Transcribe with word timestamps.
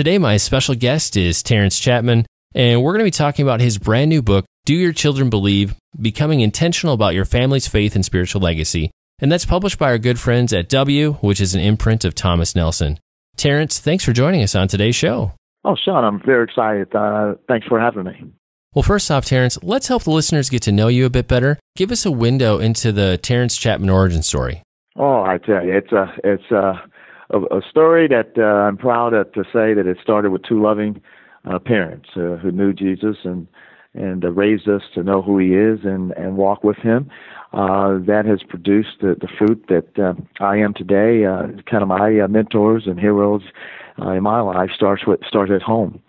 Today, 0.00 0.16
my 0.16 0.38
special 0.38 0.74
guest 0.74 1.14
is 1.14 1.42
Terrence 1.42 1.78
Chapman, 1.78 2.24
and 2.54 2.82
we're 2.82 2.92
going 2.92 3.00
to 3.00 3.04
be 3.04 3.10
talking 3.10 3.42
about 3.42 3.60
his 3.60 3.76
brand 3.76 4.08
new 4.08 4.22
book, 4.22 4.46
Do 4.64 4.74
Your 4.74 4.94
Children 4.94 5.28
Believe? 5.28 5.74
Becoming 6.00 6.40
Intentional 6.40 6.94
About 6.94 7.12
Your 7.12 7.26
Family's 7.26 7.68
Faith 7.68 7.94
and 7.94 8.02
Spiritual 8.02 8.40
Legacy. 8.40 8.90
And 9.18 9.30
that's 9.30 9.44
published 9.44 9.78
by 9.78 9.90
our 9.90 9.98
good 9.98 10.18
friends 10.18 10.54
at 10.54 10.70
W, 10.70 11.18
which 11.20 11.38
is 11.38 11.54
an 11.54 11.60
imprint 11.60 12.06
of 12.06 12.14
Thomas 12.14 12.56
Nelson. 12.56 12.98
Terrence, 13.36 13.78
thanks 13.78 14.02
for 14.02 14.14
joining 14.14 14.42
us 14.42 14.54
on 14.54 14.68
today's 14.68 14.96
show. 14.96 15.34
Oh, 15.66 15.76
Sean, 15.76 16.02
I'm 16.02 16.22
very 16.24 16.44
excited. 16.44 16.94
Uh, 16.94 17.34
thanks 17.46 17.66
for 17.66 17.78
having 17.78 18.04
me. 18.04 18.32
Well, 18.72 18.82
first 18.82 19.10
off, 19.10 19.26
Terrence, 19.26 19.58
let's 19.62 19.88
help 19.88 20.04
the 20.04 20.12
listeners 20.12 20.48
get 20.48 20.62
to 20.62 20.72
know 20.72 20.88
you 20.88 21.04
a 21.04 21.10
bit 21.10 21.28
better. 21.28 21.58
Give 21.76 21.92
us 21.92 22.06
a 22.06 22.10
window 22.10 22.58
into 22.58 22.90
the 22.90 23.18
Terrence 23.18 23.54
Chapman 23.54 23.90
origin 23.90 24.22
story. 24.22 24.62
Oh, 24.96 25.24
I 25.24 25.36
tell 25.36 25.62
you, 25.62 25.76
it's 25.76 25.92
a 25.92 26.10
it's 26.24 26.50
a 26.50 26.89
a, 27.30 27.58
a 27.58 27.62
story 27.68 28.08
that 28.08 28.32
uh, 28.38 28.42
I'm 28.42 28.76
proud 28.76 29.14
of, 29.14 29.32
to 29.32 29.44
say 29.44 29.74
that 29.74 29.86
it 29.86 29.98
started 30.02 30.30
with 30.30 30.42
two 30.42 30.62
loving 30.62 31.00
uh, 31.44 31.58
parents 31.58 32.10
uh, 32.16 32.36
who 32.36 32.50
knew 32.52 32.72
Jesus 32.72 33.16
and 33.24 33.46
and 33.92 34.24
uh, 34.24 34.30
raised 34.30 34.68
us 34.68 34.82
to 34.94 35.02
know 35.02 35.20
who 35.20 35.38
He 35.38 35.54
is 35.54 35.80
and 35.84 36.12
and 36.12 36.36
walk 36.36 36.62
with 36.62 36.76
Him. 36.78 37.10
Uh, 37.52 37.98
that 38.06 38.26
has 38.26 38.42
produced 38.48 39.00
the, 39.00 39.16
the 39.20 39.26
fruit 39.38 39.64
that 39.68 39.98
uh, 39.98 40.14
I 40.42 40.56
am 40.56 40.72
today. 40.74 41.24
Uh, 41.24 41.48
kind 41.68 41.82
of 41.82 41.88
my 41.88 42.20
uh, 42.20 42.28
mentors 42.28 42.84
and 42.86 43.00
heroes 43.00 43.42
uh, 44.00 44.10
in 44.10 44.22
my 44.22 44.40
life 44.40 44.70
starts 44.74 45.06
with 45.06 45.20
starts 45.26 45.50
at 45.52 45.62
home. 45.62 46.00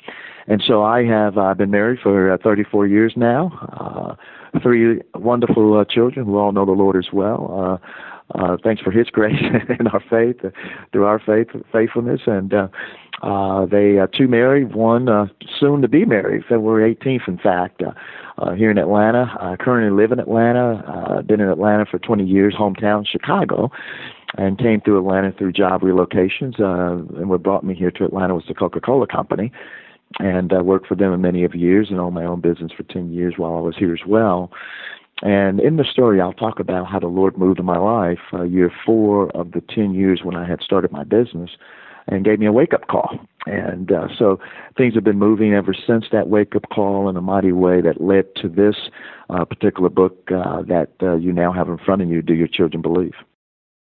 And 0.48 0.62
so 0.66 0.84
I 0.84 1.06
have 1.06 1.38
uh, 1.38 1.54
been 1.54 1.72
married 1.72 2.00
for 2.02 2.32
uh, 2.32 2.38
34 2.44 2.88
years 2.88 3.14
now. 3.16 4.18
Uh, 4.54 4.60
three 4.62 5.02
wonderful 5.16 5.80
uh, 5.80 5.86
children 5.86 6.26
who 6.26 6.38
all 6.38 6.52
know 6.52 6.66
the 6.66 6.72
Lord 6.72 6.96
as 6.96 7.14
well. 7.14 7.80
Uh, 7.82 7.88
uh, 8.36 8.58
thanks 8.64 8.82
for 8.82 8.92
His 8.92 9.10
grace 9.12 9.42
and 9.80 9.88
our 9.90 10.04
faith, 10.10 10.44
uh, 10.44 10.50
through 10.92 11.06
our 11.06 11.20
faith 11.20 11.48
faithfulness, 11.72 12.22
and 12.26 12.54
uh, 12.54 12.68
uh, 13.22 13.66
they 13.68 14.00
uh, 14.00 14.08
two 14.08 14.28
married, 14.28 14.74
one 14.74 15.08
uh, 15.08 15.28
soon 15.60 15.82
to 15.82 15.88
be 15.88 16.06
married, 16.06 16.44
February 16.50 16.96
18th, 16.96 17.28
in 17.28 17.38
fact, 17.38 17.82
uh, 17.84 17.92
uh, 18.40 18.54
here 18.54 18.72
in 18.72 18.80
Atlanta. 18.80 19.32
I 19.40 19.56
currently 19.58 19.96
live 19.96 20.12
in 20.12 20.20
Atlanta. 20.20 20.84
Uh, 20.88 21.22
been 21.22 21.40
in 21.40 21.50
Atlanta 21.50 21.86
for 21.86 22.00
20 22.00 22.26
years, 22.26 22.56
hometown 22.58 23.06
Chicago, 23.08 23.70
and 24.38 24.58
came 24.58 24.82
through 24.82 24.98
Atlanta 24.98 25.32
through 25.38 25.52
job 25.52 25.82
relocations. 25.82 26.60
Uh, 26.60 27.18
and 27.20 27.30
what 27.30 27.44
brought 27.44 27.64
me 27.64 27.76
here 27.76 27.92
to 27.92 28.06
Atlanta 28.06 28.34
was 28.34 28.46
the 28.48 28.56
Coca-Cola 28.56 29.06
Company, 29.06 29.52
and 30.20 30.52
I 30.52 30.62
worked 30.62 30.88
for 30.88 30.96
them 30.96 31.14
in 31.14 31.22
many 31.22 31.44
of 31.44 31.54
years 31.54 31.88
and 31.92 32.00
owned 32.00 32.16
my 32.16 32.26
own 32.26 32.42
business 32.42 32.72
for 32.76 32.84
10 32.84 33.14
years 33.14 33.36
while 33.38 33.56
I 33.56 33.62
was 33.62 33.78
here 33.78 33.94
as 33.94 34.08
well. 34.08 34.52
And 35.22 35.60
in 35.60 35.76
the 35.76 35.84
story, 35.84 36.20
I'll 36.20 36.34
talk 36.34 36.60
about 36.60 36.88
how 36.88 37.00
the 37.00 37.08
Lord 37.08 37.38
moved 37.38 37.60
in 37.60 37.66
my 37.66 37.78
life 37.78 38.20
uh, 38.34 38.44
year 38.44 38.72
four 38.86 39.30
of 39.36 39.52
the 39.52 39.62
10 39.62 39.94
years 39.94 40.22
when 40.24 40.36
I 40.36 40.48
had 40.48 40.62
started 40.62 40.92
my 40.92 41.04
business 41.04 41.52
and 42.08 42.26
gave 42.26 42.40
me 42.40 42.48
a 42.48 42.52
wake 42.52 42.74
up 42.74 42.88
call. 42.88 43.20
And 43.46 43.92
uh, 43.92 44.08
so 44.18 44.40
things 44.78 44.96
have 44.96 45.04
been 45.04 45.20
moving 45.20 45.54
ever 45.54 45.74
since 45.74 46.06
that 46.12 46.28
wake 46.28 46.56
up 46.56 46.64
call 46.74 47.08
in 47.10 47.18
a 47.18 47.22
mighty 47.22 47.52
way 47.52 47.82
that 47.82 48.02
led 48.02 48.34
to 48.38 48.50
this 48.50 48.76
uh, 49.30 49.46
particular 49.46 49.90
book 49.90 50.30
uh, 50.32 50.64
that 50.64 50.90
uh, 51.02 51.16
you 51.16 51.32
now 51.32 51.52
have 51.54 51.70
in 51.70 51.78
front 51.78 52.02
of 52.02 52.10
you 52.10 52.22
Do 52.22 52.34
Your 52.34 52.48
Children 52.48 52.82
Believe? 52.82 53.14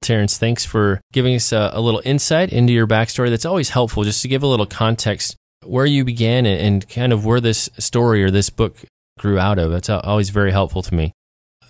Terrence, 0.01 0.37
thanks 0.37 0.65
for 0.65 1.01
giving 1.11 1.35
us 1.35 1.51
a, 1.51 1.71
a, 1.73 1.81
little 1.81 2.01
insight 2.05 2.53
into 2.53 2.71
your 2.71 2.87
backstory. 2.87 3.29
That's 3.29 3.45
always 3.45 3.69
helpful 3.69 4.03
just 4.03 4.21
to 4.21 4.29
give 4.29 4.43
a 4.43 4.47
little 4.47 4.65
context 4.65 5.35
where 5.65 5.85
you 5.85 6.05
began 6.05 6.45
and, 6.45 6.61
and 6.61 6.89
kind 6.89 7.11
of 7.11 7.25
where 7.25 7.41
this 7.41 7.69
story 7.79 8.23
or 8.23 8.31
this 8.31 8.49
book 8.49 8.77
grew 9.19 9.37
out 9.37 9.59
of. 9.59 9.71
That's 9.71 9.89
always 9.89 10.29
very 10.29 10.51
helpful 10.51 10.81
to 10.83 10.95
me. 10.95 11.11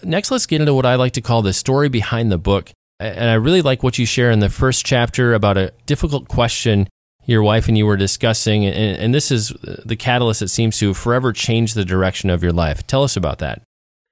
Next, 0.03 0.31
let's 0.31 0.45
get 0.45 0.61
into 0.61 0.73
what 0.73 0.85
I 0.85 0.95
like 0.95 1.13
to 1.13 1.21
call 1.21 1.41
the 1.41 1.53
story 1.53 1.89
behind 1.89 2.31
the 2.31 2.37
book. 2.37 2.71
And 2.99 3.29
I 3.29 3.35
really 3.35 3.61
like 3.61 3.81
what 3.81 3.97
you 3.97 4.05
share 4.05 4.29
in 4.31 4.39
the 4.39 4.49
first 4.49 4.85
chapter 4.85 5.33
about 5.33 5.57
a 5.57 5.71
difficult 5.85 6.27
question 6.27 6.87
your 7.25 7.43
wife 7.43 7.67
and 7.67 7.77
you 7.77 7.85
were 7.85 7.95
discussing. 7.95 8.65
And, 8.65 8.97
and 8.97 9.13
this 9.13 9.31
is 9.31 9.49
the 9.85 9.95
catalyst 9.95 10.39
that 10.39 10.47
seems 10.49 10.79
to 10.79 10.93
forever 10.93 11.31
change 11.31 11.75
the 11.75 11.85
direction 11.85 12.29
of 12.29 12.41
your 12.41 12.51
life. 12.51 12.85
Tell 12.87 13.03
us 13.03 13.15
about 13.15 13.37
that. 13.39 13.61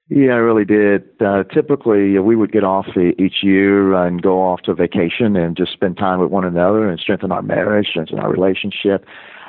Yeah, 0.10 0.34
I 0.34 0.38
really 0.38 0.64
did. 0.64 1.04
Uh, 1.20 1.44
typically, 1.44 2.18
uh, 2.18 2.22
we 2.22 2.36
would 2.36 2.52
get 2.52 2.64
off 2.64 2.86
each 2.96 3.44
year 3.44 3.94
and 3.94 4.22
go 4.22 4.42
off 4.42 4.62
to 4.62 4.74
vacation 4.74 5.36
and 5.36 5.58
just 5.58 5.74
spend 5.74 5.98
time 5.98 6.20
with 6.20 6.30
one 6.30 6.46
another 6.46 6.88
and 6.88 6.98
strengthen 6.98 7.32
our 7.32 7.42
marriage, 7.42 7.88
strengthen 7.90 8.20
our 8.20 8.32
relationship. 8.32 9.06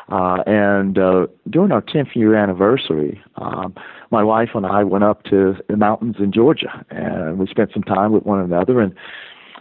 Uh, 0.09 0.39
and 0.47 0.99
uh, 0.99 1.27
during 1.49 1.71
our 1.71 1.83
10th 1.83 2.17
year 2.17 2.35
anniversary, 2.35 3.23
um, 3.37 3.75
my 4.11 4.25
wife 4.25 4.51
and 4.55 4.67
I 4.67 4.85
went 4.85 5.05
up 5.05 5.25
to 5.25 5.57
the 5.69 5.77
mountains 5.77 6.17
in 6.19 6.33
Georgia, 6.33 6.85
and 6.91 7.39
we 7.39 7.47
spent 7.47 7.73
some 7.73 7.83
time 7.83 8.13
with 8.13 8.25
one 8.25 8.41
another. 8.41 8.81
And 8.81 8.95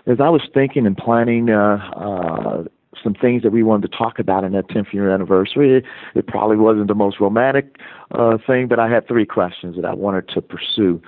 as 0.06 0.20
I 0.22 0.30
was 0.30 0.42
thinking 0.54 0.86
and 0.86 0.96
planning 0.96 1.50
uh, 1.50 1.78
uh, 1.96 2.64
some 3.04 3.14
things 3.14 3.44
that 3.44 3.52
we 3.52 3.64
wanted 3.64 3.92
to 3.92 3.98
talk 3.98 4.20
about 4.20 4.44
in 4.44 4.54
that 4.54 4.68
10th 4.70 4.94
year 4.94 5.10
anniversary, 5.10 5.78
it, 5.78 5.86
it 6.16 6.28
probably 6.28 6.58
wasn't 6.58 6.88
the 6.88 6.96
most 6.96 7.20
romantic 7.20 7.78
uh, 8.12 8.38
thing, 8.46 8.68
but 8.68 8.80
I 8.80 8.90
had 8.90 9.08
three 9.08 9.26
questions 9.26 9.76
that 9.76 9.86
I 9.86 9.94
wanted 9.94 10.30
to 10.30 10.42
pursue. 10.42 11.02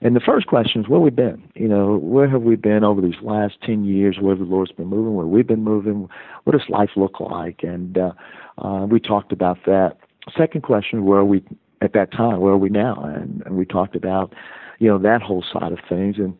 And 0.00 0.16
the 0.16 0.20
first 0.20 0.46
question 0.46 0.82
is, 0.82 0.88
where 0.88 1.00
we 1.00 1.10
been? 1.10 1.42
You 1.54 1.68
know, 1.68 1.96
where 1.96 2.28
have 2.28 2.42
we 2.42 2.56
been 2.56 2.84
over 2.84 3.00
these 3.00 3.20
last 3.22 3.54
10 3.64 3.84
years? 3.84 4.18
Where 4.20 4.34
the 4.34 4.44
Lord's 4.44 4.72
been 4.72 4.88
moving? 4.88 5.14
Where 5.14 5.26
we've 5.26 5.46
been 5.46 5.64
moving? 5.64 6.08
What 6.44 6.52
does 6.52 6.68
life 6.68 6.90
look 6.96 7.20
like? 7.20 7.62
And 7.62 7.96
uh, 7.96 8.12
uh, 8.58 8.86
we 8.86 9.00
talked 9.00 9.32
about 9.32 9.58
that. 9.66 9.96
Second 10.36 10.62
question, 10.62 11.04
where 11.04 11.20
are 11.20 11.24
we 11.24 11.42
at 11.80 11.92
that 11.94 12.12
time? 12.12 12.40
Where 12.40 12.52
are 12.52 12.58
we 12.58 12.68
now? 12.68 13.02
And, 13.02 13.42
and 13.46 13.56
we 13.56 13.64
talked 13.64 13.96
about, 13.96 14.34
you 14.78 14.88
know, 14.88 14.98
that 14.98 15.22
whole 15.22 15.44
side 15.52 15.72
of 15.72 15.78
things. 15.88 16.16
And 16.18 16.36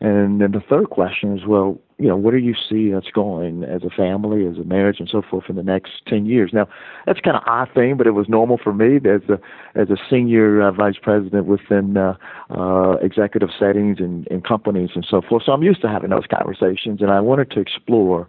and 0.00 0.40
then 0.40 0.50
the 0.50 0.60
third 0.68 0.90
question 0.90 1.38
is, 1.38 1.46
well, 1.46 1.78
you 1.98 2.08
know, 2.08 2.16
what 2.16 2.32
do 2.32 2.38
you 2.38 2.54
see 2.68 2.92
us 2.92 3.04
going 3.14 3.62
as 3.62 3.84
a 3.84 3.90
family, 3.90 4.44
as 4.46 4.56
a 4.56 4.64
marriage, 4.64 4.98
and 4.98 5.08
so 5.08 5.22
forth 5.22 5.44
in 5.48 5.54
the 5.54 5.62
next 5.62 5.92
ten 6.08 6.26
years? 6.26 6.50
Now, 6.52 6.66
that's 7.06 7.20
kind 7.20 7.36
of 7.36 7.44
odd 7.46 7.68
thing, 7.72 7.96
but 7.96 8.08
it 8.08 8.10
was 8.10 8.28
normal 8.28 8.58
for 8.58 8.72
me 8.72 8.96
as 8.96 9.22
a 9.28 9.38
as 9.80 9.90
a 9.90 9.96
senior 10.10 10.60
uh, 10.60 10.72
vice 10.72 10.96
president 11.00 11.46
within 11.46 11.96
uh, 11.96 12.16
uh, 12.50 12.96
executive 13.00 13.50
settings 13.56 14.00
and, 14.00 14.26
and 14.28 14.44
companies 14.44 14.90
and 14.96 15.06
so 15.08 15.22
forth. 15.22 15.44
So 15.46 15.52
I'm 15.52 15.62
used 15.62 15.82
to 15.82 15.88
having 15.88 16.10
those 16.10 16.26
conversations, 16.26 17.00
and 17.00 17.12
I 17.12 17.20
wanted 17.20 17.52
to 17.52 17.60
explore 17.60 18.26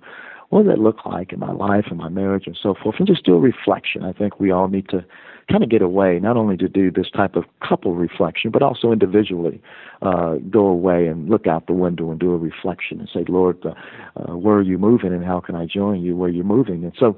what 0.50 0.66
does 0.66 0.76
that 0.76 0.80
look 0.80 1.04
like 1.08 1.34
in 1.34 1.40
my 1.40 1.52
life 1.52 1.86
and 1.90 1.98
my 1.98 2.10
marriage 2.10 2.46
and 2.46 2.58
so 2.62 2.76
forth, 2.76 2.98
and 3.00 3.08
just 3.08 3.26
do 3.26 3.34
a 3.34 3.40
reflection. 3.40 4.04
I 4.04 4.14
think 4.14 4.40
we 4.40 4.52
all 4.52 4.68
need 4.68 4.88
to 4.90 5.04
kind 5.50 5.64
of 5.64 5.70
get 5.70 5.82
away, 5.82 6.20
not 6.20 6.38
only 6.38 6.58
to 6.58 6.68
do 6.68 6.92
this 6.92 7.10
type 7.10 7.36
of 7.36 7.46
couple 7.68 7.96
reflection, 7.96 8.52
but 8.52 8.62
also 8.62 8.92
individually 8.92 9.62
uh, 10.02 10.36
go 10.50 10.66
away 10.66 11.08
and 11.08 11.30
look 11.30 11.48
out 11.48 11.68
the 11.68 11.74
window 11.74 12.12
and 12.12 12.20
do 12.20 12.34
a 12.34 12.38
reflection 12.38 13.00
and 13.00 13.10
say, 13.14 13.26
Lord, 13.28 13.58
uh, 13.66 13.74
uh, 14.16 14.38
where 14.38 14.56
are 14.56 14.62
you 14.62 14.78
moving 14.78 15.14
and 15.14 15.24
how 15.24 15.40
can 15.40 15.56
I 15.56 15.66
join 15.66 16.02
you 16.02 16.16
where 16.16 16.30
you're 16.30 16.44
moving? 16.44 16.84
And 16.84 16.94
so 16.98 17.18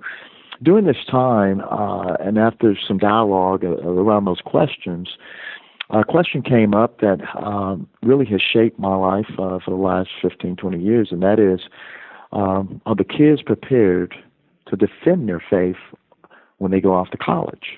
during 0.63 0.85
this 0.85 1.03
time, 1.09 1.61
uh, 1.61 2.13
and 2.19 2.37
after 2.37 2.77
some 2.87 2.97
dialogue 2.97 3.63
uh, 3.63 3.77
around 3.81 4.25
those 4.25 4.41
questions, 4.43 5.09
a 5.89 6.03
question 6.03 6.41
came 6.41 6.73
up 6.73 6.99
that 7.01 7.19
um, 7.35 7.87
really 8.01 8.25
has 8.25 8.41
shaped 8.41 8.79
my 8.79 8.95
life 8.95 9.29
uh, 9.33 9.59
for 9.63 9.69
the 9.69 9.75
last 9.75 10.09
15, 10.21 10.55
20 10.55 10.81
years, 10.81 11.09
and 11.11 11.21
that 11.21 11.39
is, 11.39 11.61
um, 12.31 12.81
are 12.85 12.95
the 12.95 13.03
kids 13.03 13.41
prepared 13.41 14.15
to 14.67 14.75
defend 14.75 15.29
their 15.29 15.43
faith 15.47 15.75
when 16.57 16.71
they 16.71 16.81
go 16.81 16.93
off 16.93 17.11
to 17.11 17.17
college? 17.17 17.77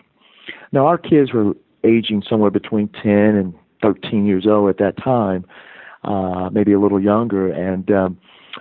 Now, 0.71 0.85
our 0.85 0.97
kids 0.97 1.33
were 1.33 1.53
aging 1.83 2.23
somewhere 2.27 2.51
between 2.51 2.89
10 2.89 3.11
and 3.11 3.53
13 3.81 4.25
years 4.25 4.45
old 4.47 4.69
at 4.69 4.77
that 4.77 5.01
time, 5.01 5.45
uh, 6.03 6.49
maybe 6.51 6.73
a 6.73 6.79
little 6.79 7.01
younger, 7.01 7.51
and 7.51 7.89
um, 7.91 8.17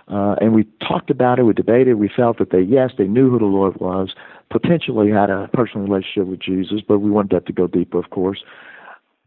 uh, 0.08 0.36
and 0.40 0.54
we 0.54 0.64
talked 0.86 1.10
about 1.10 1.38
it, 1.38 1.44
we 1.44 1.52
debated, 1.52 1.94
we 1.94 2.10
felt 2.14 2.38
that 2.38 2.50
they, 2.50 2.60
yes, 2.60 2.90
they 2.98 3.06
knew 3.06 3.30
who 3.30 3.38
the 3.38 3.46
Lord 3.46 3.80
was, 3.80 4.14
potentially 4.50 5.10
had 5.10 5.30
a 5.30 5.48
personal 5.52 5.86
relationship 5.86 6.26
with 6.28 6.40
Jesus, 6.40 6.80
but 6.86 6.98
we 6.98 7.10
wanted 7.10 7.30
that 7.30 7.46
to 7.46 7.52
go 7.52 7.66
deeper, 7.66 7.98
of 7.98 8.10
course. 8.10 8.44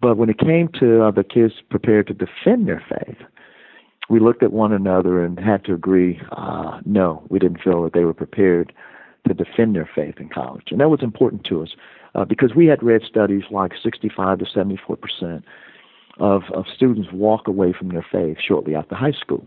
But 0.02 0.18
when 0.18 0.30
it 0.30 0.38
came 0.38 0.70
to 0.80 1.04
uh, 1.04 1.12
the 1.12 1.24
kids 1.24 1.56
prepared 1.70 2.08
to 2.08 2.14
defend 2.14 2.68
their 2.68 2.84
faith, 2.88 3.18
we 4.10 4.20
looked 4.20 4.44
at 4.44 4.54
one 4.54 4.72
another 4.72 5.24
and 5.24 5.40
had 5.40 5.66
to 5.66 5.74
agree, 5.74 6.22
uh, 6.32 6.80
no, 6.86 7.24
we 7.30 7.40
didn't 7.40 7.62
feel 7.62 7.84
that 7.84 7.94
they 7.94 8.06
were 8.06 8.14
prepared 8.14 8.74
to 9.28 9.34
defend 9.34 9.76
their 9.76 9.90
faith 9.94 10.16
in 10.20 10.30
college. 10.30 10.68
And 10.72 10.80
that 10.80 10.90
was 10.90 11.04
important 11.04 11.44
to 11.46 11.62
us 11.62 11.70
uh, 12.16 12.26
because 12.26 12.56
we 12.56 12.66
had 12.66 12.82
read 12.84 13.02
studies 13.08 13.44
like 13.52 13.74
65 13.82 14.40
to 14.40 14.46
74 14.46 14.98
percent 14.98 15.46
of, 16.20 16.44
of 16.54 16.66
students 16.74 17.10
walk 17.12 17.48
away 17.48 17.74
from 17.78 17.90
their 17.90 18.06
faith 18.12 18.38
shortly 18.46 18.76
after 18.76 18.96
high 18.96 19.14
school. 19.14 19.46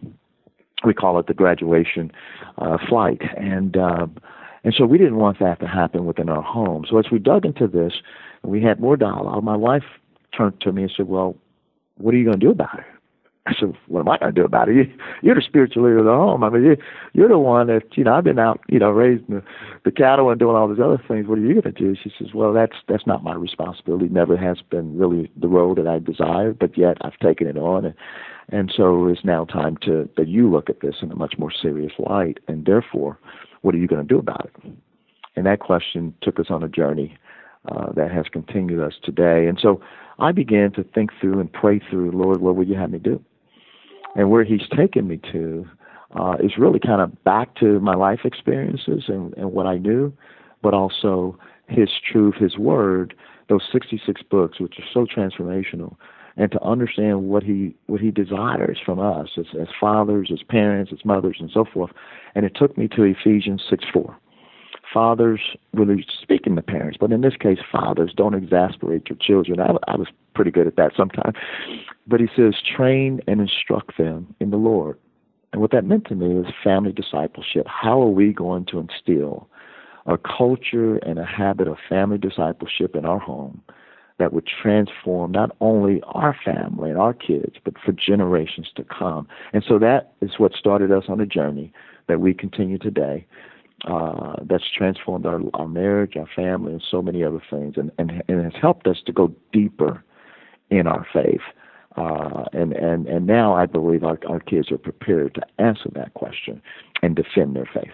We 0.85 0.94
call 0.94 1.19
it 1.19 1.26
the 1.26 1.35
graduation 1.35 2.11
uh, 2.59 2.79
flight, 2.88 3.20
and 3.37 3.76
um, 3.76 4.17
and 4.64 4.75
so 4.76 4.85
we 4.85 4.99
didn't 4.99 5.17
want 5.17 5.38
that 5.38 5.61
to 5.61 5.67
happen 5.67 6.06
within 6.06 6.29
our 6.29 6.43
home. 6.43 6.85
So 6.88 6.99
as 6.99 7.06
we 7.12 7.20
dug 7.20 7.44
into 7.44 7.69
this, 7.69 7.93
we 8.43 8.62
had 8.62 8.81
more 8.81 8.97
dialogue. 8.97 9.44
My 9.44 9.56
wife 9.56 9.85
turned 10.37 10.61
to 10.62 10.73
me 10.73 10.82
and 10.82 10.93
said, 10.97 11.06
"Well, 11.06 11.37
what 11.99 12.15
are 12.15 12.17
you 12.17 12.25
going 12.25 12.41
to 12.41 12.47
do 12.47 12.50
about 12.50 12.81
it?" 12.81 12.92
I 13.44 13.55
said, 13.59 13.75
what 13.89 14.00
am 14.00 14.09
I 14.09 14.19
going 14.19 14.33
to 14.33 14.41
do 14.41 14.44
about 14.44 14.69
it? 14.69 14.77
You, 14.77 14.93
you're 15.21 15.35
the 15.35 15.43
spiritual 15.43 15.83
leader 15.83 15.99
of 15.99 16.05
the 16.05 16.12
home. 16.12 16.44
I 16.44 16.49
mean, 16.49 16.62
you, 16.62 16.77
you're 17.12 17.29
the 17.29 17.41
one 17.41 17.67
that, 17.67 17.83
you 17.97 18.05
know, 18.05 18.15
I've 18.15 18.23
been 18.23 18.39
out, 18.39 18.61
you 18.69 18.79
know, 18.79 18.91
raising 18.91 19.27
the, 19.29 19.43
the 19.85 19.91
cattle 19.91 20.31
and 20.31 20.39
doing 20.39 20.55
all 20.55 20.69
these 20.69 20.79
other 20.79 21.03
things. 21.09 21.27
What 21.27 21.39
are 21.39 21.43
you 21.43 21.61
going 21.61 21.75
to 21.75 21.81
do? 21.81 21.97
She 22.00 22.12
says, 22.17 22.29
well, 22.35 22.53
that's, 22.53 22.77
that's 22.87 23.05
not 23.05 23.25
my 23.25 23.35
responsibility. 23.35 24.09
Never 24.09 24.37
has 24.37 24.59
been 24.71 24.97
really 24.97 25.29
the 25.37 25.49
role 25.49 25.75
that 25.75 25.89
I 25.89 25.99
desired, 25.99 26.61
but 26.61 26.79
yet 26.79 26.99
I've 27.00 27.19
taken 27.19 27.49
it 27.49 27.56
on. 27.56 27.85
And, 27.85 27.94
and 28.50 28.73
so 28.77 29.09
it's 29.09 29.25
now 29.25 29.44
time 29.44 29.77
to, 29.83 30.09
that 30.17 30.29
you 30.29 30.49
look 30.49 30.71
at 30.71 30.81
this 30.81 30.97
in 31.03 31.11
a 31.11 31.17
much 31.17 31.35
more 31.37 31.50
serious 31.50 31.93
light. 31.99 32.39
And 32.47 32.65
therefore, 32.65 33.19
what 33.62 33.75
are 33.75 33.79
you 33.79 33.89
going 33.89 34.06
to 34.06 34.15
do 34.15 34.21
about 34.21 34.50
it? 34.55 34.73
And 35.35 35.47
that 35.47 35.59
question 35.59 36.15
took 36.23 36.39
us 36.39 36.47
on 36.49 36.62
a 36.62 36.69
journey 36.69 37.17
uh, 37.69 37.93
that 37.94 38.12
has 38.12 38.27
continued 38.31 38.81
us 38.81 38.94
today. 39.03 39.49
And 39.49 39.59
so 39.61 39.81
I 40.21 40.31
began 40.31 40.71
to 40.73 40.85
think 40.85 41.11
through 41.21 41.41
and 41.41 41.53
pray 41.53 41.81
through, 41.91 42.12
Lord, 42.12 42.41
what 42.41 42.55
would 42.55 42.69
you 42.69 42.77
have 42.77 42.91
me 42.91 42.99
do? 42.99 43.21
And 44.14 44.31
where 44.31 44.44
He's 44.44 44.69
taken 44.76 45.09
me 45.09 45.20
to 45.32 45.67
uh, 46.19 46.37
is 46.43 46.53
really 46.59 46.79
kind 46.79 47.00
of 47.00 47.25
back 47.25 47.55
to 47.56 47.81
my 47.81 47.94
life 47.94 48.20
experiences 48.25 49.05
and, 49.09 49.35
and 49.35 49.53
what 49.53 49.67
I 49.67 49.79
knew, 49.79 50.12
but 50.62 50.75
also 50.75 51.38
His 51.69 51.88
truth, 52.11 52.35
His 52.38 52.59
Word, 52.59 53.14
those 53.49 53.62
66 53.73 54.23
books, 54.31 54.61
which 54.61 54.75
are 54.79 54.85
so 54.93 55.06
transformational, 55.06 55.97
and 56.37 56.50
to 56.53 56.62
understand 56.62 57.25
what 57.25 57.43
He 57.43 57.75
what 57.87 58.00
He 58.00 58.11
desires 58.11 58.79
from 58.85 58.99
us 58.99 59.29
as, 59.38 59.47
as 59.61 59.69
fathers, 59.81 60.31
as 60.32 60.43
parents, 60.43 60.93
as 60.93 61.05
mothers, 61.05 61.37
and 61.41 61.50
so 61.53 61.65
forth. 61.65 61.91
And 62.35 62.44
it 62.44 62.53
took 62.55 62.76
me 62.76 62.88
to 62.88 63.03
Ephesians 63.03 63.62
6 63.69 63.85
4 63.93 64.17
fathers, 64.93 65.41
really 65.73 66.05
speaking 66.23 66.56
to 66.56 66.62
parents, 66.62 66.99
but 67.00 67.12
in 67.12 67.21
this 67.21 67.37
case, 67.37 67.59
fathers, 67.71 68.12
don't 68.17 68.35
exasperate 68.35 69.09
your 69.09 69.19
children. 69.19 69.61
I, 69.61 69.75
I 69.91 69.97
was 69.97 70.09
pretty 70.35 70.50
good 70.50 70.67
at 70.67 70.77
that 70.77 70.93
sometimes. 70.97 71.37
But 72.06 72.21
he 72.21 72.29
says, 72.35 72.55
train 72.77 73.21
and 73.27 73.41
instruct 73.41 73.99
them 73.99 74.35
in 74.41 74.50
the 74.50 74.56
Lord. 74.56 74.99
And 75.53 75.61
what 75.61 75.71
that 75.73 75.85
meant 75.85 76.06
to 76.06 76.15
me 76.15 76.39
is 76.39 76.47
family 76.65 76.93
discipleship. 76.93 77.67
How 77.67 78.00
are 78.00 78.09
we 78.09 78.33
going 78.33 78.67
to 78.67 78.79
instill 78.79 79.49
a 80.06 80.17
culture 80.19 80.97
and 80.97 81.19
a 81.19 81.25
habit 81.25 81.69
of 81.69 81.77
family 81.89 82.19
discipleship 82.19 82.97
in 82.97 83.05
our 83.05 83.19
home 83.19 83.62
that 84.19 84.33
would 84.33 84.47
transform 84.47 85.33
not 85.33 85.55
only 85.61 86.03
our 86.06 86.37
family 86.44 86.91
and 86.91 86.99
our 86.99 87.12
kids, 87.12 87.56
but 87.65 87.75
for 87.85 87.93
generations 87.93 88.69
to 88.77 88.85
come? 88.85 89.29
And 89.53 89.62
so 89.67 89.79
that 89.79 90.15
is 90.23 90.39
what 90.39 90.55
started 90.55 90.91
us 90.91 91.05
on 91.09 91.21
a 91.21 91.27
journey 91.27 91.73
that 92.09 92.21
we 92.21 92.33
continue 92.35 92.79
today. 92.79 93.27
Uh, 93.84 94.37
that's 94.44 94.70
transformed 94.76 95.26
our, 95.26 95.40
our 95.55 95.67
marriage, 95.67 96.17
our 96.17 96.29
family, 96.37 96.73
and 96.73 96.82
so 96.88 97.02
many 97.02 97.25
other 97.25 97.43
things, 97.50 97.75
and, 97.76 97.90
and, 97.99 98.23
and 98.29 98.44
has 98.44 98.52
helped 98.61 98.87
us 98.87 98.99
to 99.05 99.12
go 99.12 99.34
deeper 99.52 100.05
in 100.70 100.87
our 100.87 101.05
faith. 101.12 101.40
Uh, 101.96 102.44
and, 102.52 102.73
and, 102.73 103.06
and 103.06 103.26
now 103.26 103.55
I 103.55 103.67
believe 103.67 104.05
our, 104.05 104.19
our 104.29 104.38
kids 104.38 104.70
are 104.70 104.79
prepared 104.79 105.34
to 105.34 105.43
answer 105.58 105.90
that 105.94 106.14
question 106.14 106.62
and 107.02 107.17
defend 107.17 107.56
their 107.56 107.69
faith. 107.75 107.90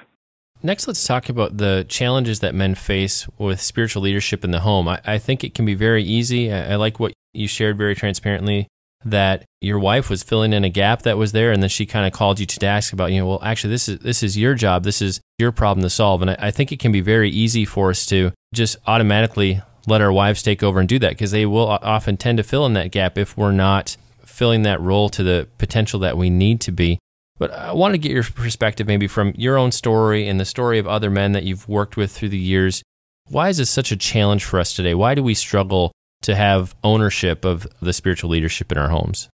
Next, 0.63 0.87
let's 0.87 1.07
talk 1.07 1.29
about 1.29 1.57
the 1.57 1.87
challenges 1.89 2.41
that 2.41 2.55
men 2.55 2.75
face 2.75 3.27
with 3.39 3.61
spiritual 3.61 4.03
leadership 4.03 4.45
in 4.45 4.51
the 4.51 4.61
home. 4.61 4.89
I, 4.89 5.01
I 5.05 5.19
think 5.19 5.43
it 5.43 5.55
can 5.55 5.65
be 5.65 5.75
very 5.75 6.03
easy. 6.03 6.53
I, 6.53 6.73
I 6.73 6.77
like 6.77 7.01
what 7.01 7.13
you 7.33 7.49
shared 7.49 7.79
very 7.79 7.95
transparently 7.95 8.69
that 9.05 9.45
your 9.61 9.79
wife 9.79 10.11
was 10.11 10.23
filling 10.23 10.53
in 10.53 10.65
a 10.65 10.69
gap 10.69 11.03
that 11.03 11.17
was 11.17 11.33
there 11.33 11.53
and 11.53 11.63
then 11.63 11.71
she 11.71 11.87
kind 11.87 12.07
of 12.07 12.13
called 12.13 12.41
you 12.41 12.47
to 12.47 12.67
ask 12.67 12.93
about 12.93 13.13
you 13.13 13.19
know 13.19 13.27
well 13.27 13.43
actually 13.45 13.71
this 13.71 13.89
is 13.89 13.99
this 14.01 14.23
is 14.23 14.37
your 14.37 14.55
job 14.55 14.83
this 14.83 15.01
is 15.01 15.21
your 15.39 15.53
problem 15.53 15.83
to 15.83 15.91
solve 15.91 16.21
and 16.21 16.33
I, 16.33 16.37
I 16.39 16.51
think 16.51 16.73
it 16.73 16.81
can 16.81 16.91
be 16.91 17.01
very 17.01 17.31
easy 17.31 17.65
for 17.65 17.91
us 17.91 18.07
to 18.07 18.33
just 18.53 18.77
automatically 18.87 19.63
let 19.87 20.01
our 20.01 20.13
wives 20.13 20.43
take 20.43 20.63
over 20.63 20.81
and 20.81 20.89
do 20.89 20.99
that 20.99 21.11
because 21.11 21.31
they 21.31 21.47
will 21.47 21.69
often 21.69 22.17
tend 22.17 22.39
to 22.39 22.43
fill 22.43 22.67
in 22.67 22.73
that 22.75 22.91
gap 22.91 23.17
if 23.17 23.37
we're 23.37 23.53
not 23.53 23.97
filling 24.25 24.63
that 24.63 24.81
role 24.81 25.09
to 25.11 25.23
the 25.23 25.49
potential 25.59 26.01
that 26.01 26.17
we 26.17 26.29
need 26.29 26.61
to 26.63 26.73
be 26.73 26.99
but 27.39 27.53
I 27.53 27.73
want 27.73 27.95
to 27.95 27.99
get 27.99 28.13
your 28.13 28.25
perspective 28.25 28.87
maybe 28.87 29.07
from 29.07 29.33
your 29.37 29.57
own 29.57 29.71
story 29.71 30.29
and 30.29 30.39
the 30.39 30.45
story 30.45 30.79
of 30.79 30.87
other 30.87 31.11
men 31.11 31.33
that 31.33 31.45
you've 31.45 31.69
worked 31.69 31.97
with 31.97 32.11
through 32.11 32.31
the 32.31 32.39
years. 32.39 32.83
Why 33.29 33.49
is 33.49 33.59
this 33.59 33.71
such 33.71 33.93
a 33.93 33.97
challenge 33.97 34.45
for 34.45 34.59
us 34.59 34.75
today? 34.75 34.95
Why 34.95 35.15
do 35.15 35.23
we 35.23 35.35
struggle 35.35 35.93
to 36.29 36.37
have 36.37 36.75
ownership 36.85 37.47
of 37.47 37.67
the 37.81 37.95
spiritual 37.95 38.29
leadership 38.29 38.71
in 38.71 38.77
our 38.77 38.91
homes? 38.91 39.31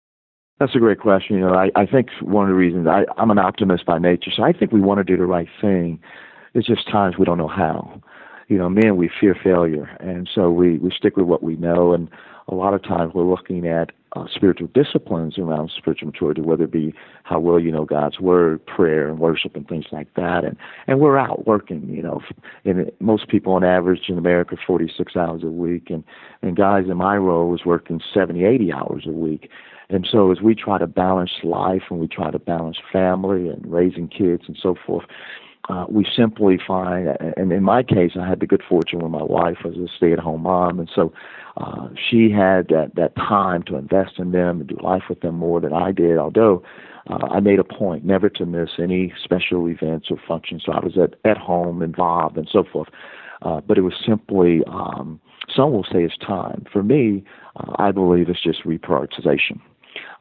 That's 0.61 0.75
a 0.75 0.79
great 0.79 1.01
question. 1.01 1.37
You 1.37 1.47
know, 1.47 1.55
I, 1.55 1.71
I 1.75 1.87
think 1.87 2.11
one 2.21 2.45
of 2.45 2.51
the 2.51 2.55
reasons 2.55 2.87
I, 2.87 3.07
I'm 3.17 3.31
an 3.31 3.39
optimist 3.39 3.87
by 3.87 3.99
nature, 3.99 4.31
so 4.31 4.43
I 4.43 4.53
think 4.53 4.73
we 4.73 4.81
want 4.83 4.99
to 4.99 5.05
do 5.05 5.17
the 5.17 5.25
right 5.25 5.49
thing. 5.59 5.99
It's 6.53 6.67
just 6.67 6.87
times 6.91 7.17
we 7.19 7.25
don't 7.25 7.39
know 7.39 7.49
how. 7.49 8.03
You 8.49 8.59
know, 8.59 8.69
men, 8.69 8.99
we 8.99 9.11
fear 9.19 9.35
failure, 9.43 9.89
and 10.01 10.29
so 10.35 10.51
we, 10.51 10.77
we 10.77 10.93
stick 10.95 11.17
with 11.17 11.25
what 11.25 11.43
we 11.43 11.57
know. 11.57 11.95
And 11.95 12.11
a 12.47 12.55
lot 12.55 12.75
of 12.75 12.83
times 12.83 13.15
we're 13.15 13.25
looking 13.25 13.67
at 13.67 13.93
uh, 14.15 14.27
spiritual 14.35 14.69
disciplines 14.75 15.39
around 15.39 15.71
spiritual 15.77 16.07
maturity, 16.07 16.43
whether 16.43 16.65
it 16.65 16.71
be 16.71 16.95
how 17.25 17.39
well 17.39 17.59
you 17.59 17.73
know 17.73 17.85
God's 17.85 18.21
word, 18.21 18.65
prayer, 18.67 19.09
and 19.09 19.19
worship, 19.19 19.57
and 19.57 19.67
things 19.67 19.87
like 19.91 20.13
that. 20.15 20.45
And 20.45 20.57
and 20.87 21.01
we're 21.01 21.19
out 21.19 21.47
working, 21.47 21.89
you 21.89 22.03
know. 22.03 22.21
And 22.65 22.91
most 23.01 23.29
people 23.29 23.55
on 23.55 23.65
average 23.65 24.09
in 24.09 24.19
America 24.19 24.57
46 24.67 25.17
hours 25.17 25.43
a 25.43 25.47
week, 25.47 25.89
and 25.91 26.05
and 26.43 26.57
guys 26.57 26.85
in 26.89 26.97
my 26.97 27.17
role 27.17 27.49
was 27.49 27.65
working 27.65 28.01
70, 28.13 28.45
80 28.45 28.73
hours 28.73 29.05
a 29.07 29.13
week. 29.13 29.51
And 29.89 30.09
so 30.11 30.31
as 30.31 30.41
we 30.41 30.55
try 30.55 30.79
to 30.79 30.87
balance 30.87 31.33
life 31.43 31.83
and 31.91 32.01
we 32.01 32.09
try 32.09 32.31
to 32.31 32.39
balance 32.39 32.79
family 32.91 33.49
and 33.49 33.65
raising 33.71 34.09
kids 34.09 34.45
and 34.47 34.59
so 34.61 34.75
forth, 34.87 35.05
uh, 35.69 35.85
we 35.89 36.05
simply 36.17 36.59
find, 36.67 37.09
and 37.37 37.53
in 37.53 37.63
my 37.63 37.83
case, 37.83 38.13
I 38.21 38.27
had 38.27 38.41
the 38.41 38.47
good 38.47 38.63
fortune 38.69 38.99
when 38.99 39.13
my 39.13 39.23
wife 39.23 39.59
was 39.65 39.77
a 39.77 39.87
stay-at-home 39.97 40.43
mom, 40.43 40.81
and 40.81 40.91
so 40.93 41.13
uh, 41.57 41.89
she 41.95 42.31
had 42.31 42.69
that 42.69 42.93
that 42.97 43.15
time 43.17 43.63
to 43.65 43.77
invest 43.77 44.19
in 44.19 44.33
them 44.33 44.61
and 44.61 44.69
do 44.69 44.77
life 44.83 45.05
with 45.09 45.21
them 45.21 45.37
more 45.37 45.61
than 45.61 45.73
I 45.73 45.93
did. 45.93 46.19
Although 46.19 46.63
uh, 47.11 47.27
I 47.31 47.41
made 47.41 47.59
a 47.59 47.65
point 47.65 48.05
never 48.05 48.29
to 48.31 48.47
miss 48.47 48.71
any 48.79 49.13
special 49.23 49.69
events 49.69 50.09
or 50.11 50.17
functions, 50.27 50.63
so 50.65 50.73
I 50.73 50.81
was 50.81 50.97
at 50.97 51.15
at 51.29 51.37
home 51.37 51.83
involved 51.83 52.37
and 52.37 52.49
so 52.51 52.65
forth. 52.65 52.89
Uh, 53.43 53.61
but 53.61 53.77
it 53.77 53.81
was 53.81 53.95
simply, 54.07 54.63
um, 54.69 55.21
some 55.53 55.73
will 55.73 55.83
say 55.83 56.05
it's 56.05 56.17
time. 56.17 56.65
For 56.73 56.85
me, 56.85 57.25
uh, 57.57 57.73
I 57.77 57.91
believe 57.91 58.29
it's 58.29 58.43
just 58.43 58.63
reprioritization. 58.63 59.61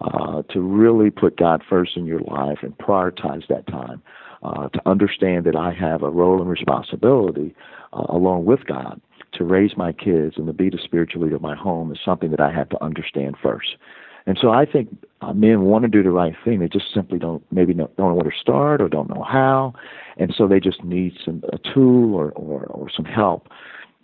Uh, 0.01 0.41
to 0.51 0.59
really 0.59 1.11
put 1.11 1.37
God 1.37 1.61
first 1.69 1.95
in 1.95 2.05
your 2.05 2.21
life 2.21 2.57
and 2.63 2.75
prioritize 2.79 3.47
that 3.47 3.67
time 3.67 4.01
uh, 4.41 4.67
to 4.69 4.81
understand 4.89 5.45
that 5.45 5.55
I 5.55 5.71
have 5.71 6.01
a 6.01 6.09
role 6.09 6.41
and 6.41 6.49
responsibility 6.49 7.55
uh, 7.93 8.05
along 8.09 8.45
with 8.45 8.65
God 8.65 8.99
to 9.33 9.43
raise 9.43 9.77
my 9.77 9.91
kids 9.91 10.35
and 10.37 10.47
to 10.47 10.53
be 10.53 10.69
the 10.69 10.79
spiritual 10.83 11.23
leader 11.23 11.35
of 11.35 11.41
my 11.41 11.55
home 11.55 11.91
is 11.91 11.99
something 12.03 12.31
that 12.31 12.39
I 12.39 12.51
have 12.51 12.69
to 12.69 12.83
understand 12.83 13.35
first. 13.41 13.75
And 14.27 14.37
so 14.39 14.51
I 14.51 14.65
think 14.65 14.89
uh, 15.21 15.33
men 15.33 15.61
want 15.63 15.83
to 15.83 15.87
do 15.87 16.03
the 16.03 16.11
right 16.11 16.35
thing. 16.45 16.59
They 16.59 16.67
just 16.67 16.93
simply 16.93 17.17
don't, 17.17 17.43
maybe 17.51 17.73
don't, 17.73 17.97
know 17.97 18.13
where 18.13 18.29
to 18.29 18.37
start 18.39 18.81
or 18.81 18.87
don't 18.87 19.09
know 19.09 19.23
how. 19.23 19.73
And 20.17 20.33
so 20.37 20.47
they 20.47 20.59
just 20.59 20.83
need 20.83 21.17
some, 21.23 21.43
a 21.51 21.57
tool 21.57 22.13
or, 22.13 22.31
or, 22.31 22.65
or 22.65 22.89
some 22.95 23.05
help 23.05 23.47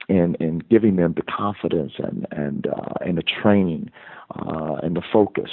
in, 0.10 0.36
in 0.40 0.60
giving 0.70 0.96
them 0.96 1.14
the 1.16 1.22
confidence 1.24 1.94
and, 1.98 2.26
and, 2.32 2.68
uh, 2.68 2.94
and 3.06 3.18
the 3.18 3.24
training 3.24 3.92
uh, 4.36 4.78
and 4.82 4.96
the 4.96 5.04
focus 5.14 5.52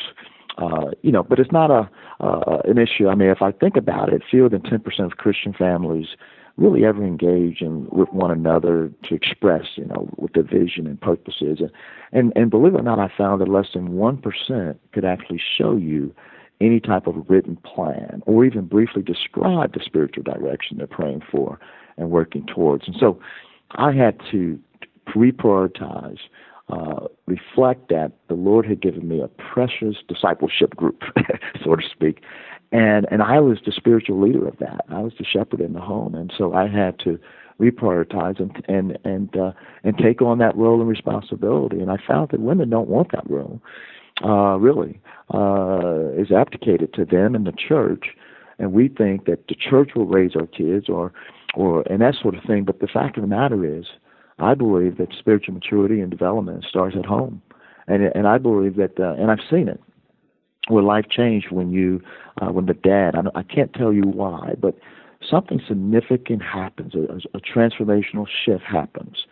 uh, 0.58 0.90
you 1.02 1.10
know, 1.10 1.22
but 1.22 1.38
it's 1.38 1.50
not 1.50 1.70
a 1.70 1.88
uh, 2.20 2.58
an 2.64 2.78
issue. 2.78 3.08
I 3.08 3.14
mean, 3.14 3.28
if 3.28 3.42
I 3.42 3.50
think 3.50 3.76
about 3.76 4.12
it, 4.12 4.22
fewer 4.30 4.48
than 4.48 4.60
10% 4.60 5.00
of 5.00 5.12
Christian 5.18 5.52
families 5.52 6.06
really 6.56 6.84
ever 6.84 7.04
engage 7.04 7.60
in 7.60 7.88
with 7.90 8.12
one 8.12 8.30
another 8.30 8.90
to 9.04 9.14
express, 9.14 9.64
you 9.76 9.84
know, 9.86 10.08
what 10.16 10.34
their 10.34 10.44
vision 10.44 10.86
and 10.86 11.00
purpose 11.00 11.36
is. 11.40 11.58
And, 11.60 11.70
and, 12.12 12.32
and 12.36 12.50
believe 12.50 12.74
it 12.74 12.80
or 12.80 12.82
not, 12.82 12.98
I 12.98 13.10
found 13.16 13.40
that 13.40 13.48
less 13.48 13.66
than 13.74 13.90
1% 13.90 14.76
could 14.92 15.04
actually 15.04 15.40
show 15.58 15.76
you 15.76 16.14
any 16.60 16.78
type 16.78 17.06
of 17.06 17.28
written 17.28 17.56
plan 17.56 18.22
or 18.26 18.44
even 18.44 18.66
briefly 18.66 19.02
describe 19.02 19.74
the 19.74 19.80
spiritual 19.84 20.22
direction 20.22 20.78
they're 20.78 20.86
praying 20.86 21.22
for 21.30 21.58
and 21.96 22.10
working 22.10 22.46
towards. 22.46 22.86
And 22.86 22.96
so 22.98 23.18
I 23.72 23.92
had 23.92 24.20
to 24.30 24.58
reprioritize 25.08 26.18
uh, 26.70 27.08
reflect 27.26 27.90
that 27.90 28.12
the 28.28 28.34
Lord 28.34 28.66
had 28.66 28.80
given 28.80 29.06
me 29.06 29.20
a 29.20 29.28
precious 29.28 29.96
discipleship 30.08 30.74
group, 30.76 31.02
so 31.64 31.76
to 31.76 31.82
speak, 31.90 32.22
and 32.74 33.06
and 33.10 33.22
I 33.22 33.38
was 33.38 33.58
the 33.64 33.72
spiritual 33.72 34.20
leader 34.20 34.48
of 34.48 34.58
that. 34.58 34.84
I 34.90 34.98
was 34.98 35.12
the 35.16 35.24
shepherd 35.24 35.60
in 35.60 35.74
the 35.74 35.80
home, 35.80 36.14
and 36.16 36.32
so 36.36 36.54
I 36.54 36.66
had 36.66 36.98
to 37.00 37.18
reprioritize 37.60 38.40
and 38.40 38.64
and 38.68 38.98
and 39.04 39.36
uh, 39.36 39.52
and 39.84 39.96
take 39.96 40.20
on 40.20 40.38
that 40.38 40.56
role 40.56 40.80
and 40.80 40.88
responsibility. 40.88 41.78
And 41.78 41.90
I 41.90 41.98
found 42.04 42.30
that 42.30 42.40
women 42.40 42.70
don't 42.70 42.88
want 42.88 43.12
that 43.12 43.30
role, 43.30 43.62
uh, 44.24 44.58
really, 44.58 45.00
uh, 45.32 46.20
is 46.20 46.32
abdicated 46.32 46.92
to 46.94 47.04
them 47.04 47.36
in 47.36 47.44
the 47.44 47.52
church, 47.52 48.06
and 48.58 48.72
we 48.72 48.88
think 48.88 49.26
that 49.26 49.46
the 49.48 49.54
church 49.54 49.90
will 49.94 50.06
raise 50.06 50.34
our 50.34 50.48
kids 50.48 50.88
or 50.88 51.12
or 51.54 51.82
and 51.88 52.00
that 52.00 52.16
sort 52.20 52.34
of 52.34 52.42
thing. 52.42 52.64
But 52.64 52.80
the 52.80 52.88
fact 52.88 53.16
of 53.16 53.22
the 53.22 53.28
matter 53.28 53.64
is 53.64 53.84
I 54.40 54.54
believe 54.54 54.98
that 54.98 55.14
spiritual 55.16 55.54
maturity 55.54 56.00
and 56.00 56.10
development 56.10 56.64
starts 56.68 56.96
at 56.98 57.06
home, 57.06 57.40
and 57.86 58.02
and 58.02 58.26
I 58.26 58.38
believe 58.38 58.74
that, 58.76 58.98
uh, 58.98 59.14
and 59.16 59.30
I've 59.30 59.46
seen 59.48 59.68
it, 59.68 59.80
where 60.68 60.82
life 60.82 61.06
changed 61.10 61.50
when 61.50 61.70
you, 61.70 62.00
uh, 62.40 62.50
when 62.52 62.66
the 62.66 62.74
dad. 62.74 63.14
I, 63.14 63.38
I 63.38 63.42
can't 63.42 63.72
tell 63.72 63.92
you 63.92 64.02
why, 64.02 64.54
but 64.58 64.78
something 65.28 65.60
significant 65.66 66.42
happens. 66.42 66.94
A, 66.94 67.20
a 67.36 67.40
transformational 67.40 68.26
shift 68.44 68.64
happens 68.64 69.26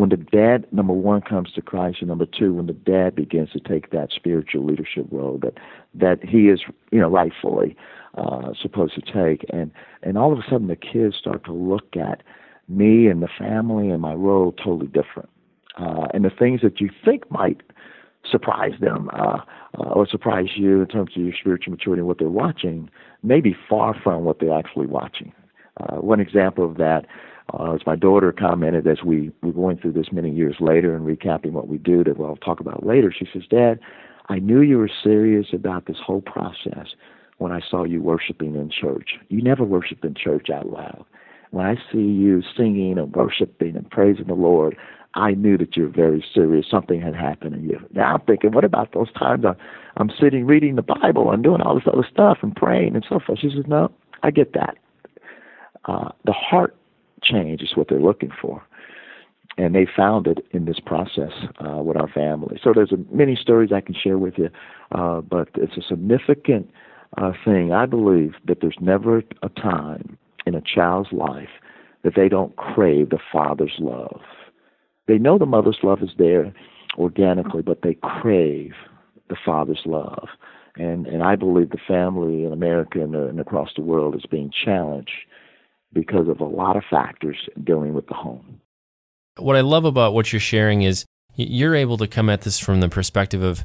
when 0.00 0.08
the 0.08 0.16
dad 0.16 0.66
number 0.72 0.92
one 0.92 1.20
comes 1.20 1.52
to 1.52 1.62
Christ, 1.62 1.98
and 2.00 2.08
number 2.08 2.26
two, 2.26 2.54
when 2.54 2.66
the 2.66 2.72
dad 2.72 3.14
begins 3.14 3.50
to 3.50 3.60
take 3.60 3.90
that 3.90 4.10
spiritual 4.12 4.64
leadership 4.64 5.06
role 5.10 5.38
that 5.42 5.54
that 5.94 6.24
he 6.24 6.48
is, 6.48 6.60
you 6.90 7.00
know, 7.00 7.08
rightfully 7.10 7.76
uh, 8.16 8.52
supposed 8.60 8.94
to 8.94 9.02
take, 9.02 9.44
and 9.50 9.70
and 10.02 10.16
all 10.16 10.32
of 10.32 10.38
a 10.38 10.42
sudden 10.48 10.68
the 10.68 10.76
kids 10.76 11.16
start 11.16 11.44
to 11.44 11.52
look 11.52 11.96
at 11.96 12.22
me 12.68 13.08
and 13.08 13.22
the 13.22 13.28
family 13.38 13.90
and 13.90 14.00
my 14.00 14.14
role 14.14 14.52
totally 14.52 14.86
different. 14.86 15.28
Uh, 15.76 16.06
and 16.14 16.24
the 16.24 16.30
things 16.30 16.60
that 16.62 16.80
you 16.80 16.90
think 17.04 17.30
might 17.30 17.60
surprise 18.30 18.72
them 18.80 19.10
uh, 19.12 19.38
uh, 19.78 19.90
or 19.90 20.06
surprise 20.06 20.48
you 20.56 20.80
in 20.80 20.86
terms 20.86 21.10
of 21.16 21.22
your 21.22 21.34
spiritual 21.38 21.72
maturity 21.72 22.00
and 22.00 22.08
what 22.08 22.18
they're 22.18 22.28
watching 22.28 22.90
may 23.22 23.40
be 23.40 23.56
far 23.68 23.94
from 24.02 24.24
what 24.24 24.40
they're 24.40 24.58
actually 24.58 24.86
watching. 24.86 25.32
Uh, 25.78 25.96
one 25.96 26.20
example 26.20 26.64
of 26.68 26.76
that, 26.76 27.06
uh, 27.54 27.74
as 27.74 27.80
my 27.86 27.96
daughter 27.96 28.32
commented 28.32 28.86
as 28.86 29.02
we 29.04 29.32
were 29.42 29.52
going 29.52 29.78
through 29.78 29.92
this 29.92 30.12
many 30.12 30.30
years 30.30 30.56
later 30.60 30.94
and 30.94 31.06
recapping 31.06 31.52
what 31.52 31.68
we 31.68 31.78
do 31.78 32.04
that 32.04 32.18
we'll 32.18 32.36
talk 32.36 32.60
about 32.60 32.86
later, 32.86 33.12
she 33.16 33.26
says, 33.32 33.42
Dad, 33.50 33.80
I 34.28 34.38
knew 34.38 34.60
you 34.60 34.78
were 34.78 34.90
serious 35.02 35.48
about 35.52 35.86
this 35.86 35.96
whole 36.04 36.20
process 36.20 36.88
when 37.38 37.52
I 37.52 37.60
saw 37.68 37.84
you 37.84 38.02
worshiping 38.02 38.54
in 38.54 38.70
church. 38.70 39.14
You 39.28 39.42
never 39.42 39.64
worship 39.64 40.04
in 40.04 40.14
church 40.14 40.50
out 40.50 40.68
loud. 40.70 41.04
When 41.50 41.66
I 41.66 41.74
see 41.90 41.98
you 41.98 42.42
singing 42.56 42.96
and 42.98 43.12
worshiping 43.12 43.76
and 43.76 43.90
praising 43.90 44.26
the 44.26 44.34
Lord, 44.34 44.76
I 45.14 45.32
knew 45.32 45.58
that 45.58 45.76
you're 45.76 45.88
very 45.88 46.24
serious. 46.32 46.66
Something 46.70 47.00
had 47.00 47.16
happened 47.16 47.54
in 47.54 47.64
you. 47.64 47.80
Now 47.92 48.14
I'm 48.14 48.20
thinking, 48.20 48.52
what 48.52 48.64
about 48.64 48.92
those 48.92 49.12
times 49.12 49.44
I'm, 49.44 49.56
I'm 49.96 50.10
sitting 50.20 50.46
reading 50.46 50.76
the 50.76 50.82
Bible 50.82 51.32
and 51.32 51.42
doing 51.42 51.60
all 51.60 51.74
this 51.74 51.84
other 51.92 52.06
stuff 52.10 52.38
and 52.42 52.54
praying 52.54 52.94
and 52.94 53.04
so 53.08 53.18
forth? 53.24 53.40
She 53.40 53.50
says, 53.50 53.64
no, 53.66 53.90
I 54.22 54.30
get 54.30 54.52
that. 54.54 54.76
Uh, 55.86 56.10
the 56.24 56.32
heart 56.32 56.76
change 57.22 57.62
is 57.62 57.70
what 57.74 57.88
they're 57.88 58.00
looking 58.00 58.30
for. 58.40 58.62
And 59.58 59.74
they 59.74 59.86
found 59.96 60.26
it 60.26 60.46
in 60.52 60.64
this 60.64 60.78
process 60.78 61.32
uh, 61.58 61.82
with 61.82 61.96
our 61.96 62.08
family. 62.08 62.60
So 62.62 62.72
there's 62.72 62.92
a, 62.92 63.14
many 63.14 63.34
stories 63.34 63.72
I 63.74 63.80
can 63.80 63.94
share 63.94 64.16
with 64.16 64.34
you, 64.38 64.48
uh, 64.92 65.20
but 65.22 65.48
it's 65.56 65.76
a 65.76 65.82
significant 65.82 66.70
uh, 67.18 67.32
thing. 67.44 67.72
I 67.72 67.86
believe 67.86 68.34
that 68.46 68.58
there's 68.60 68.78
never 68.80 69.22
a 69.42 69.48
time 69.48 70.16
in 70.46 70.54
a 70.54 70.62
child's 70.62 71.12
life 71.12 71.50
that 72.04 72.14
they 72.14 72.28
don't 72.28 72.54
crave 72.56 73.10
the 73.10 73.18
father's 73.32 73.74
love. 73.78 74.20
They 75.06 75.18
know 75.18 75.38
the 75.38 75.46
mother's 75.46 75.78
love 75.82 76.02
is 76.02 76.10
there 76.18 76.52
organically, 76.96 77.62
but 77.62 77.82
they 77.82 77.94
crave 77.94 78.72
the 79.28 79.36
father's 79.44 79.82
love. 79.84 80.28
And 80.76 81.06
and 81.06 81.22
I 81.22 81.36
believe 81.36 81.70
the 81.70 81.78
family 81.86 82.44
in 82.44 82.52
America 82.52 83.00
and, 83.00 83.14
uh, 83.14 83.26
and 83.26 83.40
across 83.40 83.70
the 83.74 83.82
world 83.82 84.14
is 84.14 84.24
being 84.30 84.52
challenged 84.64 85.10
because 85.92 86.28
of 86.28 86.40
a 86.40 86.44
lot 86.44 86.76
of 86.76 86.84
factors 86.88 87.36
dealing 87.64 87.94
with 87.94 88.06
the 88.06 88.14
home. 88.14 88.60
What 89.38 89.56
I 89.56 89.62
love 89.62 89.84
about 89.84 90.14
what 90.14 90.32
you're 90.32 90.40
sharing 90.40 90.82
is 90.82 91.04
you're 91.34 91.74
able 91.74 91.96
to 91.98 92.06
come 92.06 92.30
at 92.30 92.42
this 92.42 92.58
from 92.58 92.80
the 92.80 92.88
perspective 92.88 93.42
of 93.42 93.64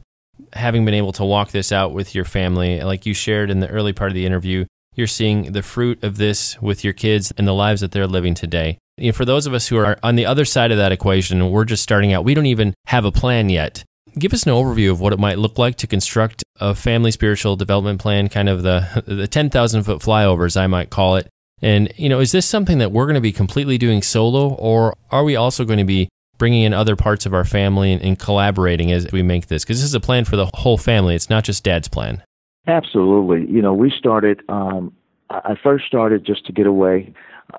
having 0.54 0.86
been 0.86 0.94
able 0.94 1.12
to 1.14 1.26
walk 1.26 1.52
this 1.52 1.72
out 1.72 1.94
with 1.94 2.16
your 2.16 2.26
family. 2.26 2.82
Like 2.82 3.06
you 3.06 3.14
shared 3.14 3.50
in 3.50 3.60
the 3.60 3.70
early 3.70 3.94
part 3.94 4.12
of 4.12 4.16
the 4.16 4.26
interview, 4.26 4.66
you're 4.96 5.08
seeing 5.08 5.52
the 5.52 5.62
fruit 5.62 6.04
of 6.04 6.18
this 6.18 6.62
with 6.62 6.84
your 6.84 6.94
kids 6.94 7.32
and 7.38 7.48
the 7.48 7.54
lives 7.54 7.82
that 7.82 7.92
they're 7.92 8.08
living 8.08 8.34
today. 8.34 8.78
You 8.98 9.08
know, 9.08 9.14
for 9.14 9.26
those 9.26 9.46
of 9.46 9.54
us 9.54 9.68
who 9.68 9.78
are 9.78 9.98
on 10.02 10.16
the 10.16 10.26
other 10.26 10.46
side 10.46 10.72
of 10.72 10.78
that 10.78 10.92
equation, 10.92 11.52
we're 11.52 11.66
just 11.66 11.84
starting 11.84 12.14
out, 12.14 12.24
we 12.24 12.34
don't 12.34 12.46
even 12.46 12.74
have 12.88 13.06
a 13.06 13.12
plan 13.12 13.50
yet. 13.50 13.84
Give 14.18 14.34
us 14.34 14.44
an 14.44 14.54
overview 14.54 14.92
of 14.92 15.02
what 15.02 15.12
it 15.12 15.20
might 15.20 15.38
look 15.38 15.58
like 15.58 15.76
to 15.78 15.88
construct 15.88 16.44
a 16.62 16.74
family 16.74 17.12
spiritual 17.12 17.58
development 17.58 18.00
plan, 18.00 18.30
kind 18.30 18.48
of 18.48 18.64
the, 18.64 19.04
the 19.08 19.28
10,000 19.28 19.84
foot 19.84 20.02
flyovers, 20.02 20.56
I 20.56 20.68
might 20.68 20.90
call 20.90 21.18
it, 21.18 21.28
and, 21.62 21.92
you 21.96 22.10
know, 22.10 22.20
is 22.20 22.32
this 22.32 22.46
something 22.46 22.80
that 22.80 22.92
we're 22.92 23.06
going 23.06 23.16
to 23.16 23.22
be 23.22 23.32
completely 23.32 23.78
doing 23.78 24.02
solo, 24.02 24.50
or 24.50 24.96
are 25.12 25.24
we 25.24 25.36
also 25.36 25.64
going 25.64 25.80
to 25.80 25.86
be 25.86 26.10
bringing 26.38 26.64
in 26.64 26.74
other 26.74 26.96
parts 26.96 27.26
of 27.26 27.34
our 27.34 27.46
family 27.46 27.94
and, 27.94 28.02
and 28.02 28.20
collaborating 28.20 28.92
as 28.92 29.12
we 29.12 29.24
make 29.24 29.48
this? 29.48 29.64
Because 29.64 29.78
this 29.78 29.86
is 29.86 29.94
a 29.94 30.00
plan 30.00 30.26
for 30.26 30.36
the 30.36 30.48
whole 30.54 30.78
family. 30.78 31.16
It's 31.16 31.30
not 31.30 31.44
just 31.44 31.64
dad's 31.64 31.88
plan. 31.88 32.24
Absolutely. 32.68 33.52
You 33.52 33.62
know, 33.62 33.74
we 33.74 33.92
started, 33.92 34.42
um, 34.50 34.94
I 35.30 35.56
first 35.62 35.86
started 35.86 36.26
just 36.26 36.46
to 36.46 36.52
get 36.52 36.66
away 36.68 37.14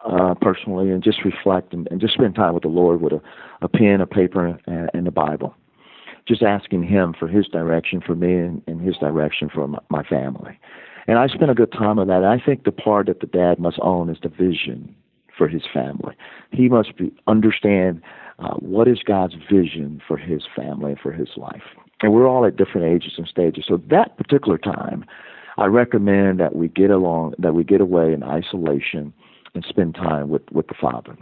uh, 0.04 0.34
personally 0.40 0.90
and 0.90 1.02
just 1.02 1.24
reflect 1.24 1.72
and, 1.72 1.86
and, 1.90 2.00
just 2.00 2.14
spend 2.14 2.34
time 2.34 2.54
with 2.54 2.64
the 2.64 2.68
Lord 2.68 3.00
with 3.00 3.12
a, 3.12 3.20
a 3.62 3.68
pen, 3.68 4.00
a 4.00 4.06
paper, 4.06 4.58
and, 4.66 4.90
and 4.92 5.06
the 5.06 5.12
Bible. 5.12 5.54
Just 6.26 6.42
asking 6.42 6.82
Him 6.82 7.14
for 7.16 7.28
His 7.28 7.46
direction 7.46 8.00
for 8.04 8.16
me 8.16 8.34
and, 8.34 8.62
and 8.66 8.80
His 8.80 8.96
direction 8.96 9.48
for 9.48 9.68
my, 9.68 9.78
my 9.88 10.02
family. 10.02 10.58
And 11.06 11.18
I 11.18 11.28
spent 11.28 11.52
a 11.52 11.54
good 11.54 11.70
time 11.70 12.00
on 12.00 12.08
that. 12.08 12.24
I 12.24 12.40
think 12.44 12.64
the 12.64 12.72
part 12.72 13.06
that 13.06 13.20
the 13.20 13.28
dad 13.28 13.60
must 13.60 13.78
own 13.80 14.10
is 14.10 14.18
the 14.22 14.28
vision 14.28 14.94
for 15.36 15.48
his 15.48 15.62
family. 15.72 16.16
He 16.50 16.68
must 16.68 16.96
be, 16.96 17.12
understand 17.26 18.00
uh, 18.38 18.54
what 18.54 18.88
is 18.88 18.98
God's 19.04 19.34
vision 19.50 20.00
for 20.06 20.16
his 20.16 20.42
family 20.54 20.92
and 20.92 21.00
for 21.00 21.12
his 21.12 21.28
life. 21.36 21.62
And 22.02 22.12
we're 22.12 22.28
all 22.28 22.44
at 22.44 22.56
different 22.56 22.86
ages 22.86 23.14
and 23.16 23.26
stages. 23.26 23.64
So 23.66 23.80
that 23.88 24.16
particular 24.16 24.58
time, 24.58 25.04
I 25.56 25.66
recommend 25.66 26.38
that 26.40 26.54
we 26.54 26.68
get 26.68 26.90
along, 26.90 27.34
that 27.38 27.54
we 27.54 27.64
get 27.64 27.80
away 27.80 28.12
in 28.12 28.22
isolation 28.22 29.12
and 29.54 29.64
spend 29.66 29.94
time 29.94 30.28
with, 30.28 30.42
with 30.52 30.66
the 30.68 30.74
Father. 30.78 31.16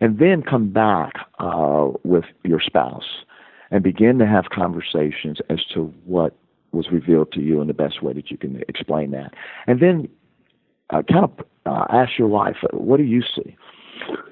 And 0.00 0.18
then 0.18 0.42
come 0.42 0.72
back 0.72 1.14
uh, 1.38 1.88
with 2.04 2.24
your 2.44 2.60
spouse 2.60 3.24
and 3.70 3.82
begin 3.82 4.18
to 4.18 4.26
have 4.26 4.50
conversations 4.50 5.38
as 5.50 5.64
to 5.74 5.92
what 6.04 6.36
was 6.72 6.86
revealed 6.92 7.32
to 7.32 7.40
you 7.40 7.60
in 7.60 7.66
the 7.66 7.74
best 7.74 8.02
way 8.02 8.12
that 8.12 8.30
you 8.30 8.36
can 8.36 8.62
explain 8.68 9.10
that. 9.12 9.34
And 9.66 9.80
then 9.80 10.08
uh, 10.90 11.02
kind 11.02 11.24
of 11.24 11.40
uh, 11.66 11.86
ask 11.90 12.18
your 12.18 12.28
wife, 12.28 12.56
what 12.72 12.98
do 12.98 13.04
you 13.04 13.22
see 13.22 13.56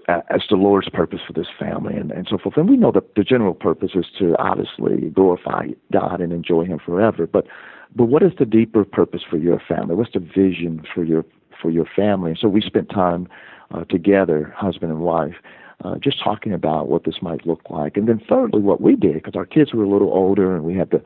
as 0.08 0.42
the 0.50 0.56
Lord's 0.56 0.88
purpose 0.88 1.20
for 1.26 1.32
this 1.32 1.46
family 1.58 1.94
and, 1.94 2.10
and 2.10 2.26
so 2.28 2.38
forth? 2.38 2.56
And 2.56 2.68
we 2.68 2.76
know 2.76 2.92
that 2.92 3.14
the 3.14 3.24
general 3.24 3.54
purpose 3.54 3.92
is 3.94 4.06
to 4.18 4.36
obviously 4.38 5.10
glorify 5.10 5.68
God 5.92 6.20
and 6.20 6.32
enjoy 6.32 6.64
Him 6.64 6.78
forever. 6.84 7.26
But 7.26 7.46
but 7.94 8.04
what 8.06 8.22
is 8.22 8.32
the 8.38 8.46
deeper 8.46 8.84
purpose 8.84 9.22
for 9.28 9.36
your 9.36 9.60
family? 9.60 9.94
What's 9.94 10.12
the 10.12 10.20
vision 10.20 10.82
for 10.94 11.04
your 11.04 11.24
for 11.60 11.70
your 11.70 11.86
family? 11.96 12.30
And 12.30 12.38
so 12.38 12.48
we 12.48 12.60
spent 12.60 12.88
time 12.88 13.28
uh, 13.72 13.84
together, 13.84 14.52
husband 14.56 14.92
and 14.92 15.00
wife, 15.00 15.36
uh, 15.84 15.96
just 15.98 16.22
talking 16.22 16.52
about 16.52 16.88
what 16.88 17.04
this 17.04 17.16
might 17.22 17.46
look 17.46 17.62
like. 17.70 17.96
And 17.96 18.08
then 18.08 18.20
thirdly, 18.28 18.60
what 18.60 18.80
we 18.80 18.96
did, 18.96 19.14
because 19.14 19.34
our 19.34 19.46
kids 19.46 19.72
were 19.72 19.84
a 19.84 19.88
little 19.88 20.12
older 20.12 20.54
and 20.54 20.64
we 20.64 20.76
had 20.76 20.90
the, 20.90 21.02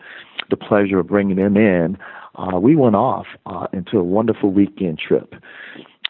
the 0.51 0.57
pleasure 0.57 0.99
of 0.99 1.07
bringing 1.07 1.37
them 1.37 1.57
in, 1.57 1.97
uh, 2.37 2.59
we 2.59 2.77
went 2.77 2.97
off 2.97 3.27
uh, 3.47 3.67
into 3.73 3.99
a 3.99 4.05
wonderful 4.05 4.51
weekend 4.51 4.99
trip. 4.99 5.35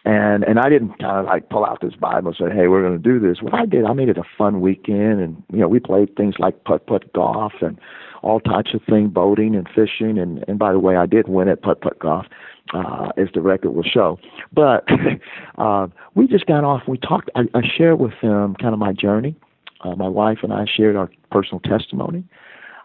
And 0.06 0.44
and 0.44 0.60
I 0.60 0.68
didn't 0.68 0.96
kind 1.00 1.18
of 1.18 1.24
like 1.24 1.48
pull 1.50 1.64
out 1.66 1.80
this 1.82 1.94
Bible 1.94 2.28
and 2.28 2.36
say, 2.36 2.54
hey, 2.56 2.68
we're 2.68 2.80
going 2.80 2.96
to 2.96 3.02
do 3.02 3.18
this. 3.18 3.42
What 3.42 3.54
I 3.54 3.66
did, 3.66 3.84
I 3.84 3.92
made 3.92 4.08
it 4.08 4.16
a 4.16 4.22
fun 4.38 4.60
weekend, 4.60 5.20
and 5.20 5.42
you 5.52 5.58
know, 5.58 5.66
we 5.66 5.80
played 5.80 6.14
things 6.14 6.36
like 6.38 6.62
putt 6.62 6.86
putt 6.86 7.12
golf 7.12 7.54
and 7.60 7.76
all 8.22 8.38
types 8.38 8.72
of 8.72 8.82
thing, 8.88 9.08
boating 9.08 9.56
and 9.56 9.68
fishing. 9.74 10.16
And 10.16 10.44
and 10.46 10.60
by 10.60 10.70
the 10.70 10.78
way, 10.78 10.96
I 10.96 11.06
did 11.06 11.26
win 11.26 11.48
at 11.48 11.60
putt 11.60 11.80
putt 11.80 11.98
golf 11.98 12.26
uh, 12.72 13.08
as 13.16 13.26
the 13.34 13.40
record 13.40 13.72
will 13.72 13.82
show. 13.82 14.16
But 14.52 14.86
uh, 15.58 15.88
we 16.14 16.28
just 16.28 16.46
got 16.46 16.62
off. 16.62 16.82
We 16.86 16.98
talked. 16.98 17.28
I, 17.34 17.42
I 17.52 17.62
shared 17.76 17.98
with 17.98 18.14
them 18.22 18.54
kind 18.54 18.74
of 18.74 18.78
my 18.78 18.92
journey. 18.92 19.34
Uh, 19.80 19.96
my 19.96 20.08
wife 20.08 20.38
and 20.44 20.52
I 20.52 20.66
shared 20.72 20.94
our 20.94 21.10
personal 21.32 21.58
testimony, 21.60 22.22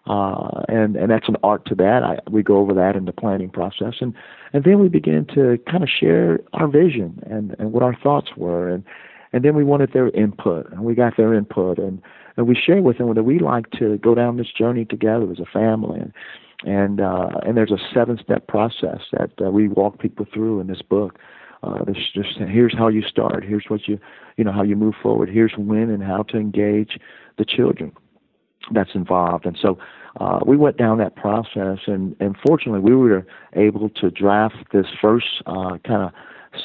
uh, 0.08 0.64
and 0.68 0.96
and 0.96 1.12
that's 1.12 1.28
an 1.28 1.38
art 1.44 1.66
to 1.68 1.76
that. 1.76 2.04
I, 2.04 2.18
we 2.30 2.42
go 2.42 2.58
over 2.58 2.74
that 2.74 2.96
in 2.96 3.06
the 3.06 3.12
planning 3.12 3.50
process, 3.50 3.96
and 4.02 4.14
and 4.54 4.64
then 4.64 4.80
we 4.80 4.90
begin 4.90 5.26
to 5.36 5.60
kind 5.70 5.84
of 5.84 5.90
share 5.90 6.40
our 6.54 6.68
vision 6.68 7.22
and 7.30 7.56
and 7.60 7.72
what 7.72 7.84
our 7.84 7.96
thoughts 7.96 8.32
were, 8.36 8.70
and 8.70 8.84
and 9.32 9.46
then 9.46 9.56
we 9.56 9.64
wanted 9.64 9.94
their 9.94 10.10
input, 10.10 10.72
and 10.72 10.82
we 10.82 10.96
got 10.96 11.18
their 11.18 11.34
input, 11.34 11.78
and 11.78 12.02
and 12.36 12.48
we 12.48 12.56
shared 12.56 12.84
with 12.84 12.98
them 12.98 13.14
that 13.14 13.24
we 13.24 13.38
like 13.38 13.70
to 13.72 13.98
go 14.00 14.16
down 14.16 14.38
this 14.38 14.52
journey 14.52 14.86
together 14.86 15.32
as 15.32 15.40
a 15.40 15.46
family, 15.46 16.00
and 16.00 16.14
and 16.66 17.00
uh, 17.00 17.30
and 17.46 17.56
there's 17.56 17.72
a 17.72 17.78
seven 17.94 18.18
step 18.24 18.48
process 18.48 19.02
that 19.12 19.32
uh, 19.40 19.52
we 19.52 19.68
walk 19.68 20.00
people 20.00 20.26
through 20.34 20.60
in 20.62 20.68
this 20.68 20.82
book. 20.82 21.20
Uh, 21.62 21.84
this 21.84 21.98
just 22.16 22.40
here's 22.40 22.76
how 22.76 22.88
you 22.88 23.04
start. 23.04 23.44
Here's 23.44 23.66
what 23.68 23.88
you 23.88 24.00
you 24.36 24.44
know 24.44 24.52
how 24.52 24.64
you 24.64 24.76
move 24.76 24.96
forward. 25.02 25.30
Here's 25.30 25.54
when 25.56 25.92
and 25.92 26.02
how 26.02 26.24
to 26.24 26.38
engage 26.38 26.98
the 27.38 27.46
children 27.46 27.92
that's 28.74 28.96
involved. 28.96 29.46
And 29.46 29.58
so 29.62 29.78
uh, 30.20 30.40
we 30.46 30.58
went 30.58 30.78
down 30.78 30.98
that 30.98 31.16
process, 31.16 31.80
and 31.88 32.16
and 32.20 32.36
fortunately 32.46 32.82
we 32.82 32.96
were 32.96 33.26
able 33.54 33.90
to 33.90 34.10
draft 34.10 34.56
this 34.74 34.88
first 35.02 35.42
uh, 35.46 35.78
kind 35.86 36.04
of 36.04 36.12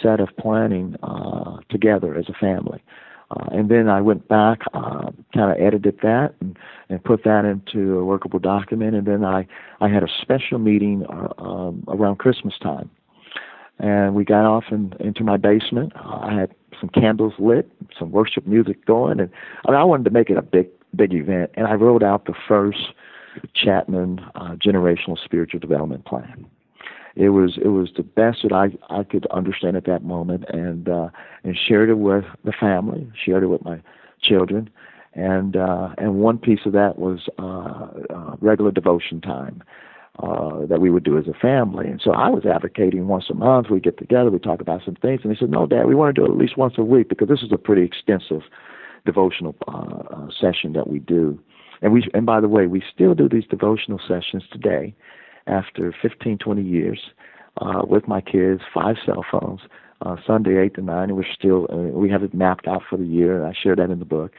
set 0.02 0.20
of 0.20 0.28
planning 0.38 0.96
uh, 1.02 1.58
together 1.70 2.16
as 2.16 2.28
a 2.28 2.32
family. 2.32 2.82
Uh, 3.30 3.46
and 3.52 3.68
then 3.68 3.88
I 3.88 4.00
went 4.00 4.28
back, 4.28 4.60
uh, 4.72 5.10
kind 5.34 5.50
of 5.50 5.58
edited 5.58 5.98
that 6.02 6.34
and, 6.40 6.56
and 6.88 7.02
put 7.02 7.24
that 7.24 7.44
into 7.44 7.98
a 7.98 8.04
workable 8.04 8.38
document. 8.38 8.94
And 8.94 9.06
then 9.06 9.24
I, 9.24 9.46
I 9.80 9.88
had 9.88 10.04
a 10.04 10.08
special 10.22 10.58
meeting 10.58 11.04
uh, 11.08 11.42
um, 11.42 11.82
around 11.88 12.18
Christmas 12.18 12.54
time. 12.62 12.88
And 13.78 14.14
we 14.14 14.24
got 14.24 14.46
off 14.46 14.64
in, 14.70 14.92
into 15.00 15.24
my 15.24 15.36
basement. 15.36 15.92
Uh, 15.96 16.18
I 16.22 16.34
had 16.34 16.54
some 16.80 16.88
candles 16.88 17.34
lit, 17.38 17.70
some 17.98 18.10
worship 18.10 18.46
music 18.46 18.84
going, 18.86 19.18
and 19.20 19.30
I, 19.66 19.70
mean, 19.72 19.80
I 19.80 19.84
wanted 19.84 20.04
to 20.04 20.10
make 20.10 20.30
it 20.30 20.36
a 20.36 20.42
big, 20.42 20.68
big 20.96 21.14
event. 21.14 21.50
And 21.54 21.66
I 21.66 21.74
wrote 21.74 22.02
out 22.02 22.26
the 22.26 22.34
first 22.48 22.78
Chapman 23.54 24.20
uh, 24.34 24.56
generational 24.56 25.22
spiritual 25.22 25.60
development 25.60 26.04
plan 26.04 26.46
it 27.16 27.30
was 27.30 27.58
it 27.62 27.68
was 27.68 27.88
the 27.96 28.02
best 28.02 28.42
that 28.42 28.52
I 28.52 28.70
I 28.94 29.02
could 29.02 29.26
understand 29.28 29.76
at 29.76 29.86
that 29.86 30.04
moment, 30.04 30.44
and 30.50 30.88
uh, 30.88 31.08
and 31.42 31.56
shared 31.56 31.88
it 31.88 31.98
with 31.98 32.24
the 32.44 32.52
family, 32.52 33.10
shared 33.24 33.42
it 33.42 33.46
with 33.46 33.64
my 33.64 33.80
children, 34.22 34.68
and 35.14 35.56
uh, 35.56 35.94
and 35.96 36.16
one 36.16 36.38
piece 36.38 36.60
of 36.66 36.72
that 36.72 36.98
was 36.98 37.28
uh, 37.38 38.14
uh, 38.14 38.36
regular 38.40 38.70
devotion 38.70 39.20
time. 39.20 39.64
Uh, 40.18 40.64
that 40.64 40.80
we 40.80 40.88
would 40.88 41.04
do 41.04 41.18
as 41.18 41.26
a 41.28 41.34
family. 41.34 41.88
And 41.88 42.00
so 42.02 42.12
I 42.12 42.30
was 42.30 42.46
advocating 42.46 43.06
once 43.06 43.26
a 43.28 43.34
month 43.34 43.66
we 43.68 43.80
get 43.80 43.98
together, 43.98 44.30
we 44.30 44.38
talk 44.38 44.62
about 44.62 44.80
some 44.82 44.94
things. 44.94 45.20
And 45.22 45.30
they 45.30 45.36
said, 45.38 45.50
no, 45.50 45.66
Dad, 45.66 45.84
we 45.84 45.94
want 45.94 46.14
to 46.14 46.18
do 46.18 46.24
it 46.24 46.30
at 46.30 46.38
least 46.38 46.56
once 46.56 46.72
a 46.78 46.82
week 46.82 47.10
because 47.10 47.28
this 47.28 47.42
is 47.42 47.52
a 47.52 47.58
pretty 47.58 47.82
extensive 47.82 48.40
devotional 49.06 49.54
uh, 49.68 50.02
uh, 50.14 50.28
session 50.38 50.74
that 50.74 50.88
we 50.88 50.98
do. 50.98 51.38
And 51.82 51.92
we, 51.92 52.08
and 52.14 52.26
by 52.26 52.40
the 52.40 52.48
way, 52.48 52.66
we 52.66 52.82
still 52.94 53.14
do 53.14 53.28
these 53.28 53.46
devotional 53.48 54.00
sessions 54.06 54.44
today 54.52 54.94
after 55.46 55.94
15, 56.02 56.38
20 56.38 56.62
years. 56.62 57.00
uh, 57.60 57.82
with 57.86 58.06
my 58.06 58.20
kids, 58.20 58.60
five 58.72 58.96
cell 59.04 59.24
phones. 59.30 59.60
Uh, 60.02 60.16
Sunday 60.26 60.58
eight 60.58 60.74
to 60.74 60.82
nine, 60.82 61.08
and 61.08 61.16
we're 61.16 61.24
still 61.32 61.66
uh, 61.72 61.76
we 61.98 62.10
have 62.10 62.22
it 62.22 62.34
mapped 62.34 62.68
out 62.68 62.82
for 62.88 62.98
the 62.98 63.06
year. 63.06 63.38
and 63.38 63.46
I 63.46 63.54
share 63.54 63.74
that 63.76 63.88
in 63.88 63.98
the 63.98 64.04
book. 64.04 64.30